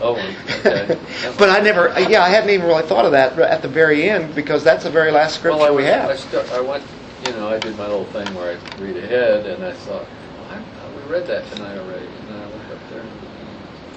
Oh, 0.01 0.15
okay. 0.59 0.99
but 1.39 1.49
I 1.49 1.59
never, 1.61 1.87
yeah, 2.09 2.21
I 2.23 2.29
hadn't 2.29 2.49
even 2.51 2.67
really 2.67 2.83
thought 2.83 3.05
of 3.05 3.11
that 3.13 3.39
at 3.39 3.61
the 3.63 3.67
very 3.67 4.09
end 4.09 4.35
because 4.35 4.63
that's 4.63 4.83
the 4.83 4.89
very 4.91 5.11
last 5.11 5.35
scripture 5.37 5.57
well, 5.57 5.67
I 5.67 5.71
we 5.71 5.83
was, 5.83 5.91
I, 5.91 5.97
have. 5.97 6.19
stu- 6.19 6.55
I 6.55 6.61
went, 6.61 6.83
you 7.25 7.33
know, 7.33 7.49
I 7.49 7.59
did 7.59 7.77
my 7.77 7.87
little 7.87 8.05
thing 8.05 8.31
where 8.35 8.57
I 8.57 8.81
read 8.81 8.97
ahead, 8.97 9.47
and 9.47 9.63
I 9.63 9.73
thought, 9.73 10.05
well, 10.05 10.51
I, 10.51 10.95
we 10.95 11.11
read 11.11 11.25
that 11.27 11.49
tonight 11.53 11.77
already, 11.77 12.05
and 12.05 12.37
I 12.37 12.45
looked 12.45 12.71
up 12.71 12.89
there. 12.91 13.01
And, 13.01 13.11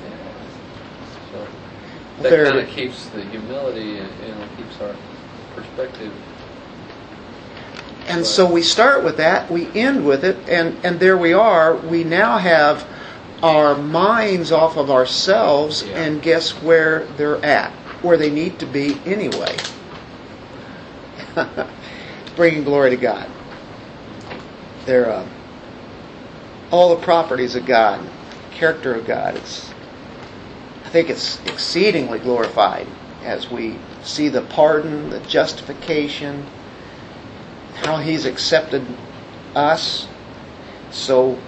yeah. 0.05 1.32
So 1.32 2.22
that 2.22 2.51
kind 2.53 2.61
of 2.61 2.68
keeps 2.74 3.07
the 3.09 3.22
humility, 3.24 3.99
and 3.99 4.11
you 4.22 4.28
know, 4.34 4.49
keeps 4.57 4.80
our 4.80 4.97
perspective 5.57 6.12
And 8.09 8.24
so 8.24 8.51
we 8.51 8.62
start 8.62 9.05
with 9.05 9.18
that, 9.18 9.51
we 9.51 9.68
end 9.78 10.07
with 10.07 10.24
it, 10.24 10.39
and, 10.49 10.76
and 10.84 11.01
there 11.01 11.18
we 11.18 11.32
are. 11.34 11.76
We 11.76 12.05
now 12.05 12.39
have 12.39 12.86
our 13.43 13.76
minds 13.76 14.53
off 14.53 14.76
of 14.76 14.91
ourselves, 14.91 15.82
Yeah. 15.84 16.03
and 16.03 16.22
guess 16.22 16.51
where 16.62 17.05
they're 17.16 17.45
at? 17.45 17.70
Where 18.03 18.16
they 18.16 18.30
need 18.30 18.59
to 18.61 18.66
be 18.66 19.01
anyway. 19.07 19.61
Bringing 22.36 22.64
glory 22.64 22.91
to 22.91 22.97
God. 22.97 23.30
They're 24.86 25.11
uh, 25.11 25.26
all 26.70 26.95
the 26.97 27.03
properties 27.03 27.55
of 27.55 27.66
God, 27.66 28.01
character 28.53 28.95
of 28.95 29.07
God. 29.07 29.36
It's, 29.36 29.70
I 30.84 30.89
think 30.89 31.11
it's 31.11 31.45
exceedingly 31.47 32.18
glorified 32.18 32.86
as 33.22 33.51
we 33.51 33.76
see 34.03 34.28
the 34.28 34.43
pardon, 34.43 35.11
the 35.11 35.20
justification, 35.20 36.47
how 37.76 37.99
He's 37.99 38.24
accepted 38.24 38.84
us. 39.55 40.07
So 40.91 41.39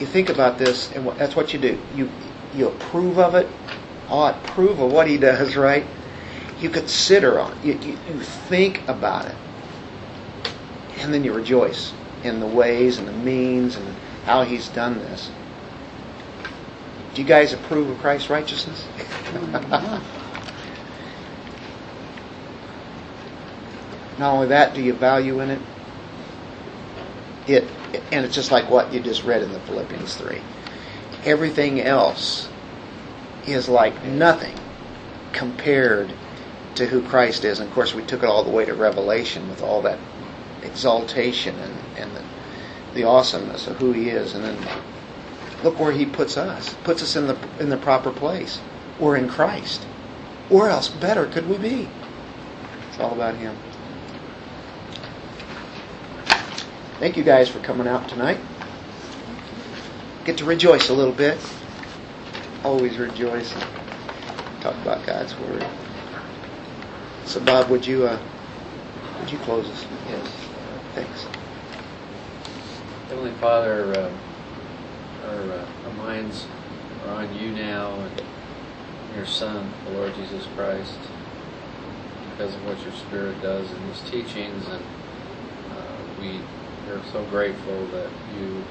you 0.00 0.06
think 0.06 0.28
about 0.28 0.58
this, 0.58 0.92
and 0.92 1.06
that's 1.18 1.34
what 1.34 1.52
you 1.52 1.58
do. 1.58 1.78
You 1.94 2.10
you 2.54 2.68
approve 2.68 3.18
of 3.18 3.34
it. 3.34 3.48
Oh, 4.08 4.26
approve 4.26 4.80
of 4.80 4.92
what 4.92 5.06
He 5.08 5.18
does, 5.18 5.56
right? 5.68 5.84
You 6.60 6.70
consider 6.70 7.38
on 7.38 7.52
it. 7.52 7.64
You, 7.64 7.72
you, 7.74 7.98
you 8.08 8.20
think 8.20 8.86
about 8.88 9.26
it, 9.26 9.34
and 10.98 11.12
then 11.12 11.24
you 11.24 11.32
rejoice 11.32 11.92
in 12.24 12.40
the 12.40 12.46
ways 12.46 12.98
and 12.98 13.06
the 13.06 13.12
means 13.12 13.76
and 13.76 13.94
how 14.24 14.42
He's 14.42 14.68
done 14.68 14.98
this. 14.98 15.30
Do 17.14 17.22
you 17.22 17.28
guys 17.28 17.52
approve 17.52 17.88
of 17.90 17.98
Christ's 17.98 18.30
righteousness? 18.30 18.86
Not 24.18 24.34
only 24.34 24.48
that, 24.48 24.74
do 24.74 24.82
you 24.82 24.92
value 24.92 25.40
in 25.40 25.50
it? 25.50 25.60
It 27.46 27.64
and 28.12 28.24
it's 28.24 28.34
just 28.34 28.50
like 28.50 28.68
what 28.70 28.92
you 28.92 29.00
just 29.00 29.24
read 29.24 29.42
in 29.42 29.52
the 29.52 29.60
Philippians 29.60 30.14
3. 30.16 30.40
Everything 31.24 31.80
else 31.80 32.48
is 33.46 33.68
like 33.68 34.04
nothing 34.04 34.56
compared 35.32 36.12
to 36.74 36.86
who 36.86 37.02
Christ 37.02 37.44
is. 37.44 37.60
And 37.60 37.68
of 37.68 37.74
course, 37.74 37.94
we 37.94 38.02
took 38.02 38.22
it 38.22 38.28
all 38.28 38.44
the 38.44 38.50
way 38.50 38.64
to 38.64 38.74
Revelation 38.74 39.48
with 39.48 39.62
all 39.62 39.82
that 39.82 39.98
exaltation 40.62 41.56
and, 41.58 41.74
and 41.96 42.16
the, 42.16 42.22
the 42.94 43.04
awesomeness 43.04 43.66
of 43.66 43.76
who 43.76 43.92
He 43.92 44.10
is. 44.10 44.34
And 44.34 44.44
then 44.44 44.58
look 45.62 45.78
where 45.78 45.92
He 45.92 46.06
puts 46.06 46.36
us, 46.36 46.74
puts 46.84 47.02
us 47.02 47.16
in 47.16 47.26
the 47.26 47.38
in 47.58 47.68
the 47.68 47.76
proper 47.76 48.12
place. 48.12 48.60
We're 48.98 49.16
in 49.16 49.28
Christ. 49.28 49.82
Where 50.48 50.68
else 50.68 50.88
better 50.88 51.26
could 51.26 51.48
we 51.48 51.58
be? 51.58 51.88
It's 52.88 53.00
all 53.00 53.12
about 53.12 53.36
Him. 53.36 53.56
Thank 56.98 57.16
you 57.16 57.22
guys 57.22 57.48
for 57.48 57.60
coming 57.60 57.86
out 57.86 58.08
tonight. 58.08 58.40
Get 60.24 60.36
to 60.38 60.44
rejoice 60.44 60.88
a 60.88 60.94
little 60.94 61.12
bit. 61.12 61.38
Always 62.64 62.98
rejoice. 62.98 63.52
Talk 64.60 64.74
about 64.82 65.06
God's 65.06 65.38
word. 65.38 65.64
So, 67.24 67.38
Bob, 67.38 67.70
would 67.70 67.86
you 67.86 68.08
uh, 68.08 68.18
would 69.20 69.30
you 69.30 69.38
close 69.38 69.68
us? 69.68 69.86
Yes. 70.08 70.26
Thanks. 70.94 71.26
Heavenly 73.08 73.32
Father, 73.34 73.84
uh, 73.96 74.10
our, 75.24 75.52
uh, 75.52 75.66
our 75.84 75.92
minds 75.92 76.46
are 77.06 77.14
on 77.14 77.32
you 77.36 77.50
now 77.50 77.94
and 77.94 78.22
your 79.14 79.24
Son, 79.24 79.72
the 79.84 79.92
Lord 79.92 80.14
Jesus 80.16 80.46
Christ, 80.56 80.98
because 82.32 82.54
of 82.56 82.66
what 82.66 82.82
your 82.82 82.92
Spirit 82.92 83.40
does 83.40 83.70
in 83.70 83.86
these 83.86 84.00
teachings, 84.10 84.66
and 84.66 84.82
uh, 84.82 86.20
we 86.20 86.40
are 86.90 87.02
so 87.12 87.22
grateful 87.24 87.86
that 87.88 88.08
you 88.34 88.64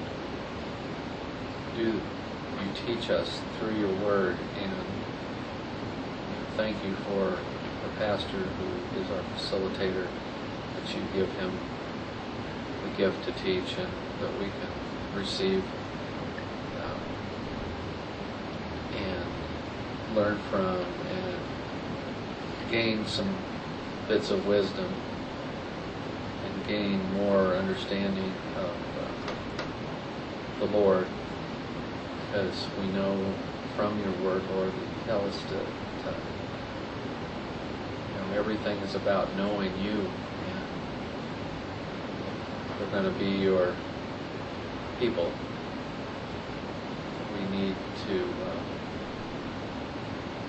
do 1.76 1.94
you 1.94 2.72
teach 2.86 3.12
us 3.12 3.40
through 3.60 3.76
your 3.76 3.94
Word, 4.04 4.36
and 4.60 4.74
thank 6.56 6.76
you 6.84 6.96
for 6.96 7.22
our 7.24 7.92
pastor 8.00 8.38
who 8.38 9.00
is 9.00 9.12
our 9.12 9.22
facilitator, 9.38 10.08
that 10.76 10.96
you 10.96 11.02
give 11.14 11.32
him 11.34 11.52
the 12.84 12.98
gift 12.98 13.24
to 13.26 13.32
teach 13.44 13.78
and 13.78 13.90
that 14.22 14.40
we 14.40 14.48
can 14.48 15.20
receive 15.20 15.64
um, 16.84 17.00
and 18.98 20.18
learn 20.18 20.38
from 20.50 20.84
and 21.12 22.72
gain 22.72 23.06
some 23.06 23.36
bits 24.08 24.32
of 24.32 24.48
wisdom 24.48 24.92
gain 26.68 27.00
more 27.14 27.56
understanding 27.56 28.32
of 28.58 28.70
uh, 29.00 29.08
the 30.60 30.66
Lord 30.78 31.08
as 32.34 32.68
we 32.80 32.88
know 32.88 33.16
from 33.78 33.98
your 34.02 34.12
word, 34.26 34.44
Lord, 34.54 34.70
that 34.70 34.82
you 34.82 35.06
tell 35.06 35.26
us 35.26 35.40
to, 35.44 35.56
to 35.56 36.14
you 38.12 38.36
know, 38.36 38.40
everything 38.40 38.78
is 38.80 38.96
about 38.96 39.34
knowing 39.38 39.72
you 39.82 39.94
and 39.94 40.68
we're 42.80 42.92
going 42.92 43.14
to 43.14 43.20
be 43.20 43.32
your 43.44 43.74
people. 45.00 45.32
We 47.34 47.58
need 47.58 47.76
to 48.08 48.20
uh, 48.20 48.60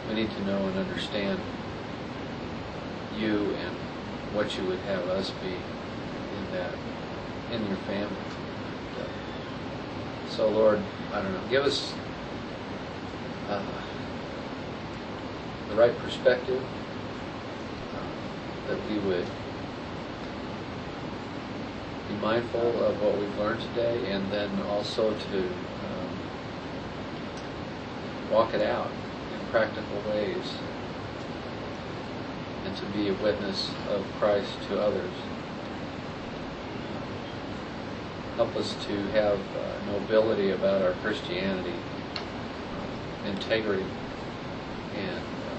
we 0.09 0.15
need 0.15 0.31
to 0.31 0.45
know 0.45 0.67
and 0.67 0.79
understand 0.79 1.39
you 3.17 3.55
and 3.55 3.75
what 4.35 4.59
you 4.59 4.65
would 4.67 4.81
have 4.81 5.09
us 5.11 5.31
be 5.43 5.55
in 7.53 7.67
your 7.67 7.77
family. 7.79 8.29
So 10.39 10.49
Lord, 10.51 10.79
I 11.13 11.21
don't 11.21 11.33
know, 11.33 11.41
give 11.51 11.65
us 11.65 11.93
uh, 13.49 13.61
the 15.69 15.75
right 15.75 15.99
perspective 15.99 16.63
uh, 17.97 18.69
that 18.69 18.79
we 18.89 18.99
would 18.99 19.27
be 22.09 22.15
mindful 22.23 22.85
of 22.85 23.03
what 23.03 23.19
we've 23.19 23.37
learned 23.37 23.61
today 23.75 24.13
and 24.13 24.31
then 24.31 24.51
also 24.69 25.13
to 25.13 25.39
um, 25.39 26.09
walk 28.31 28.55
it 28.55 28.63
out 28.63 28.93
in 29.35 29.41
practical 29.51 30.01
ways 30.13 30.53
and 32.65 32.77
to 32.77 32.87
be 32.87 33.09
a 33.09 33.15
witness 33.15 33.73
of 33.89 34.05
Christ 34.21 34.53
to 34.69 34.81
others. 34.81 35.15
Help 38.39 38.55
us 38.55 38.73
to 38.87 38.95
have 39.09 39.41
uh, 39.57 39.85
nobility 39.85 40.53
about 40.53 40.81
our 40.81 40.93
Christianity, 41.03 41.75
uh, 42.73 43.29
integrity, 43.29 43.83
and 44.95 45.19
uh, 45.51 45.57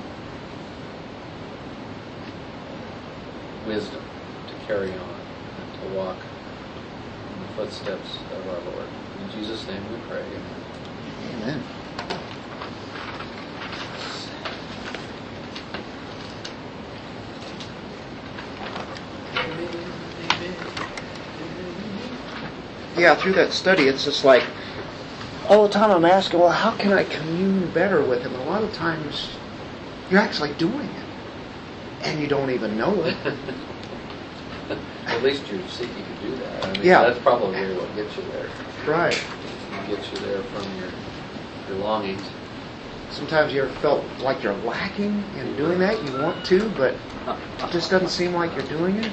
wisdom 3.67 3.99
to 4.47 4.53
carry 4.65 4.91
on 4.91 5.19
and 5.59 5.73
to 5.81 5.87
walk 5.93 6.15
in 7.35 7.41
the 7.41 7.53
footsteps 7.53 8.19
of 8.31 8.47
our 8.47 8.61
Lord. 8.71 8.87
In 9.21 9.29
Jesus' 9.29 9.67
name 9.67 9.83
we 9.91 9.97
pray. 9.97 10.23
Amen. 10.23 10.63
Amen. 11.35 11.78
Yeah, 22.99 23.15
through 23.15 23.33
that 23.33 23.53
study, 23.53 23.87
it's 23.87 24.03
just 24.03 24.25
like 24.25 24.43
oh, 25.49 25.55
all 25.55 25.67
the 25.67 25.73
time 25.73 25.89
I'm 25.91 26.05
asking, 26.05 26.39
well, 26.39 26.49
how 26.49 26.71
can 26.71 26.93
I 26.93 27.03
commune 27.05 27.71
better 27.71 28.03
with 28.03 28.21
him? 28.21 28.35
A 28.35 28.45
lot 28.45 28.63
of 28.63 28.73
times, 28.73 29.29
you're 30.09 30.19
actually 30.19 30.53
doing 30.53 30.87
it, 30.87 31.05
and 32.03 32.19
you 32.19 32.27
don't 32.27 32.51
even 32.51 32.77
know 32.77 33.03
it. 33.03 33.17
At 35.07 35.23
least 35.23 35.49
you're 35.49 35.67
seeking 35.67 36.03
to 36.05 36.27
do 36.27 36.35
that. 36.37 36.65
I 36.65 36.71
mean, 36.73 36.83
Yeah. 36.83 37.01
That's 37.03 37.19
probably 37.19 37.75
what 37.75 37.95
gets 37.95 38.15
you 38.15 38.23
there. 38.31 38.49
Right. 38.85 39.13
It 39.13 39.87
gets 39.87 40.11
you 40.11 40.19
there 40.19 40.43
from 40.43 40.63
your, 40.77 40.89
your 41.69 41.83
longings. 41.83 42.21
Sometimes 43.09 43.53
you 43.53 43.63
ever 43.63 43.73
felt 43.75 44.05
like 44.19 44.43
you're 44.43 44.53
lacking 44.57 45.23
in 45.37 45.55
doing 45.57 45.79
that. 45.79 46.03
You 46.03 46.21
want 46.21 46.45
to, 46.45 46.69
but 46.71 46.93
it 47.33 47.71
just 47.71 47.89
doesn't 47.89 48.09
seem 48.09 48.33
like 48.33 48.53
you're 48.55 48.65
doing 48.65 48.97
it. 48.97 49.11